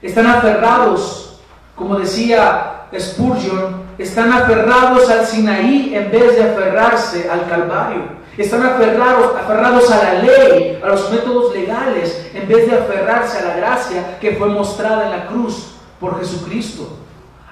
Están 0.00 0.26
aferrados, 0.26 1.40
como 1.74 1.98
decía 1.98 2.86
Spurgeon, 2.96 3.82
están 3.98 4.32
aferrados 4.32 5.08
al 5.10 5.26
Sinaí 5.26 5.94
en 5.94 6.10
vez 6.10 6.36
de 6.36 6.44
aferrarse 6.44 7.28
al 7.30 7.48
Calvario. 7.48 8.22
Están 8.36 8.64
aferrados, 8.64 9.36
aferrados 9.36 9.90
a 9.90 10.02
la 10.02 10.14
ley, 10.22 10.80
a 10.82 10.88
los 10.88 11.10
métodos 11.10 11.54
legales, 11.54 12.30
en 12.32 12.48
vez 12.48 12.70
de 12.70 12.78
aferrarse 12.78 13.38
a 13.38 13.44
la 13.48 13.56
gracia 13.56 14.18
que 14.20 14.36
fue 14.36 14.48
mostrada 14.48 15.04
en 15.04 15.10
la 15.10 15.26
cruz 15.26 15.74
por 16.00 16.18
Jesucristo. 16.18 16.98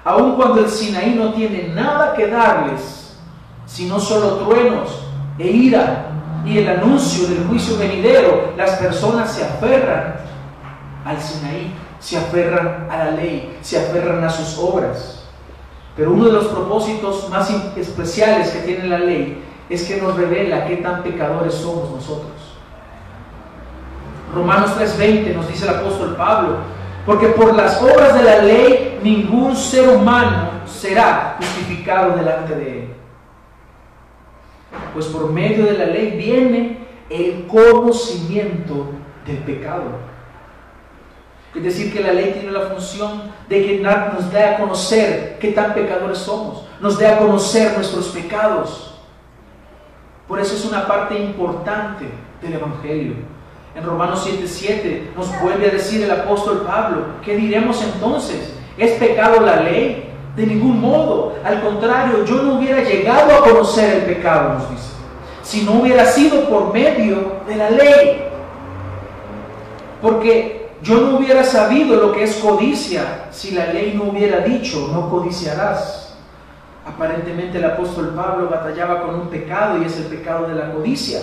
Aun 0.05 0.37
cuando 0.37 0.61
el 0.61 0.71
Sinaí 0.71 1.15
no 1.15 1.35
tiene 1.35 1.73
nada 1.75 2.15
que 2.15 2.27
darles, 2.27 3.00
sino 3.73 4.01
solo 4.01 4.37
truenos 4.39 4.91
e 5.39 5.47
ira 5.47 6.07
y 6.45 6.59
el 6.59 6.69
anuncio 6.69 7.29
del 7.29 7.47
juicio 7.47 7.79
venidero, 7.79 8.53
las 8.57 8.73
personas 8.73 9.31
se 9.31 9.45
aferran 9.45 10.17
al 11.05 11.21
Sinaí, 11.21 11.73
se 12.01 12.19
aferran 12.19 12.89
a 12.91 12.97
la 13.05 13.11
ley, 13.13 13.59
se 13.61 13.79
aferran 13.79 14.25
a 14.25 14.31
sus 14.31 14.59
obras. 14.59 15.25
Pero 15.97 16.13
uno 16.13 16.27
de 16.27 16.33
los 16.33 16.47
propósitos 16.47 17.29
más 17.29 17.51
especiales 17.77 18.51
que 18.51 18.61
tiene 18.61 18.89
la 18.89 18.99
ley 18.99 19.43
es 19.69 19.85
que 19.85 20.01
nos 20.01 20.17
revela 20.17 20.67
qué 20.67 20.77
tan 20.77 21.03
pecadores 21.03 21.55
somos 21.55 21.91
nosotros. 21.91 22.33
Romanos 24.35 24.73
3:20 24.79 25.35
nos 25.35 25.49
dice 25.49 25.65
el 25.65 25.77
apóstol 25.77 26.17
Pablo, 26.17 26.57
porque 27.07 27.29
por 27.29 27.55
las 27.55 27.81
obras 27.83 28.15
de 28.15 28.23
la 28.23 28.39
ley 28.39 28.99
ningún 29.03 29.55
ser 29.55 29.89
humano 29.89 30.51
será 30.67 31.37
justificado 31.39 32.17
delante 32.17 32.55
de 32.55 32.81
él. 32.81 33.00
Pues 34.93 35.07
por 35.07 35.31
medio 35.33 35.67
de 35.67 35.79
la 35.79 35.87
ley 35.87 36.13
viene 36.17 36.79
el 37.09 37.47
conocimiento 37.47 38.91
del 39.27 39.39
pecado. 39.39 40.11
Es 41.55 41.65
decir, 41.65 41.93
que 41.93 42.01
la 42.01 42.13
ley 42.13 42.33
tiene 42.33 42.53
la 42.53 42.69
función 42.69 43.23
de 43.49 43.67
que 43.67 43.81
nos 43.81 44.33
dé 44.33 44.45
a 44.45 44.59
conocer 44.59 45.39
qué 45.41 45.51
tan 45.51 45.75
pecadores 45.75 46.19
somos, 46.19 46.65
nos 46.81 46.97
dé 46.99 47.09
a 47.09 47.19
conocer 47.19 47.75
nuestros 47.75 48.09
pecados. 48.09 48.95
Por 50.29 50.39
eso 50.39 50.55
es 50.55 50.65
una 50.65 50.87
parte 50.87 51.19
importante 51.19 52.07
del 52.41 52.53
Evangelio. 52.53 53.15
En 53.75 53.85
Romanos 53.85 54.25
7:7 54.25 55.11
nos 55.17 55.29
vuelve 55.41 55.69
a 55.69 55.73
decir 55.73 56.03
el 56.03 56.11
apóstol 56.11 56.65
Pablo, 56.67 57.05
¿qué 57.25 57.37
diremos 57.37 57.83
entonces? 57.83 58.55
¿Es 58.79 58.93
pecado 58.93 59.41
la 59.41 59.57
ley? 59.63 60.10
De 60.41 60.47
ningún 60.47 60.81
modo. 60.81 61.35
Al 61.45 61.61
contrario, 61.61 62.25
yo 62.25 62.43
no 62.43 62.55
hubiera 62.55 62.83
llegado 62.83 63.31
a 63.31 63.45
conocer 63.45 63.97
el 63.97 64.03
pecado, 64.15 64.55
nos 64.55 64.71
dice, 64.71 64.93
si 65.43 65.63
no 65.65 65.73
hubiera 65.73 66.07
sido 66.07 66.49
por 66.49 66.73
medio 66.73 67.43
de 67.47 67.57
la 67.57 67.69
ley. 67.69 68.25
Porque 70.01 70.71
yo 70.83 70.99
no 70.99 71.19
hubiera 71.19 71.45
sabido 71.45 71.97
lo 71.97 72.13
que 72.13 72.23
es 72.23 72.37
codicia 72.37 73.27
si 73.31 73.51
la 73.51 73.67
ley 73.67 73.93
no 73.95 74.05
hubiera 74.05 74.39
dicho, 74.39 74.89
no 74.91 75.11
codiciarás. 75.11 76.17
Aparentemente 76.87 77.59
el 77.59 77.67
apóstol 77.67 78.15
Pablo 78.17 78.49
batallaba 78.49 79.03
con 79.03 79.17
un 79.17 79.29
pecado 79.29 79.83
y 79.83 79.85
es 79.85 79.99
el 79.99 80.05
pecado 80.05 80.49
de 80.49 80.55
la 80.55 80.73
codicia. 80.73 81.21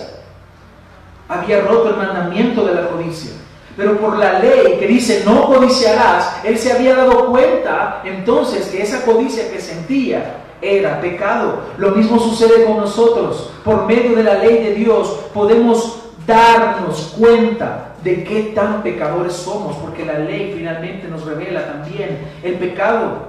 Había 1.27 1.61
roto 1.61 1.89
el 1.89 1.97
mandamiento 1.97 2.63
de 2.65 2.75
la 2.75 2.87
codicia. 2.87 3.31
Pero 3.77 3.97
por 3.99 4.17
la 4.17 4.39
ley 4.39 4.77
que 4.79 4.87
dice 4.87 5.21
no 5.23 5.45
codiciarás, 5.45 6.43
él 6.43 6.57
se 6.57 6.73
había 6.73 6.95
dado 6.95 7.27
cuenta 7.27 8.01
entonces 8.03 8.67
que 8.69 8.81
esa 8.81 9.05
codicia 9.05 9.51
que 9.51 9.61
sentía 9.61 10.37
era 10.61 10.99
pecado. 10.99 11.61
Lo 11.77 11.91
mismo 11.91 12.19
sucede 12.19 12.65
con 12.65 12.77
nosotros. 12.77 13.51
Por 13.63 13.85
medio 13.85 14.15
de 14.15 14.23
la 14.23 14.33
ley 14.33 14.63
de 14.63 14.73
Dios 14.73 15.19
podemos 15.31 15.99
darnos 16.25 17.15
cuenta 17.19 17.93
de 18.03 18.23
qué 18.23 18.51
tan 18.55 18.81
pecadores 18.83 19.33
somos, 19.33 19.75
porque 19.77 20.05
la 20.05 20.19
ley 20.19 20.53
finalmente 20.57 21.07
nos 21.07 21.25
revela 21.25 21.67
también 21.67 22.19
el 22.43 22.55
pecado. 22.55 23.27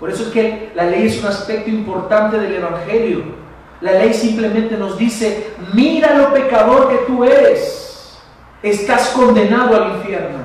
Por 0.00 0.10
eso 0.10 0.24
es 0.24 0.28
que 0.30 0.70
la 0.74 0.84
ley 0.84 1.06
es 1.06 1.20
un 1.20 1.26
aspecto 1.26 1.70
importante 1.70 2.38
del 2.38 2.54
Evangelio. 2.54 3.22
La 3.80 3.92
ley 3.92 4.14
simplemente 4.14 4.76
nos 4.76 4.96
dice, 4.96 5.48
mira 5.74 6.16
lo 6.16 6.32
pecador 6.32 6.88
que 6.88 7.04
tú 7.06 7.24
eres, 7.24 7.81
estás 8.62 9.08
condenado 9.10 9.76
al 9.76 9.96
infierno. 9.96 10.38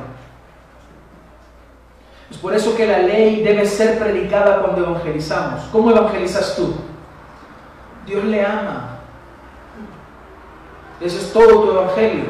Es 2.29 2.37
por 2.37 2.53
eso 2.53 2.75
que 2.75 2.85
la 2.85 2.99
ley 2.99 3.43
debe 3.43 3.65
ser 3.65 3.97
predicada 3.97 4.61
cuando 4.61 4.85
evangelizamos. 4.85 5.61
¿Cómo 5.71 5.91
evangelizas 5.91 6.55
tú? 6.55 6.75
Dios 8.05 8.23
le 8.25 8.45
ama. 8.45 8.99
Eso 10.99 11.17
es 11.17 11.31
todo 11.31 11.63
tu 11.63 11.71
evangelio. 11.71 12.25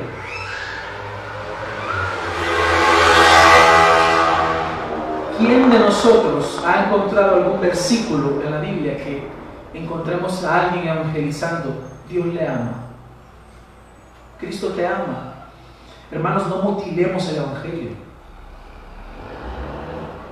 ¿Quién 5.37 5.69
de 5.69 5.79
nosotros 5.79 6.61
ha 6.65 6.85
encontrado 6.85 7.35
algún 7.35 7.61
versículo 7.61 8.41
en 8.43 8.51
la 8.51 8.59
Biblia 8.59 8.97
que 8.97 9.27
encontremos 9.73 10.43
a 10.43 10.65
alguien 10.65 10.87
evangelizando? 10.87 11.75
Dios 12.09 12.25
le 12.27 12.47
ama. 12.47 12.73
Cristo 14.39 14.69
te 14.69 14.85
ama. 14.85 15.26
Hermanos, 16.11 16.47
no 16.47 16.57
mutilemos 16.57 17.27
el 17.29 17.37
Evangelio. 17.37 17.89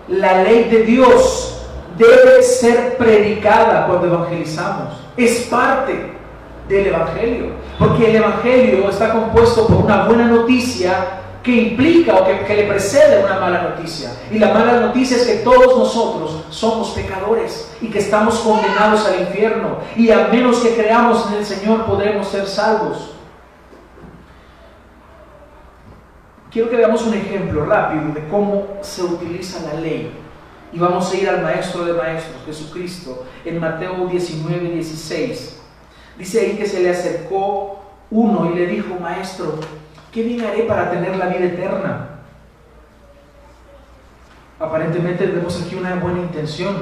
la 0.07 0.43
ley 0.43 0.65
de 0.65 0.83
Dios 0.83 1.65
debe 1.97 2.43
ser 2.43 2.97
predicada 2.97 3.87
cuando 3.87 4.07
evangelizamos. 4.07 4.93
Es 5.17 5.47
parte 5.47 6.13
del 6.67 6.87
Evangelio. 6.87 7.51
Porque 7.79 8.09
el 8.09 8.17
Evangelio 8.17 8.89
está 8.89 9.11
compuesto 9.11 9.67
por 9.67 9.77
una 9.77 10.05
buena 10.05 10.27
noticia 10.27 11.21
que 11.43 11.51
implica 11.51 12.15
o 12.15 12.25
que, 12.25 12.55
le 12.55 12.63
precede 12.63 13.23
una 13.23 13.39
mala 13.39 13.61
noticia. 13.61 14.11
Y 14.31 14.39
la 14.39 14.51
mala 14.51 14.79
noticia 14.79 15.17
es 15.17 15.27
que 15.27 15.35
todos 15.37 15.77
nosotros 15.77 16.43
somos 16.49 16.89
pecadores 16.89 17.71
y 17.81 17.87
que 17.87 17.99
estamos 17.99 18.39
condenados 18.39 19.05
al 19.05 19.21
infierno. 19.21 19.77
Y 19.95 20.09
a 20.09 20.29
menos 20.29 20.57
que 20.59 20.75
creamos 20.75 21.27
en 21.27 21.37
el 21.37 21.45
Señor 21.45 21.85
podremos 21.85 22.27
ser 22.27 22.47
salvos. 22.47 23.11
Quiero 26.55 26.69
que 26.69 26.77
veamos 26.77 27.05
un 27.05 27.13
ejemplo 27.13 27.65
rápido 27.65 28.13
de 28.13 28.29
cómo 28.29 28.77
se 28.79 29.03
utiliza 29.03 29.59
la 29.73 29.77
ley. 29.77 30.09
Y 30.71 30.79
vamos 30.79 31.11
a 31.11 31.17
ir 31.17 31.27
al 31.27 31.41
Maestro 31.41 31.83
de 31.83 31.91
Maestros, 31.91 32.45
Jesucristo, 32.45 33.25
en 33.43 33.59
Mateo 33.59 34.07
19, 34.07 34.69
16. 34.69 35.61
Dice 36.17 36.39
ahí 36.39 36.55
que 36.55 36.65
se 36.65 36.79
le 36.79 36.91
acercó 36.91 37.83
uno 38.09 38.49
y 38.49 38.55
le 38.55 38.67
dijo, 38.67 38.97
Maestro, 39.01 39.59
¿qué 40.13 40.23
bien 40.23 40.45
haré 40.45 40.63
para 40.63 40.91
tener 40.91 41.17
la 41.17 41.25
vida 41.25 41.43
eterna? 41.43 42.19
Aparentemente 44.57 45.25
vemos 45.25 45.61
aquí 45.61 45.75
una 45.75 45.95
buena 45.95 46.21
intención. 46.21 46.73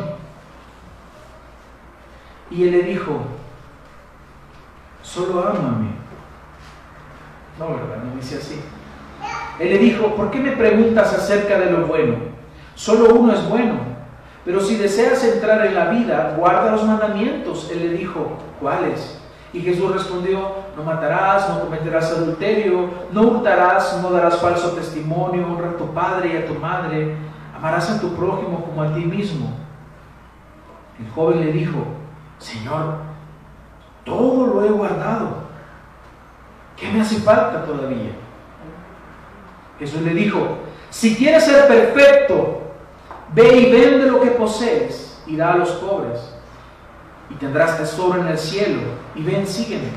Y 2.52 2.62
él 2.62 2.74
le 2.74 2.84
dijo, 2.84 3.22
solo 5.02 5.48
ámame. 5.48 5.94
No, 7.58 7.70
¿verdad? 7.70 8.04
No 8.04 8.16
dice 8.22 8.38
así. 8.38 8.62
Él 9.60 9.70
le 9.70 9.78
dijo, 9.78 10.16
¿por 10.16 10.32
qué 10.32 10.40
me 10.40 10.52
preguntas 10.52 11.14
acerca 11.14 11.60
de 11.60 11.72
lo 11.72 11.88
bueno? 11.88 12.16
Solo 12.76 13.14
uno 13.16 13.34
es 13.34 13.48
bueno. 13.48 13.94
Pero 14.46 14.60
si 14.60 14.76
deseas 14.76 15.24
entrar 15.24 15.66
en 15.66 15.76
la 15.76 15.86
vida, 15.86 16.36
guarda 16.38 16.72
los 16.72 16.84
mandamientos. 16.86 17.70
Él 17.72 17.80
le 17.80 17.90
dijo, 17.98 18.38
¿cuáles? 18.60 19.22
Y 19.54 19.62
Jesús 19.62 19.94
respondió, 19.94 20.52
no 20.76 20.84
matarás, 20.84 21.48
no 21.50 21.62
cometerás 21.62 22.12
adulterio, 22.12 22.90
no 23.12 23.22
hurtarás, 23.22 24.00
no 24.02 24.10
darás 24.10 24.38
falso 24.38 24.72
testimonio, 24.72 25.48
honra 25.48 25.70
a 25.70 25.78
tu 25.78 25.94
padre 25.94 26.34
y 26.34 26.38
a 26.38 26.48
tu 26.48 26.56
madre, 26.56 27.16
amarás 27.56 27.90
a 27.92 28.02
tu 28.02 28.16
prójimo 28.16 28.66
como 28.66 28.82
a 28.82 28.94
ti 28.94 29.06
mismo. 29.06 29.52
El 31.00 31.10
joven 31.12 31.42
le 31.42 31.52
dijo, 31.52 31.86
Señor, 32.40 32.96
todo 34.04 34.48
lo 34.48 34.66
he 34.66 34.70
guardado. 34.70 35.44
¿Qué 36.76 36.92
me 36.92 37.02
hace 37.02 37.18
falta 37.18 37.64
todavía? 37.64 38.23
Jesús 39.80 40.02
le 40.02 40.14
dijo, 40.14 40.58
si 40.90 41.16
quieres 41.16 41.46
ser 41.46 41.68
perfecto, 41.68 42.62
ve 43.34 43.58
y 43.58 43.72
vende 43.72 44.12
lo 44.12 44.22
que 44.22 44.32
posees 44.32 45.22
y 45.26 45.36
da 45.36 45.54
a 45.54 45.58
los 45.58 45.70
pobres 45.72 46.20
y 47.30 47.36
tendrás 47.36 47.78
tesoro 47.78 48.20
en 48.20 48.28
el 48.28 48.38
cielo, 48.38 48.82
y 49.16 49.24
ven, 49.24 49.48
sígueme. 49.48 49.90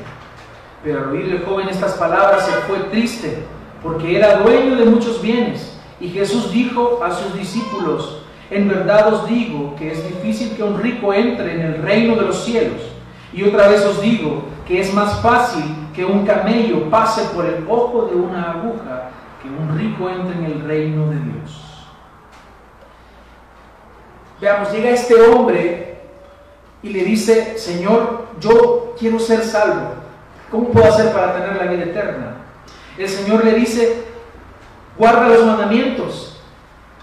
Pero 0.83 1.01
al 1.03 1.09
oír 1.09 1.25
el 1.25 1.43
joven 1.43 1.69
estas 1.69 1.93
palabras 1.93 2.45
se 2.45 2.51
fue 2.61 2.79
triste, 2.91 3.43
porque 3.83 4.17
era 4.17 4.37
dueño 4.37 4.75
de 4.75 4.85
muchos 4.85 5.21
bienes. 5.21 5.77
Y 5.99 6.09
Jesús 6.09 6.51
dijo 6.51 7.03
a 7.03 7.11
sus 7.11 7.37
discípulos, 7.37 8.23
en 8.49 8.67
verdad 8.67 9.13
os 9.13 9.27
digo 9.27 9.75
que 9.77 9.91
es 9.91 10.07
difícil 10.07 10.55
que 10.55 10.63
un 10.63 10.79
rico 10.79 11.13
entre 11.13 11.53
en 11.53 11.61
el 11.61 11.81
reino 11.81 12.15
de 12.15 12.21
los 12.23 12.43
cielos. 12.45 12.81
Y 13.33 13.43
otra 13.43 13.67
vez 13.67 13.85
os 13.85 14.01
digo 14.01 14.43
que 14.67 14.79
es 14.79 14.93
más 14.93 15.21
fácil 15.21 15.63
que 15.93 16.05
un 16.05 16.25
camello 16.25 16.89
pase 16.89 17.23
por 17.35 17.45
el 17.45 17.65
ojo 17.67 18.07
de 18.09 18.15
una 18.15 18.51
aguja 18.51 19.09
un 19.49 19.77
rico 19.77 20.09
entre 20.09 20.37
en 20.37 20.45
el 20.45 20.61
reino 20.67 21.09
de 21.09 21.19
Dios. 21.19 21.85
Veamos, 24.39 24.71
llega 24.71 24.89
este 24.91 25.15
hombre 25.15 25.97
y 26.83 26.89
le 26.89 27.03
dice, 27.03 27.57
Señor, 27.57 28.27
yo 28.39 28.95
quiero 28.97 29.19
ser 29.19 29.43
salvo. 29.43 29.95
¿Cómo 30.51 30.69
puedo 30.69 30.87
hacer 30.87 31.11
para 31.11 31.33
tener 31.33 31.55
la 31.55 31.71
vida 31.71 31.83
eterna? 31.83 32.37
El 32.97 33.09
Señor 33.09 33.43
le 33.43 33.53
dice, 33.53 34.03
guarda 34.97 35.27
los 35.27 35.45
mandamientos, 35.45 36.39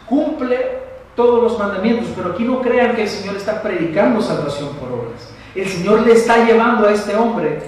cumple 0.07 0.85
todos 1.15 1.43
los 1.43 1.59
mandamientos, 1.59 2.09
pero 2.17 2.31
aquí 2.31 2.45
no 2.45 2.61
crean 2.61 2.97
que 2.97 3.03
el 3.03 3.09
Señor 3.09 3.37
está 3.37 3.63
predicando 3.63 4.21
salvación 4.21 4.71
por 4.75 4.91
obras. 4.91 5.31
El 5.55 5.69
Señor 5.69 6.01
le 6.01 6.13
está 6.13 6.45
llevando 6.45 6.87
a 6.89 6.93
este 6.93 7.15
hombre 7.17 7.61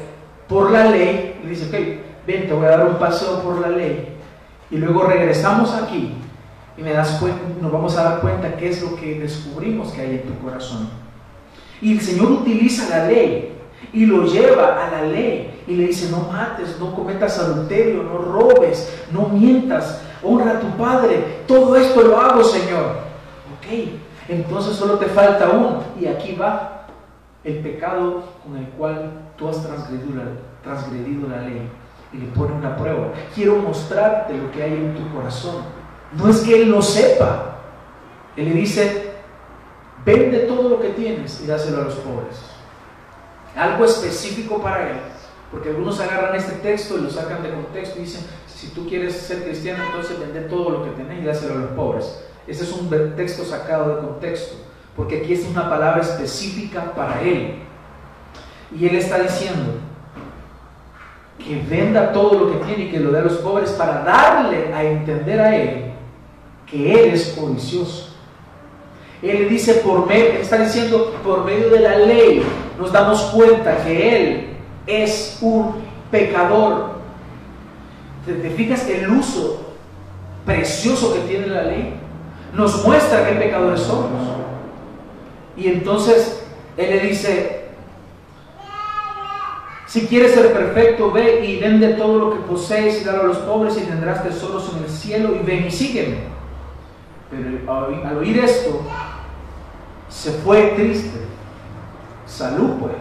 por 0.49 0.71
la 0.71 0.87
ley, 0.87 1.41
le 1.43 1.51
dice, 1.51 1.67
ok, 1.67 2.27
ven, 2.27 2.49
te 2.49 2.53
voy 2.53 2.67
a 2.67 2.71
dar 2.71 2.87
un 2.87 2.97
paseo 2.97 3.41
por 3.43 3.61
la 3.61 3.69
ley, 3.69 4.16
y 4.71 4.77
luego 4.79 5.05
regresamos 5.05 5.73
aquí 5.75 6.15
y 6.77 6.83
me 6.83 6.93
das 6.93 7.21
nos 7.61 7.73
vamos 7.73 7.97
a 7.97 8.03
dar 8.03 8.21
cuenta 8.21 8.57
qué 8.57 8.69
es 8.69 8.83
lo 8.83 8.97
que 8.97 9.19
descubrimos 9.21 9.93
que 9.93 10.03
hay 10.03 10.11
en 10.17 10.23
tu 10.23 10.39
corazón. 10.45 10.89
Y 11.81 11.93
el 11.93 12.01
Señor 12.01 12.31
utiliza 12.33 12.89
la 12.89 13.07
ley 13.07 13.53
y 13.93 14.07
lo 14.07 14.25
lleva 14.27 14.87
a 14.87 14.91
la 14.91 15.03
ley 15.03 15.63
y 15.67 15.75
le 15.75 15.87
dice, 15.87 16.11
no 16.11 16.31
mates, 16.31 16.79
no 16.79 16.95
cometas 16.95 17.39
adulterio, 17.39 18.03
no 18.03 18.19
robes, 18.19 18.95
no 19.13 19.29
mientas, 19.29 20.03
honra 20.23 20.53
a 20.53 20.61
tu 20.61 20.69
padre. 20.77 21.43
Todo 21.47 21.77
esto 21.77 22.03
lo 22.03 22.21
hago, 22.21 22.45
Señor. 22.45 23.07
Ok, 23.57 23.91
entonces 24.29 24.77
solo 24.77 24.95
te 24.95 25.07
falta 25.07 25.51
uno. 25.51 25.83
Y 26.01 26.07
aquí 26.07 26.35
va 26.35 26.87
el 27.43 27.59
pecado 27.59 28.25
con 28.45 28.57
el 28.57 28.67
cual 28.71 29.13
tú 29.37 29.49
has 29.49 29.63
transgredido 29.63 31.29
la 31.29 31.43
ley. 31.43 31.69
Y 32.13 32.19
le 32.19 32.27
pone 32.27 32.53
una 32.55 32.77
prueba. 32.77 33.13
Quiero 33.35 33.57
mostrarte 33.57 34.37
lo 34.37 34.51
que 34.51 34.63
hay 34.63 34.73
en 34.73 34.95
tu 34.95 35.15
corazón. 35.15 35.63
No 36.13 36.29
es 36.29 36.41
que 36.41 36.63
Él 36.63 36.71
lo 36.71 36.81
sepa. 36.81 37.59
Él 38.37 38.47
le 38.47 38.55
dice, 38.55 39.07
Vende 40.07 40.39
todo 40.41 40.69
lo 40.69 40.81
que 40.81 40.91
tienes 40.91 41.41
y 41.43 41.49
dáselo 41.49 41.79
a 41.79 41.85
los 41.87 41.95
pobres. 41.95 42.37
Algo 43.57 43.85
específico 43.85 44.63
para 44.63 44.91
él. 44.91 44.97
Porque 45.51 45.71
algunos 45.71 45.99
agarran 45.99 46.37
este 46.37 46.53
texto 46.57 46.97
y 46.97 47.01
lo 47.01 47.11
sacan 47.11 47.43
de 47.43 47.51
contexto 47.51 47.99
y 47.99 48.03
dicen, 48.03 48.25
si 48.47 48.69
tú 48.69 48.89
quieres 48.89 49.17
ser 49.17 49.43
cristiano, 49.43 49.83
entonces 49.85 50.21
vende 50.21 50.43
todo 50.43 50.71
lo 50.71 50.85
que 50.85 50.91
tenés 50.91 51.23
y 51.23 51.27
dáselo 51.27 51.55
a 51.55 51.59
los 51.59 51.71
pobres. 51.71 52.25
Este 52.47 52.63
es 52.63 52.73
un 52.73 52.89
texto 53.17 53.45
sacado 53.45 53.97
de 53.97 54.07
contexto, 54.07 54.57
porque 54.95 55.23
aquí 55.23 55.33
es 55.33 55.45
una 55.45 55.69
palabra 55.69 56.01
específica 56.01 56.93
para 56.95 57.21
él. 57.23 57.63
Y 58.77 58.87
él 58.87 58.95
está 58.95 59.19
diciendo 59.19 59.73
que 61.39 61.63
venda 61.69 62.13
todo 62.13 62.39
lo 62.39 62.53
que 62.53 62.67
tiene 62.67 62.85
y 62.85 62.91
que 62.91 63.01
lo 63.01 63.13
dé 63.13 63.21
a 63.21 63.23
los 63.23 63.35
pobres 63.35 63.71
para 63.73 64.03
darle 64.03 64.73
a 64.75 64.83
entender 64.83 65.41
a 65.41 65.57
él 65.57 65.87
que 66.67 66.93
él 66.93 67.15
es 67.15 67.35
codicioso. 67.39 68.15
Él 69.23 69.49
dice 69.49 69.75
por 69.75 70.07
medio, 70.07 70.41
está 70.41 70.59
diciendo 70.59 71.15
por 71.25 71.45
medio 71.45 71.71
de 71.71 71.81
la 71.81 71.99
ley 71.99 72.43
nos 72.79 72.93
damos 72.93 73.21
cuenta 73.35 73.83
que 73.83 74.17
él 74.17 74.47
es 74.87 75.39
un 75.41 75.77
pecador. 76.11 76.97
¿Te, 78.27 78.51
fijas 78.51 78.89
el 78.89 79.09
uso 79.11 79.75
precioso 80.45 81.15
que 81.15 81.21
tiene 81.21 81.47
la 81.47 81.63
ley? 81.63 81.95
Nos 82.53 82.85
muestra 82.85 83.27
qué 83.27 83.37
pecadores 83.37 83.81
somos. 83.81 84.11
Y 85.57 85.69
entonces 85.69 86.45
él 86.77 86.91
le 86.91 87.01
dice, 87.01 87.66
si 89.97 90.07
quieres 90.07 90.35
ser 90.35 90.53
perfecto, 90.53 91.11
ve 91.11 91.43
y 91.47 91.59
vende 91.59 91.95
todo 91.95 92.19
lo 92.19 92.35
que 92.35 92.41
posees 92.41 93.01
y 93.01 93.05
dalo 93.05 93.23
a 93.23 93.27
los 93.29 93.39
pobres 93.39 93.79
y 93.79 93.87
tendrás 93.87 94.23
tesoros 94.23 94.71
en 94.77 94.85
el 94.85 94.91
cielo 94.91 95.35
y 95.35 95.39
ven 95.39 95.69
y 95.69 95.71
sígueme. 95.71 96.19
Pero 97.31 97.73
al 97.73 98.19
oír 98.19 98.39
esto, 98.41 98.83
se 100.11 100.33
fue 100.33 100.75
triste. 100.77 101.19
Salud, 102.27 102.73
pues. 102.79 102.93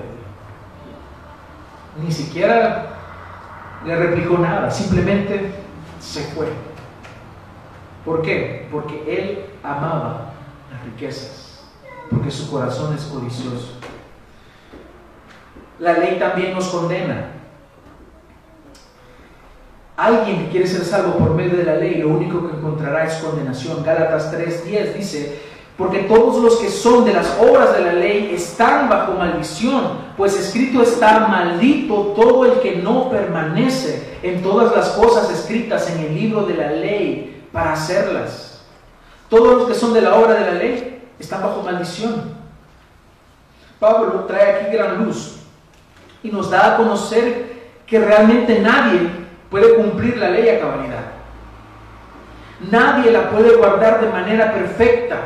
Ni 2.01 2.09
siquiera 2.13 2.87
le 3.85 3.93
replicó 3.97 4.37
nada, 4.37 4.71
simplemente 4.71 5.51
se 5.99 6.21
fue. 6.27 6.47
¿Por 8.05 8.21
qué? 8.21 8.69
Porque 8.71 9.03
él 9.05 9.45
amaba 9.61 10.31
las 10.71 10.81
riquezas, 10.85 11.59
porque 12.09 12.31
su 12.31 12.49
corazón 12.49 12.95
es 12.95 13.03
codicioso. 13.03 13.79
La 15.79 15.93
ley 15.93 16.17
también 16.17 16.53
nos 16.53 16.67
condena. 16.69 17.31
Alguien 19.97 20.45
que 20.45 20.49
quiere 20.51 20.67
ser 20.67 20.83
salvo 20.83 21.17
por 21.17 21.35
medio 21.35 21.57
de 21.57 21.63
la 21.63 21.75
ley, 21.75 21.95
lo 21.95 22.09
único 22.09 22.47
que 22.47 22.55
encontrará 22.55 23.05
es 23.05 23.15
condenación. 23.15 23.83
Gálatas 23.83 24.31
3:10 24.33 24.93
dice, 24.93 25.41
porque 25.77 25.99
todos 25.99 26.41
los 26.41 26.57
que 26.57 26.69
son 26.69 27.05
de 27.05 27.13
las 27.13 27.37
obras 27.39 27.73
de 27.73 27.83
la 27.83 27.93
ley 27.93 28.31
están 28.33 28.89
bajo 28.89 29.13
maldición, 29.13 30.05
pues 30.15 30.37
escrito 30.37 30.81
está 30.81 31.27
maldito 31.27 32.13
todo 32.15 32.45
el 32.45 32.59
que 32.59 32.77
no 32.77 33.09
permanece 33.09 34.17
en 34.23 34.41
todas 34.41 34.75
las 34.75 34.89
cosas 34.91 35.29
escritas 35.29 35.89
en 35.89 35.99
el 35.99 36.15
libro 36.15 36.43
de 36.43 36.55
la 36.55 36.71
ley 36.71 37.43
para 37.51 37.73
hacerlas. 37.73 38.63
Todos 39.29 39.57
los 39.57 39.67
que 39.67 39.75
son 39.75 39.93
de 39.93 40.01
la 40.01 40.15
obra 40.15 40.33
de 40.33 40.45
la 40.45 40.53
ley 40.53 41.03
están 41.19 41.41
bajo 41.41 41.61
maldición. 41.61 42.35
Pablo 43.79 44.25
trae 44.25 44.55
aquí 44.55 44.73
gran 44.75 45.03
luz 45.03 45.44
y 46.25 46.31
nos 46.31 46.49
da 46.49 46.73
a 46.73 46.77
conocer 46.77 47.53
que 47.85 47.99
realmente 47.99 48.59
nadie 48.59 49.07
puede 49.51 49.75
cumplir 49.75 50.17
la 50.17 50.31
ley 50.31 50.49
a 50.49 50.59
cabalidad. 50.59 51.03
Nadie 52.71 53.11
la 53.11 53.29
puede 53.29 53.55
guardar 53.55 54.01
de 54.01 54.09
manera 54.09 54.51
perfecta. 54.51 55.17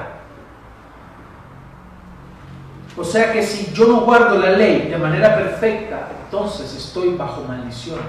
O 2.98 3.04
sea 3.06 3.32
que 3.32 3.42
si 3.42 3.72
yo 3.72 3.88
no 3.88 4.02
guardo 4.02 4.38
la 4.40 4.52
ley 4.52 4.90
de 4.90 4.98
manera 4.98 5.38
perfecta, 5.38 6.10
entonces 6.26 6.76
estoy 6.76 7.16
bajo 7.16 7.46
maldición, 7.48 8.00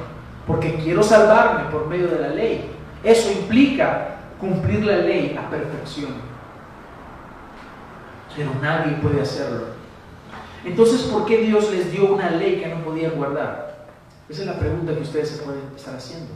porque 0.44 0.74
quiero 0.74 1.04
salvarme 1.04 1.70
por 1.70 1.86
medio 1.86 2.08
de 2.08 2.18
la 2.18 2.28
ley. 2.30 2.72
Eso 3.04 3.30
implica 3.30 4.16
cumplir 4.40 4.84
la 4.84 4.96
ley 4.96 5.38
a 5.40 5.48
perfección. 5.48 6.10
Pero 8.34 8.50
nadie 8.60 8.94
puede 8.94 9.22
hacerlo. 9.22 9.79
Entonces, 10.64 11.02
¿por 11.02 11.24
qué 11.24 11.38
Dios 11.38 11.70
les 11.70 11.90
dio 11.90 12.14
una 12.14 12.30
ley 12.30 12.60
que 12.60 12.66
no 12.66 12.84
podían 12.84 13.12
guardar? 13.12 13.86
Esa 14.28 14.42
es 14.42 14.46
la 14.46 14.58
pregunta 14.58 14.94
que 14.94 15.00
ustedes 15.00 15.30
se 15.30 15.42
pueden 15.42 15.62
estar 15.74 15.96
haciendo. 15.96 16.32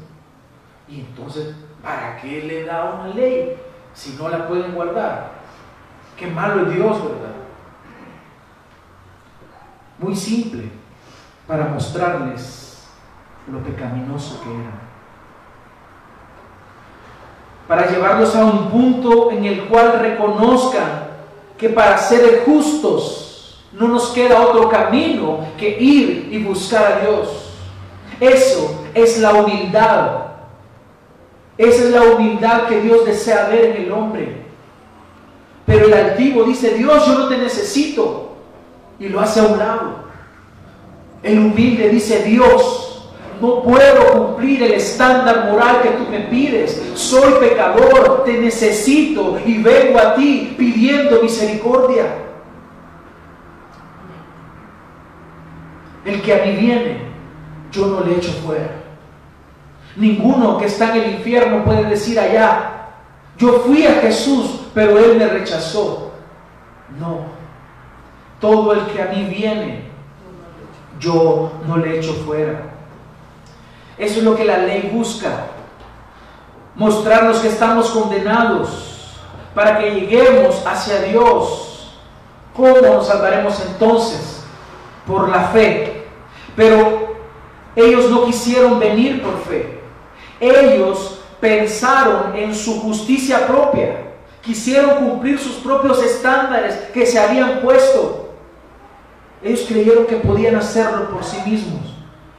Y 0.89 1.01
entonces, 1.01 1.55
¿para 1.83 2.17
qué 2.21 2.43
le 2.43 2.65
da 2.65 2.95
una 2.95 3.15
ley 3.15 3.57
si 3.93 4.17
no 4.19 4.29
la 4.29 4.49
pueden 4.49 4.75
guardar? 4.75 5.33
Qué 6.17 6.27
malo 6.27 6.63
es 6.63 6.75
Dios, 6.75 7.03
¿verdad? 7.03 7.35
Muy 9.99 10.17
simple, 10.17 10.71
para 11.47 11.67
mostrarles 11.67 12.85
lo 13.51 13.59
pecaminoso 13.63 14.41
que 14.43 14.51
eran. 14.51 14.85
Para 17.69 17.91
llevarlos 17.91 18.35
a 18.35 18.45
un 18.45 18.71
punto 18.71 19.31
en 19.31 19.45
el 19.45 19.65
cual 19.67 19.99
reconozcan 20.01 21.05
que 21.57 21.69
para 21.69 21.97
ser 21.99 22.45
justos 22.45 23.24
no 23.79 23.89
nos 23.89 24.11
queda 24.11 24.41
otro 24.41 24.69
camino 24.69 25.41
que 25.59 25.77
ir 25.81 26.29
y 26.31 26.43
buscar 26.43 26.93
a 26.93 27.01
Dios. 27.01 27.51
Eso 28.21 28.87
es 28.95 29.19
la 29.19 29.35
humildad. 29.35 30.25
Esa 31.59 31.85
es 31.85 31.91
la 31.91 32.03
humildad 32.03 32.67
que 32.69 32.81
Dios 32.81 33.05
desea 33.05 33.49
ver 33.49 33.77
en 33.77 33.83
el 33.83 33.93
hombre. 33.93 34.45
Pero 35.67 35.87
el 35.87 35.95
altivo 35.95 36.45
dice, 36.45 36.75
Dios, 36.75 37.07
yo 37.07 37.19
no 37.19 37.29
te 37.29 37.39
necesito. 37.39 38.37
Y 38.99 39.09
lo 39.09 39.21
hace 39.21 39.41
a 39.41 39.45
un 39.45 39.59
lado. 39.59 40.05
El 41.23 41.39
humilde 41.39 41.89
dice, 41.89 42.23
Dios, 42.23 43.11
no 43.41 43.63
puedo 43.63 44.13
cumplir 44.13 44.63
el 44.63 44.73
estándar 44.73 45.51
moral 45.51 45.83
que 45.83 45.91
tú 45.91 46.05
me 46.11 46.21
pides. 46.21 46.81
Soy 46.95 47.35
pecador, 47.41 48.23
te 48.25 48.35
necesito 48.35 49.39
y 49.45 49.59
vengo 49.63 49.99
a 49.99 50.15
ti 50.15 50.55
pidiendo 50.57 51.23
misericordia. 51.23 52.25
El 56.05 56.21
que 56.23 56.35
a 56.35 56.45
mí 56.45 56.53
viene, 56.53 56.99
yo 57.73 57.87
no 57.87 58.01
le 58.01 58.17
echo 58.17 58.33
fuera. 58.45 58.71
Ninguno 59.97 60.59
que 60.59 60.67
está 60.67 60.95
en 60.95 61.03
el 61.03 61.11
infierno 61.15 61.65
puede 61.65 61.85
decir 61.85 62.19
allá, 62.19 62.75
yo 63.37 63.61
fui 63.61 63.87
a 63.87 63.95
Jesús, 63.95 64.67
pero 64.75 64.99
Él 64.99 65.17
me 65.19 65.27
rechazó. 65.27 66.13
No. 66.99 67.21
Todo 68.41 68.73
el 68.73 68.87
que 68.87 69.03
a 69.03 69.07
mí 69.07 69.25
viene, 69.25 69.85
yo 71.01 71.53
no 71.67 71.77
le 71.77 71.99
echo 71.99 72.13
fuera. 72.27 72.63
Eso 73.97 74.19
es 74.19 74.25
lo 74.25 74.37
que 74.37 74.45
la 74.45 74.59
ley 74.59 74.91
busca. 74.93 75.47
Mostrarnos 76.75 77.39
que 77.39 77.49
estamos 77.49 77.91
condenados 77.91 79.17
para 79.55 79.79
que 79.79 79.95
lleguemos 79.95 80.63
hacia 80.67 81.03
Dios. 81.03 81.97
¿Cómo 82.55 82.81
nos 82.81 83.07
salvaremos 83.07 83.61
entonces? 83.65 84.45
Por 85.07 85.29
la 85.29 85.49
fe. 85.49 85.94
Pero 86.57 87.15
ellos 87.77 88.11
no 88.11 88.25
quisieron 88.25 88.79
venir 88.79 89.23
por 89.23 89.39
fe. 89.43 89.81
Ellos 90.41 91.21
pensaron 91.41 92.37
en 92.37 92.55
su 92.55 92.81
justicia 92.81 93.47
propia. 93.47 94.13
Quisieron 94.41 94.97
cumplir 94.97 95.39
sus 95.39 95.55
propios 95.57 96.03
estándares 96.03 96.75
que 96.93 97.07
se 97.07 97.19
habían 97.19 97.61
puesto. 97.61 98.31
Ellos 99.43 99.65
creyeron 99.69 100.07
que 100.07 100.17
podían 100.17 100.57
hacerlo 100.57 101.11
por 101.11 101.25
sí 101.25 101.39
mismos. 101.47 101.95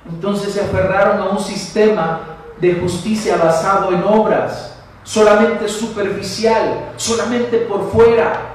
Entonces 0.07 0.53
se 0.53 0.61
aferraron 0.61 1.19
a 1.19 1.29
un 1.29 1.39
sistema 1.39 2.21
de 2.59 2.75
justicia 2.75 3.37
basado 3.37 3.91
en 3.91 4.03
obras, 4.03 4.77
solamente 5.03 5.67
superficial, 5.67 6.93
solamente 6.95 7.57
por 7.59 7.91
fuera. 7.91 8.53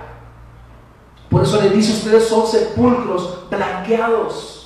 Por 1.28 1.42
eso 1.42 1.60
les 1.60 1.72
dice 1.72 1.92
ustedes 1.92 2.28
son 2.28 2.46
sepulcros 2.46 3.48
blanqueados. 3.50 4.59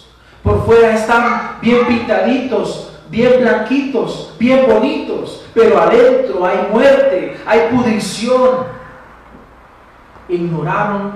Por 0.45 0.67
fuera 0.67 0.95
están 0.95 1.59
bien 1.63 1.87
pintaditos, 1.87 2.93
bien 3.09 3.41
blanquitos, 3.41 4.35
bien 4.39 4.67
bonitos, 4.69 5.47
pero 5.55 5.81
adentro 5.81 6.45
hay 6.45 6.69
muerte, 6.71 7.41
hay 7.47 7.75
pudrición. 7.75 8.67
Ignoraron 10.29 11.15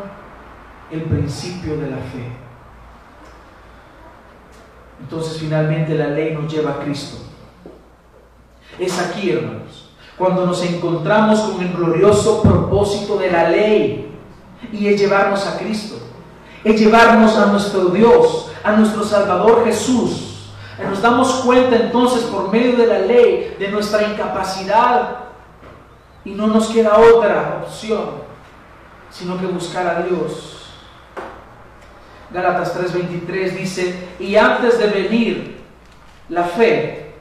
el 0.91 1.03
principio 1.03 1.77
de 1.77 1.91
la 1.91 1.99
fe. 1.99 2.33
Entonces 5.01 5.39
finalmente 5.39 5.95
la 5.95 6.09
ley 6.09 6.35
nos 6.35 6.51
lleva 6.51 6.73
a 6.73 6.79
Cristo. 6.81 7.19
Es 8.79 8.99
aquí, 8.99 9.31
hermanos, 9.31 9.91
cuando 10.17 10.47
nos 10.47 10.65
encontramos 10.65 11.41
con 11.41 11.61
el 11.61 11.73
glorioso 11.73 12.43
propósito 12.43 13.19
de 13.19 13.31
la 13.31 13.51
ley 13.51 14.11
y 14.73 14.89
es 14.89 14.99
llevarnos 14.99 15.47
a 15.47 15.59
Cristo, 15.59 15.97
es 16.65 16.81
llevarnos 16.81 17.37
a 17.37 17.47
nuestro 17.47 17.87
Dios, 17.87 18.48
a 18.63 18.73
nuestro 18.73 19.05
Salvador 19.05 19.65
Jesús 19.65 20.35
nos 20.89 21.03
damos 21.03 21.33
cuenta 21.45 21.77
entonces 21.77 22.23
por 22.25 22.53
medio 22.53 22.77
de 22.77 22.87
la 22.87 22.99
ley 23.01 23.57
de 23.59 23.69
nuestra 23.69 24.05
incapacidad 24.05 25.17
y 26.25 26.31
no 26.31 26.47
nos 26.47 26.69
queda 26.69 26.99
otra 26.99 27.63
opción 27.65 28.29
sino 29.11 29.39
que 29.39 29.47
buscar 29.47 29.87
a 29.87 30.03
Dios. 30.03 30.71
Gálatas 32.31 32.77
3:23 32.79 33.51
dice, 33.57 34.09
y 34.19 34.37
antes 34.37 34.79
de 34.79 34.87
venir 34.89 35.59
la 36.29 36.45
fe, 36.45 37.15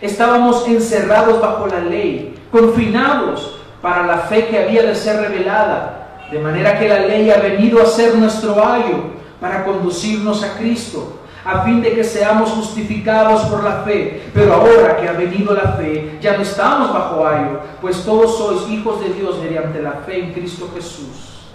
estábamos 0.00 0.66
encerrados 0.66 1.40
bajo 1.40 1.66
la 1.66 1.80
ley, 1.80 2.34
confinados 2.50 3.60
para 3.82 4.06
la 4.06 4.18
fe 4.18 4.46
que 4.46 4.58
había 4.58 4.82
de 4.82 4.94
ser 4.94 5.20
revelada, 5.20 6.22
de 6.30 6.38
manera 6.38 6.78
que 6.78 6.88
la 6.88 7.00
ley 7.00 7.30
ha 7.30 7.38
venido 7.38 7.82
a 7.82 7.86
ser 7.86 8.14
nuestro 8.14 8.66
ayo 8.66 9.18
para 9.40 9.64
conducirnos 9.64 10.42
a 10.42 10.56
Cristo 10.56 11.18
a 11.44 11.62
fin 11.62 11.80
de 11.80 11.94
que 11.94 12.04
seamos 12.04 12.50
justificados 12.50 13.42
por 13.42 13.64
la 13.64 13.82
fe. 13.82 14.30
Pero 14.34 14.54
ahora 14.54 14.96
que 14.98 15.08
ha 15.08 15.12
venido 15.12 15.54
la 15.54 15.72
fe, 15.72 16.18
ya 16.20 16.36
no 16.36 16.42
estamos 16.42 16.92
bajo 16.92 17.26
ayo, 17.26 17.60
pues 17.80 18.04
todos 18.04 18.36
sois 18.36 18.68
hijos 18.68 19.00
de 19.00 19.10
Dios 19.10 19.38
mediante 19.38 19.80
la 19.80 19.92
fe 19.92 20.24
en 20.24 20.32
Cristo 20.34 20.68
Jesús. 20.74 21.48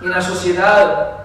En 0.00 0.10
la 0.10 0.22
sociedad 0.22 1.18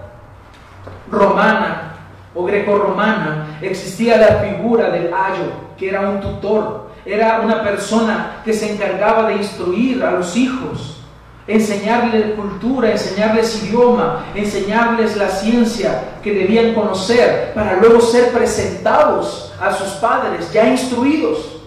romana 1.10 1.94
o 2.34 2.44
greco-romana 2.44 3.58
existía 3.62 4.16
la 4.16 4.36
figura 4.38 4.90
del 4.90 5.12
ayo, 5.12 5.52
que 5.78 5.88
era 5.88 6.08
un 6.08 6.20
tutor, 6.20 6.90
era 7.04 7.40
una 7.40 7.62
persona 7.62 8.42
que 8.44 8.52
se 8.52 8.74
encargaba 8.74 9.28
de 9.28 9.36
instruir 9.36 10.04
a 10.04 10.12
los 10.12 10.36
hijos 10.36 10.99
enseñarles 11.46 12.34
cultura, 12.34 12.92
enseñarles 12.92 13.62
idioma, 13.64 14.26
enseñarles 14.34 15.16
la 15.16 15.28
ciencia 15.28 16.18
que 16.22 16.32
debían 16.32 16.74
conocer 16.74 17.52
para 17.54 17.76
luego 17.76 18.00
ser 18.00 18.32
presentados 18.32 19.52
a 19.60 19.72
sus 19.72 19.88
padres 19.94 20.52
ya 20.52 20.68
instruidos. 20.68 21.60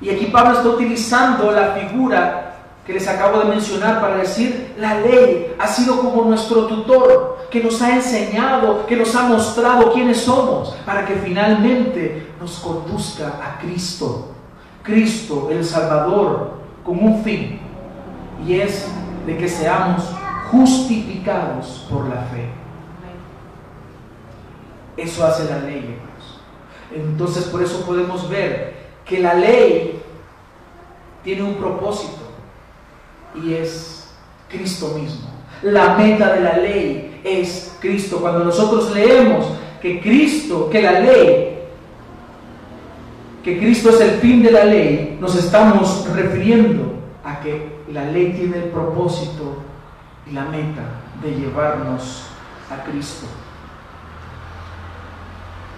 Y 0.00 0.10
aquí 0.10 0.26
Pablo 0.26 0.58
está 0.58 0.68
utilizando 0.68 1.50
la 1.50 1.74
figura 1.74 2.44
que 2.88 2.94
les 2.94 3.06
acabo 3.06 3.40
de 3.40 3.44
mencionar 3.44 4.00
para 4.00 4.16
decir, 4.16 4.74
la 4.78 5.00
ley 5.00 5.54
ha 5.58 5.66
sido 5.66 5.98
como 6.00 6.24
nuestro 6.24 6.66
tutor, 6.66 7.36
que 7.50 7.62
nos 7.62 7.82
ha 7.82 7.94
enseñado, 7.94 8.86
que 8.86 8.96
nos 8.96 9.14
ha 9.14 9.24
mostrado 9.24 9.92
quiénes 9.92 10.22
somos, 10.22 10.70
para 10.86 11.04
que 11.04 11.14
finalmente 11.16 12.32
nos 12.40 12.58
conduzca 12.58 13.26
a 13.42 13.58
Cristo. 13.60 14.28
Cristo, 14.82 15.48
el 15.50 15.64
Salvador, 15.64 16.52
con 16.82 16.98
un 16.98 17.22
fin, 17.22 17.60
y 18.46 18.60
es 18.60 18.86
de 19.26 19.36
que 19.36 19.48
seamos 19.48 20.04
justificados 20.50 21.86
por 21.90 22.08
la 22.08 22.22
fe. 22.22 22.48
Eso 24.96 25.24
hace 25.24 25.44
la 25.44 25.60
ley, 25.60 25.78
hermanos. 25.78 26.40
Entonces 26.94 27.44
por 27.44 27.62
eso 27.62 27.84
podemos 27.84 28.28
ver 28.28 28.74
que 29.04 29.20
la 29.20 29.34
ley 29.34 30.00
tiene 31.22 31.42
un 31.42 31.54
propósito 31.54 32.30
y 33.34 33.54
es 33.54 34.10
Cristo 34.48 34.88
mismo. 34.98 35.28
La 35.62 35.96
meta 35.96 36.32
de 36.32 36.40
la 36.40 36.56
ley 36.56 37.20
es 37.24 37.76
Cristo. 37.80 38.18
Cuando 38.20 38.44
nosotros 38.44 38.92
leemos 38.94 39.46
que 39.80 40.00
Cristo, 40.00 40.68
que 40.70 40.82
la 40.82 41.00
ley, 41.00 41.58
que 43.44 43.58
Cristo 43.58 43.90
es 43.90 44.00
el 44.00 44.10
fin 44.18 44.42
de 44.42 44.50
la 44.50 44.64
ley, 44.64 45.16
nos 45.20 45.36
estamos 45.36 46.08
refiriendo 46.14 46.94
a 47.24 47.40
que 47.40 47.77
la 47.92 48.04
ley 48.04 48.32
tiene 48.32 48.58
el 48.58 48.70
propósito 48.70 49.62
y 50.26 50.32
la 50.32 50.44
meta 50.44 50.82
de 51.22 51.30
llevarnos 51.30 52.24
a 52.70 52.84
Cristo. 52.84 53.26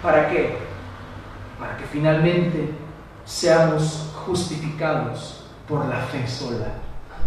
¿Para 0.03 0.29
qué? 0.29 0.57
Para 1.59 1.77
que 1.77 1.85
finalmente 1.85 2.73
seamos 3.23 4.11
justificados 4.25 5.45
por 5.67 5.85
la 5.85 5.97
fe 5.97 6.27
sola. 6.27 6.67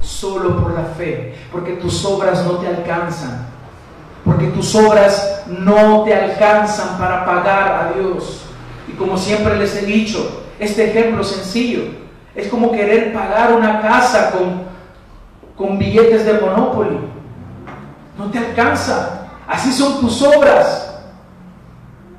solo 0.01 0.63
por 0.63 0.75
la 0.75 0.85
fe, 0.85 1.35
porque 1.51 1.75
tus 1.75 2.05
obras 2.05 2.45
no 2.45 2.59
te 2.59 2.69
alcanzan, 2.69 3.47
porque 4.23 4.49
tus 4.49 4.75
obras 4.75 5.45
no 5.47 6.03
te 6.05 6.15
alcanzan 6.15 6.99
para 6.99 7.25
pagar 7.25 7.73
a 7.73 7.93
Dios. 7.99 8.43
Y 8.87 8.93
como 8.93 9.17
siempre 9.17 9.57
les 9.57 9.75
he 9.77 9.87
dicho, 9.87 10.45
este 10.59 10.91
ejemplo 10.91 11.25
sencillo 11.25 11.85
es 12.35 12.49
como 12.49 12.73
querer 12.73 13.15
pagar 13.15 13.55
una 13.55 13.81
casa 13.81 14.31
con, 14.33 14.74
con 15.57 15.79
billetes 15.79 16.25
de 16.27 16.35
Monopoly. 16.35 16.99
No 18.19 18.31
te 18.31 18.39
alcanza. 18.39 19.29
Así 19.47 19.73
son 19.73 20.01
tus 20.01 20.23
obras. 20.23 21.03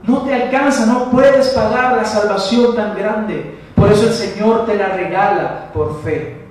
No 0.04 0.22
te 0.22 0.34
alcanza, 0.34 0.86
no 0.86 1.10
puedes 1.10 1.50
pagar 1.50 1.98
la 1.98 2.06
salvación 2.06 2.76
tan 2.76 2.96
grande. 2.96 3.60
Por 3.76 3.92
eso 3.92 4.08
el 4.08 4.14
Señor 4.14 4.66
te 4.66 4.76
la 4.76 4.90
regala 4.90 5.72
por 5.74 6.02
fe. 6.04 6.46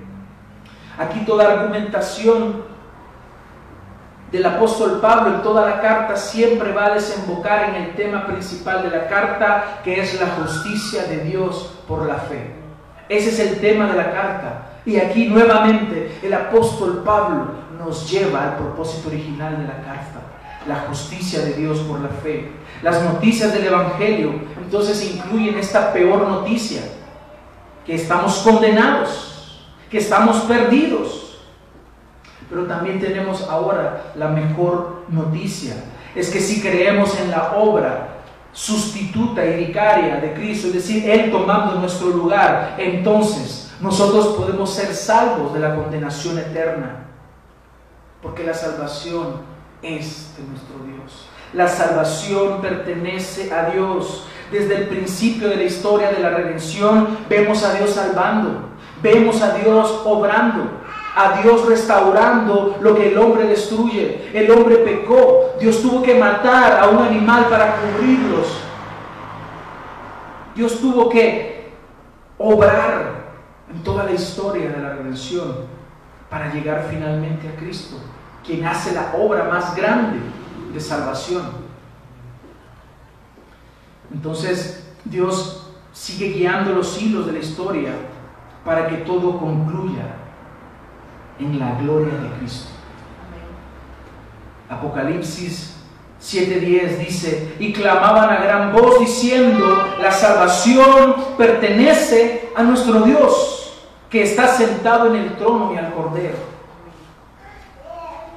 Aquí 0.97 1.21
toda 1.25 1.51
argumentación 1.51 2.63
del 4.31 4.45
apóstol 4.45 4.99
Pablo 5.01 5.35
en 5.35 5.41
toda 5.41 5.69
la 5.69 5.81
carta 5.81 6.17
siempre 6.17 6.73
va 6.73 6.87
a 6.87 6.93
desembocar 6.95 7.69
en 7.69 7.75
el 7.75 7.95
tema 7.95 8.27
principal 8.27 8.83
de 8.83 8.89
la 8.89 9.07
carta, 9.07 9.79
que 9.83 10.01
es 10.01 10.19
la 10.19 10.27
justicia 10.27 11.03
de 11.03 11.19
Dios 11.19 11.73
por 11.87 12.05
la 12.05 12.15
fe. 12.15 12.55
Ese 13.07 13.29
es 13.29 13.39
el 13.39 13.59
tema 13.61 13.87
de 13.87 13.93
la 13.93 14.11
carta. 14.11 14.74
Y 14.85 14.97
aquí 14.97 15.27
nuevamente 15.27 16.19
el 16.21 16.33
apóstol 16.33 17.01
Pablo 17.03 17.47
nos 17.77 18.09
lleva 18.09 18.43
al 18.43 18.57
propósito 18.57 19.09
original 19.09 19.57
de 19.57 19.63
la 19.63 19.81
carta, 19.81 20.21
la 20.67 20.85
justicia 20.87 21.39
de 21.39 21.53
Dios 21.53 21.79
por 21.79 21.99
la 21.99 22.09
fe. 22.09 22.51
Las 22.83 23.03
noticias 23.03 23.53
del 23.53 23.65
Evangelio 23.65 24.33
entonces 24.57 25.13
incluyen 25.13 25.57
esta 25.57 25.91
peor 25.93 26.27
noticia, 26.27 26.81
que 27.85 27.95
estamos 27.95 28.37
condenados, 28.39 29.63
que 29.89 29.99
estamos 29.99 30.37
perdidos. 30.41 31.39
Pero 32.49 32.65
también 32.65 32.99
tenemos 32.99 33.43
ahora 33.49 34.11
la 34.15 34.27
mejor 34.27 35.03
noticia, 35.09 35.75
es 36.13 36.29
que 36.29 36.39
si 36.39 36.61
creemos 36.61 37.19
en 37.19 37.31
la 37.31 37.53
obra 37.57 38.09
sustituta 38.51 39.45
y 39.45 39.65
vicaria 39.65 40.17
de 40.17 40.33
Cristo, 40.33 40.67
es 40.67 40.73
decir, 40.73 41.09
Él 41.09 41.31
tomando 41.31 41.75
nuestro 41.79 42.09
lugar, 42.09 42.75
entonces 42.77 43.64
nosotros 43.85 44.29
podemos 44.29 44.73
ser 44.73 44.95
salvos 44.95 45.53
de 45.53 45.59
la 45.59 45.75
condenación 45.75 46.39
eterna, 46.39 47.05
porque 48.21 48.43
la 48.43 48.55
salvación 48.55 49.41
es 49.83 50.35
de 50.35 50.43
nuestro 50.43 50.79
Dios. 50.87 51.27
La 51.53 51.67
salvación 51.67 52.61
pertenece 52.61 53.53
a 53.53 53.69
Dios. 53.69 54.25
Desde 54.51 54.75
el 54.75 54.87
principio 54.87 55.49
de 55.49 55.57
la 55.57 55.63
historia 55.63 56.11
de 56.11 56.19
la 56.19 56.29
redención 56.29 57.19
vemos 57.29 57.63
a 57.63 57.75
Dios 57.75 57.91
salvando, 57.91 58.69
vemos 59.03 59.41
a 59.43 59.53
Dios 59.53 60.01
obrando, 60.03 60.63
a 61.15 61.41
Dios 61.43 61.67
restaurando 61.67 62.77
lo 62.81 62.95
que 62.95 63.09
el 63.09 63.17
hombre 63.19 63.45
destruye. 63.45 64.31
El 64.33 64.49
hombre 64.49 64.77
pecó, 64.77 65.51
Dios 65.59 65.79
tuvo 65.83 66.01
que 66.01 66.15
matar 66.15 66.79
a 66.79 66.89
un 66.89 67.03
animal 67.03 67.45
para 67.49 67.75
cubrirlos. 67.75 68.47
Dios 70.55 70.79
tuvo 70.79 71.07
que 71.07 71.71
obrar 72.39 73.24
en 73.73 73.83
toda 73.83 74.03
la 74.03 74.11
historia 74.11 74.69
de 74.69 74.81
la 74.81 74.93
redención 74.93 75.65
para 76.29 76.53
llegar 76.53 76.87
finalmente 76.89 77.47
a 77.47 77.55
Cristo, 77.55 77.97
quien 78.45 78.65
hace 78.65 78.93
la 78.93 79.13
obra 79.17 79.45
más 79.45 79.75
grande 79.75 80.19
de 80.73 80.79
salvación. 80.79 81.43
Entonces 84.13 84.87
Dios 85.03 85.71
sigue 85.93 86.29
guiando 86.29 86.73
los 86.73 87.01
hilos 87.01 87.25
de 87.25 87.33
la 87.33 87.39
historia 87.39 87.91
para 88.63 88.87
que 88.87 88.97
todo 88.97 89.39
concluya 89.39 90.15
en 91.39 91.59
la 91.59 91.75
gloria 91.75 92.13
de 92.15 92.29
Cristo. 92.39 92.69
Apocalipsis 94.69 95.75
7:10 96.21 96.97
dice, 96.97 97.55
y 97.59 97.71
clamaban 97.71 98.29
a 98.29 98.37
gran 98.37 98.73
voz 98.73 98.99
diciendo, 98.99 99.85
la 100.01 100.11
salvación 100.11 101.15
pertenece 101.37 102.49
a 102.55 102.63
nuestro 102.63 103.01
Dios, 103.01 103.54
que 104.09 104.23
está 104.23 104.47
sentado 104.47 105.07
en 105.07 105.15
el 105.15 105.35
trono 105.35 105.73
y 105.73 105.77
al 105.77 105.93
cordero. 105.93 106.55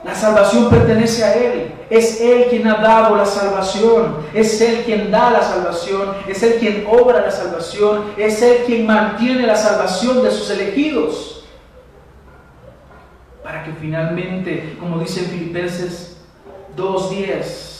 La 0.04 0.14
salvación 0.14 0.70
pertenece 0.70 1.24
a 1.24 1.34
Él. 1.34 1.72
Es 1.90 2.20
Él 2.20 2.46
quien 2.48 2.66
ha 2.68 2.76
dado 2.76 3.16
la 3.16 3.26
salvación. 3.26 4.16
Es 4.32 4.60
Él 4.60 4.82
quien 4.84 5.10
da 5.10 5.30
la 5.30 5.42
salvación. 5.42 6.14
Es 6.26 6.42
Él 6.42 6.56
quien 6.58 6.86
obra 6.88 7.20
la 7.20 7.30
salvación. 7.30 8.04
Es 8.16 8.40
Él 8.40 8.62
quien 8.64 8.86
mantiene 8.86 9.46
la 9.46 9.56
salvación 9.56 10.22
de 10.22 10.30
sus 10.30 10.50
elegidos. 10.50 11.44
Para 13.42 13.64
que 13.64 13.72
finalmente, 13.72 14.76
como 14.78 14.98
dice 14.98 15.20
en 15.20 15.26
Filipenses 15.26 16.18
2.10, 16.76 17.77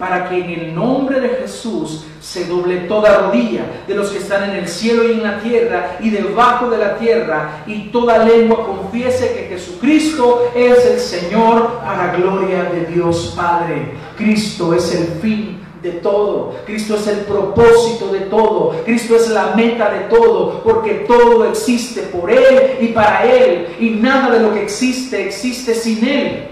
para 0.00 0.30
que 0.30 0.38
en 0.38 0.50
el 0.50 0.74
nombre 0.74 1.20
de 1.20 1.28
Jesús 1.28 2.06
se 2.22 2.46
doble 2.46 2.78
toda 2.88 3.18
rodilla 3.18 3.64
de 3.86 3.94
los 3.94 4.08
que 4.08 4.18
están 4.18 4.48
en 4.48 4.56
el 4.56 4.66
cielo 4.66 5.06
y 5.06 5.12
en 5.12 5.22
la 5.22 5.40
tierra 5.40 5.98
y 6.00 6.08
debajo 6.08 6.70
de 6.70 6.78
la 6.78 6.96
tierra, 6.96 7.62
y 7.66 7.90
toda 7.90 8.24
lengua 8.24 8.66
confiese 8.66 9.34
que 9.34 9.54
Jesucristo 9.54 10.50
es 10.54 10.86
el 10.86 10.98
Señor 10.98 11.80
para 11.84 12.16
gloria 12.16 12.64
de 12.64 12.86
Dios 12.86 13.34
Padre. 13.36 13.92
Cristo 14.16 14.72
es 14.74 14.94
el 14.94 15.06
fin 15.20 15.60
de 15.82 15.92
todo. 15.92 16.54
Cristo 16.64 16.96
es 16.96 17.06
el 17.06 17.18
propósito 17.20 18.10
de 18.10 18.20
todo. 18.20 18.76
Cristo 18.86 19.16
es 19.16 19.28
la 19.28 19.54
meta 19.54 19.90
de 19.90 20.00
todo, 20.14 20.62
porque 20.62 21.04
todo 21.06 21.44
existe 21.46 22.02
por 22.02 22.30
Él 22.30 22.78
y 22.80 22.88
para 22.88 23.24
Él, 23.24 23.76
y 23.78 23.90
nada 23.90 24.30
de 24.30 24.40
lo 24.40 24.54
que 24.54 24.62
existe 24.62 25.26
existe 25.26 25.74
sin 25.74 26.06
Él. 26.06 26.49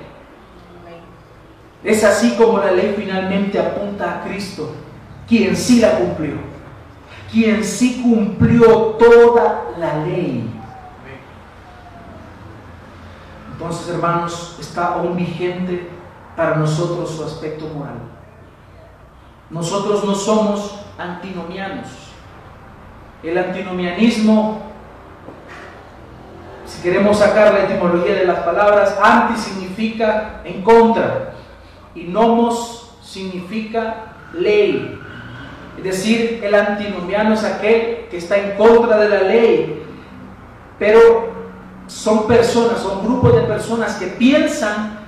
Es 1.84 2.02
así 2.02 2.34
como 2.36 2.58
la 2.58 2.72
ley 2.72 2.94
finalmente 2.96 3.58
apunta 3.58 4.18
a 4.18 4.24
Cristo, 4.24 4.72
quien 5.28 5.56
sí 5.56 5.80
la 5.80 5.92
cumplió, 5.98 6.34
quien 7.30 7.62
sí 7.62 8.02
cumplió 8.02 8.96
toda 8.98 9.66
la 9.78 10.04
ley. 10.04 10.50
Entonces, 13.52 13.88
hermanos, 13.88 14.56
está 14.60 14.94
aún 14.94 15.16
vigente 15.16 15.88
para 16.36 16.56
nosotros 16.56 17.10
su 17.10 17.24
aspecto 17.24 17.66
moral. 17.68 17.98
Nosotros 19.50 20.04
no 20.04 20.14
somos 20.14 20.80
antinomianos. 20.98 21.88
El 23.22 23.38
antinomianismo, 23.38 24.62
si 26.66 26.82
queremos 26.82 27.18
sacar 27.18 27.52
la 27.52 27.64
etimología 27.64 28.14
de 28.14 28.26
las 28.26 28.40
palabras, 28.40 28.96
anti 29.02 29.40
significa 29.40 30.40
en 30.44 30.62
contra 30.62 31.34
y 31.98 32.04
nomos 32.04 32.90
significa 33.02 34.14
ley. 34.32 34.98
Es 35.78 35.84
decir, 35.84 36.40
el 36.42 36.54
antinomiano 36.54 37.34
es 37.34 37.44
aquel 37.44 38.06
que 38.10 38.18
está 38.18 38.36
en 38.36 38.56
contra 38.56 38.98
de 38.98 39.08
la 39.08 39.22
ley, 39.22 39.82
pero 40.78 41.32
son 41.86 42.26
personas, 42.26 42.80
son 42.80 43.04
grupos 43.04 43.34
de 43.34 43.42
personas 43.42 43.96
que 43.96 44.06
piensan 44.08 44.98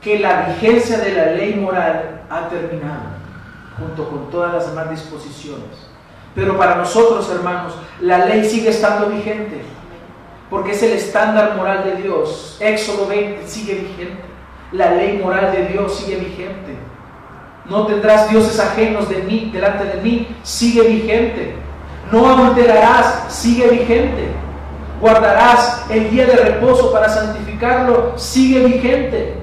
que 0.00 0.18
la 0.18 0.48
vigencia 0.48 0.98
de 0.98 1.12
la 1.12 1.26
ley 1.26 1.54
moral 1.54 2.22
ha 2.28 2.48
terminado, 2.48 3.02
junto 3.78 4.08
con 4.08 4.30
todas 4.30 4.52
las 4.52 4.68
demás 4.68 4.90
disposiciones. 4.90 5.88
Pero 6.34 6.56
para 6.56 6.76
nosotros, 6.76 7.30
hermanos, 7.30 7.74
la 8.00 8.24
ley 8.26 8.44
sigue 8.44 8.70
estando 8.70 9.08
vigente, 9.08 9.62
porque 10.48 10.72
es 10.72 10.82
el 10.82 10.92
estándar 10.92 11.56
moral 11.56 11.84
de 11.84 12.02
Dios. 12.02 12.56
Éxodo 12.60 13.06
20 13.06 13.46
sigue 13.46 13.74
vigente 13.74 14.29
la 14.72 14.94
ley 14.94 15.18
moral 15.18 15.52
de 15.52 15.66
Dios 15.66 15.96
sigue 15.96 16.16
vigente. 16.16 16.76
No 17.68 17.86
tendrás 17.86 18.30
dioses 18.30 18.58
ajenos 18.58 19.08
de 19.08 19.22
mí, 19.22 19.50
delante 19.52 19.84
de 19.84 20.02
mí, 20.02 20.28
sigue 20.42 20.82
vigente. 20.82 21.54
No 22.10 22.28
adulterarás, 22.28 23.32
sigue 23.32 23.68
vigente. 23.68 24.28
Guardarás 25.00 25.86
el 25.90 26.10
día 26.10 26.26
de 26.26 26.36
reposo 26.36 26.92
para 26.92 27.08
santificarlo, 27.08 28.14
sigue 28.16 28.64
vigente. 28.64 29.34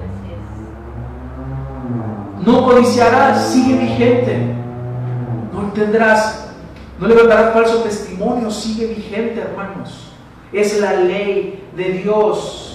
No 2.44 2.64
codiciarás, 2.64 3.48
sigue 3.48 3.78
vigente. 3.78 4.54
No 5.52 5.72
tendrás, 5.72 6.50
no 6.98 7.08
levantarás 7.08 7.52
falso 7.52 7.82
testimonio, 7.82 8.50
sigue 8.50 8.86
vigente, 8.86 9.40
hermanos. 9.40 10.12
Es 10.52 10.80
la 10.80 10.92
ley 10.94 11.62
de 11.76 11.84
Dios 11.84 12.68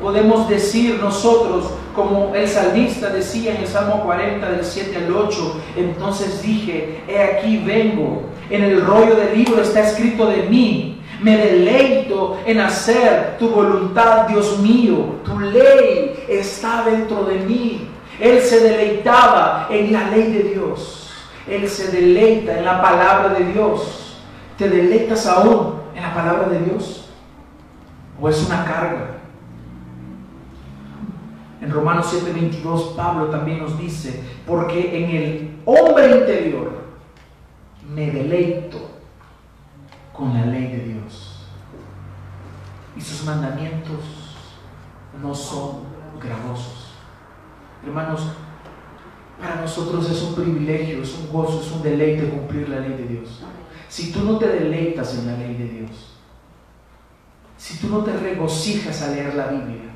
podemos 0.00 0.48
decir 0.48 0.98
nosotros, 1.00 1.64
como 1.96 2.34
el 2.34 2.46
salmista 2.46 3.08
decía 3.08 3.54
en 3.54 3.62
el 3.62 3.66
Salmo 3.66 4.02
40 4.04 4.50
del 4.50 4.64
7 4.64 4.96
al 4.96 5.16
8, 5.16 5.60
entonces 5.76 6.42
dije, 6.42 7.00
he 7.08 7.20
aquí 7.20 7.62
vengo, 7.64 8.22
en 8.50 8.62
el 8.62 8.84
rollo 8.84 9.16
del 9.16 9.36
libro 9.36 9.62
está 9.62 9.80
escrito 9.80 10.26
de 10.26 10.42
mí, 10.44 11.00
me 11.22 11.36
deleito 11.38 12.38
en 12.44 12.60
hacer 12.60 13.38
tu 13.38 13.48
voluntad, 13.48 14.28
Dios 14.28 14.58
mío, 14.58 15.16
tu 15.24 15.40
ley 15.40 16.24
está 16.28 16.84
dentro 16.84 17.24
de 17.24 17.36
mí. 17.36 17.88
Él 18.20 18.40
se 18.42 18.60
deleitaba 18.60 19.66
en 19.70 19.92
la 19.92 20.08
ley 20.10 20.32
de 20.32 20.42
Dios, 20.54 21.10
Él 21.48 21.68
se 21.68 21.90
deleita 21.90 22.58
en 22.58 22.64
la 22.64 22.80
palabra 22.82 23.30
de 23.30 23.44
Dios. 23.52 24.18
¿Te 24.56 24.68
deleitas 24.68 25.26
aún 25.26 25.80
en 25.94 26.02
la 26.02 26.14
palabra 26.14 26.48
de 26.48 26.60
Dios? 26.60 27.10
¿O 28.20 28.28
es 28.28 28.46
una 28.46 28.64
carga? 28.64 29.15
En 31.66 31.72
Romanos 31.72 32.06
7:22 32.12 32.94
Pablo 32.94 33.26
también 33.26 33.58
nos 33.58 33.76
dice, 33.76 34.22
porque 34.46 35.04
en 35.04 35.10
el 35.10 35.58
hombre 35.64 36.20
interior 36.20 36.70
me 37.92 38.08
deleito 38.08 38.78
con 40.12 40.32
la 40.32 40.46
ley 40.46 40.68
de 40.68 40.84
Dios. 40.84 41.44
Y 42.96 43.00
sus 43.00 43.24
mandamientos 43.24 44.36
no 45.20 45.34
son 45.34 45.80
gravosos. 46.22 46.92
Hermanos, 47.84 48.28
para 49.40 49.56
nosotros 49.56 50.08
es 50.08 50.22
un 50.22 50.36
privilegio, 50.36 51.02
es 51.02 51.18
un 51.18 51.32
gozo, 51.32 51.60
es 51.62 51.72
un 51.72 51.82
deleite 51.82 52.28
cumplir 52.28 52.68
la 52.68 52.78
ley 52.78 52.92
de 52.92 53.08
Dios. 53.08 53.42
Si 53.88 54.12
tú 54.12 54.20
no 54.20 54.38
te 54.38 54.46
deleitas 54.46 55.18
en 55.18 55.26
la 55.26 55.36
ley 55.36 55.56
de 55.56 55.64
Dios, 55.64 56.14
si 57.56 57.78
tú 57.78 57.88
no 57.88 58.04
te 58.04 58.16
regocijas 58.16 59.02
a 59.02 59.10
leer 59.10 59.34
la 59.34 59.48
Biblia, 59.48 59.95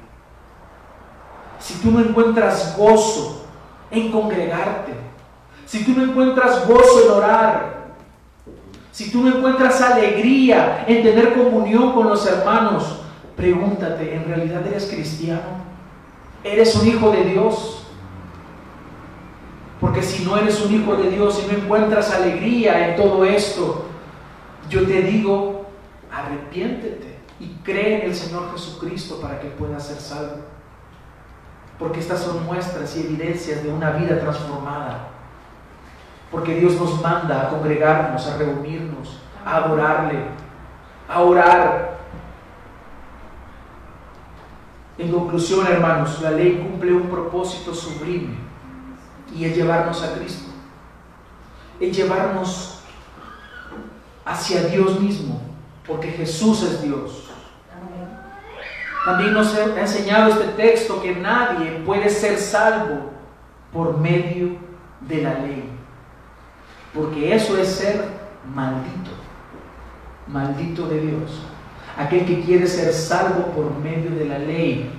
si 1.60 1.74
tú 1.74 1.90
no 1.90 2.00
encuentras 2.00 2.76
gozo 2.76 3.44
en 3.90 4.10
congregarte, 4.10 4.92
si 5.66 5.84
tú 5.84 5.92
no 5.92 6.02
encuentras 6.02 6.66
gozo 6.66 7.04
en 7.04 7.10
orar, 7.12 7.80
si 8.90 9.10
tú 9.10 9.22
no 9.22 9.36
encuentras 9.36 9.80
alegría 9.80 10.84
en 10.88 11.02
tener 11.02 11.34
comunión 11.34 11.92
con 11.92 12.08
los 12.08 12.26
hermanos, 12.26 13.02
pregúntate, 13.36 14.14
¿en 14.14 14.24
realidad 14.24 14.66
eres 14.66 14.86
cristiano? 14.86 15.60
¿Eres 16.42 16.74
un 16.74 16.88
hijo 16.88 17.10
de 17.10 17.24
Dios? 17.24 17.86
Porque 19.80 20.02
si 20.02 20.24
no 20.24 20.36
eres 20.36 20.60
un 20.60 20.74
hijo 20.74 20.96
de 20.96 21.10
Dios 21.10 21.42
y 21.42 21.50
no 21.50 21.58
encuentras 21.58 22.12
alegría 22.12 22.88
en 22.88 22.96
todo 22.96 23.24
esto, 23.24 23.86
yo 24.68 24.86
te 24.86 25.02
digo, 25.02 25.66
arrepiéntete 26.10 27.18
y 27.38 27.48
cree 27.64 28.02
en 28.02 28.10
el 28.10 28.14
Señor 28.14 28.52
Jesucristo 28.52 29.20
para 29.20 29.40
que 29.40 29.48
puedas 29.48 29.86
ser 29.86 29.98
salvo. 29.98 30.59
Porque 31.80 31.98
estas 31.98 32.20
son 32.20 32.44
muestras 32.44 32.94
y 32.96 33.00
evidencias 33.00 33.64
de 33.64 33.70
una 33.70 33.90
vida 33.92 34.20
transformada. 34.20 35.08
Porque 36.30 36.54
Dios 36.54 36.74
nos 36.74 37.00
manda 37.00 37.40
a 37.40 37.48
congregarnos, 37.48 38.26
a 38.26 38.36
reunirnos, 38.36 39.22
a 39.44 39.56
adorarle, 39.56 40.20
a 41.08 41.20
orar. 41.22 41.98
En 44.98 45.10
conclusión, 45.10 45.66
hermanos, 45.66 46.20
la 46.20 46.32
ley 46.32 46.58
cumple 46.58 46.92
un 46.92 47.08
propósito 47.08 47.74
sublime 47.74 48.36
y 49.34 49.46
es 49.46 49.56
llevarnos 49.56 50.02
a 50.02 50.12
Cristo. 50.14 50.50
Es 51.80 51.96
llevarnos 51.96 52.82
hacia 54.26 54.64
Dios 54.64 55.00
mismo, 55.00 55.40
porque 55.86 56.08
Jesús 56.08 56.62
es 56.62 56.82
Dios. 56.82 57.29
También 59.04 59.32
nos 59.32 59.54
ha 59.54 59.80
enseñado 59.80 60.30
este 60.30 60.48
texto 60.62 61.00
que 61.00 61.14
nadie 61.14 61.82
puede 61.86 62.10
ser 62.10 62.38
salvo 62.38 63.10
por 63.72 63.98
medio 63.98 64.56
de 65.00 65.22
la 65.22 65.34
ley. 65.34 65.64
Porque 66.94 67.34
eso 67.34 67.56
es 67.56 67.68
ser 67.68 68.04
maldito, 68.54 69.10
maldito 70.26 70.86
de 70.86 71.00
Dios. 71.00 71.42
Aquel 71.96 72.26
que 72.26 72.42
quiere 72.42 72.66
ser 72.66 72.92
salvo 72.92 73.46
por 73.52 73.74
medio 73.78 74.10
de 74.10 74.24
la 74.26 74.38
ley, 74.38 74.90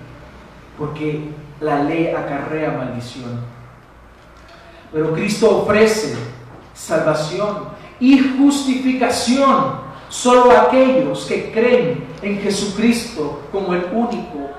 porque 0.78 1.30
la 1.60 1.84
ley 1.84 2.08
acarrea 2.08 2.72
maldición. 2.72 3.40
Pero 4.92 5.14
Cristo 5.14 5.62
ofrece 5.62 6.16
salvación 6.74 7.70
y 8.00 8.18
justificación 8.38 9.76
solo 10.10 10.52
a 10.52 10.64
aquellos 10.64 11.26
que 11.26 11.52
creen 11.52 12.11
en 12.22 12.40
Jesucristo 12.40 13.42
como 13.52 13.74
el 13.74 13.86
único 13.92 14.50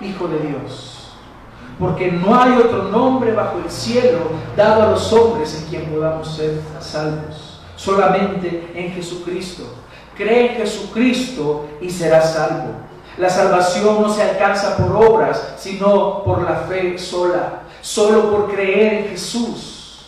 Hijo 0.00 0.26
de 0.26 0.40
Dios. 0.40 1.12
Porque 1.78 2.10
no 2.10 2.38
hay 2.38 2.52
otro 2.52 2.84
nombre 2.84 3.32
bajo 3.32 3.58
el 3.64 3.70
cielo 3.70 4.18
dado 4.56 4.82
a 4.82 4.90
los 4.90 5.12
hombres 5.12 5.62
en 5.62 5.68
quien 5.68 5.90
podamos 5.92 6.34
ser 6.34 6.60
salvos, 6.80 7.62
solamente 7.76 8.72
en 8.74 8.92
Jesucristo. 8.92 9.62
Cree 10.16 10.52
en 10.52 10.56
Jesucristo 10.56 11.66
y 11.80 11.88
serás 11.88 12.34
salvo. 12.34 12.72
La 13.16 13.28
salvación 13.28 14.02
no 14.02 14.12
se 14.12 14.22
alcanza 14.22 14.76
por 14.76 14.96
obras, 14.96 15.54
sino 15.56 16.24
por 16.24 16.42
la 16.42 16.56
fe 16.68 16.98
sola, 16.98 17.62
solo 17.80 18.30
por 18.30 18.52
creer 18.52 18.94
en 18.94 19.08
Jesús, 19.10 20.06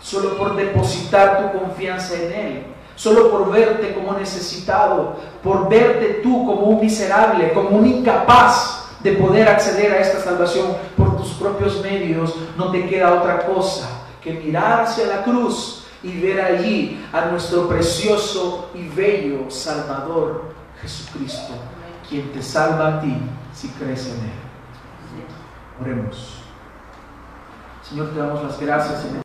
solo 0.00 0.36
por 0.36 0.56
depositar 0.56 1.52
tu 1.52 1.58
confianza 1.58 2.14
en 2.14 2.32
Él, 2.32 2.66
solo 2.98 3.30
por 3.30 3.50
verte 3.52 3.94
como 3.94 4.12
necesitado, 4.18 5.16
por 5.42 5.68
verte 5.68 6.20
tú 6.20 6.44
como 6.44 6.62
un 6.62 6.80
miserable, 6.80 7.52
como 7.52 7.70
un 7.70 7.86
incapaz 7.86 8.88
de 9.00 9.12
poder 9.12 9.48
acceder 9.48 9.92
a 9.92 10.00
esta 10.00 10.20
salvación 10.20 10.66
por 10.96 11.16
tus 11.16 11.28
propios 11.34 11.80
medios, 11.80 12.34
no 12.56 12.72
te 12.72 12.86
queda 12.88 13.14
otra 13.14 13.46
cosa 13.46 13.88
que 14.20 14.32
mirar 14.32 14.80
hacia 14.80 15.06
la 15.06 15.22
cruz 15.22 15.86
y 16.02 16.20
ver 16.20 16.40
allí 16.40 17.06
a 17.12 17.26
nuestro 17.26 17.68
precioso 17.68 18.70
y 18.74 18.88
bello 18.88 19.48
Salvador 19.48 20.46
Jesucristo, 20.82 21.54
quien 22.08 22.32
te 22.32 22.42
salva 22.42 22.96
a 22.96 23.00
ti 23.00 23.16
si 23.54 23.68
crees 23.68 24.06
en 24.06 24.14
Él. 24.14 24.48
Oremos. 25.80 26.38
Señor, 27.88 28.10
te 28.10 28.18
damos 28.18 28.42
las 28.42 28.60
gracias. 28.60 29.04
En 29.04 29.16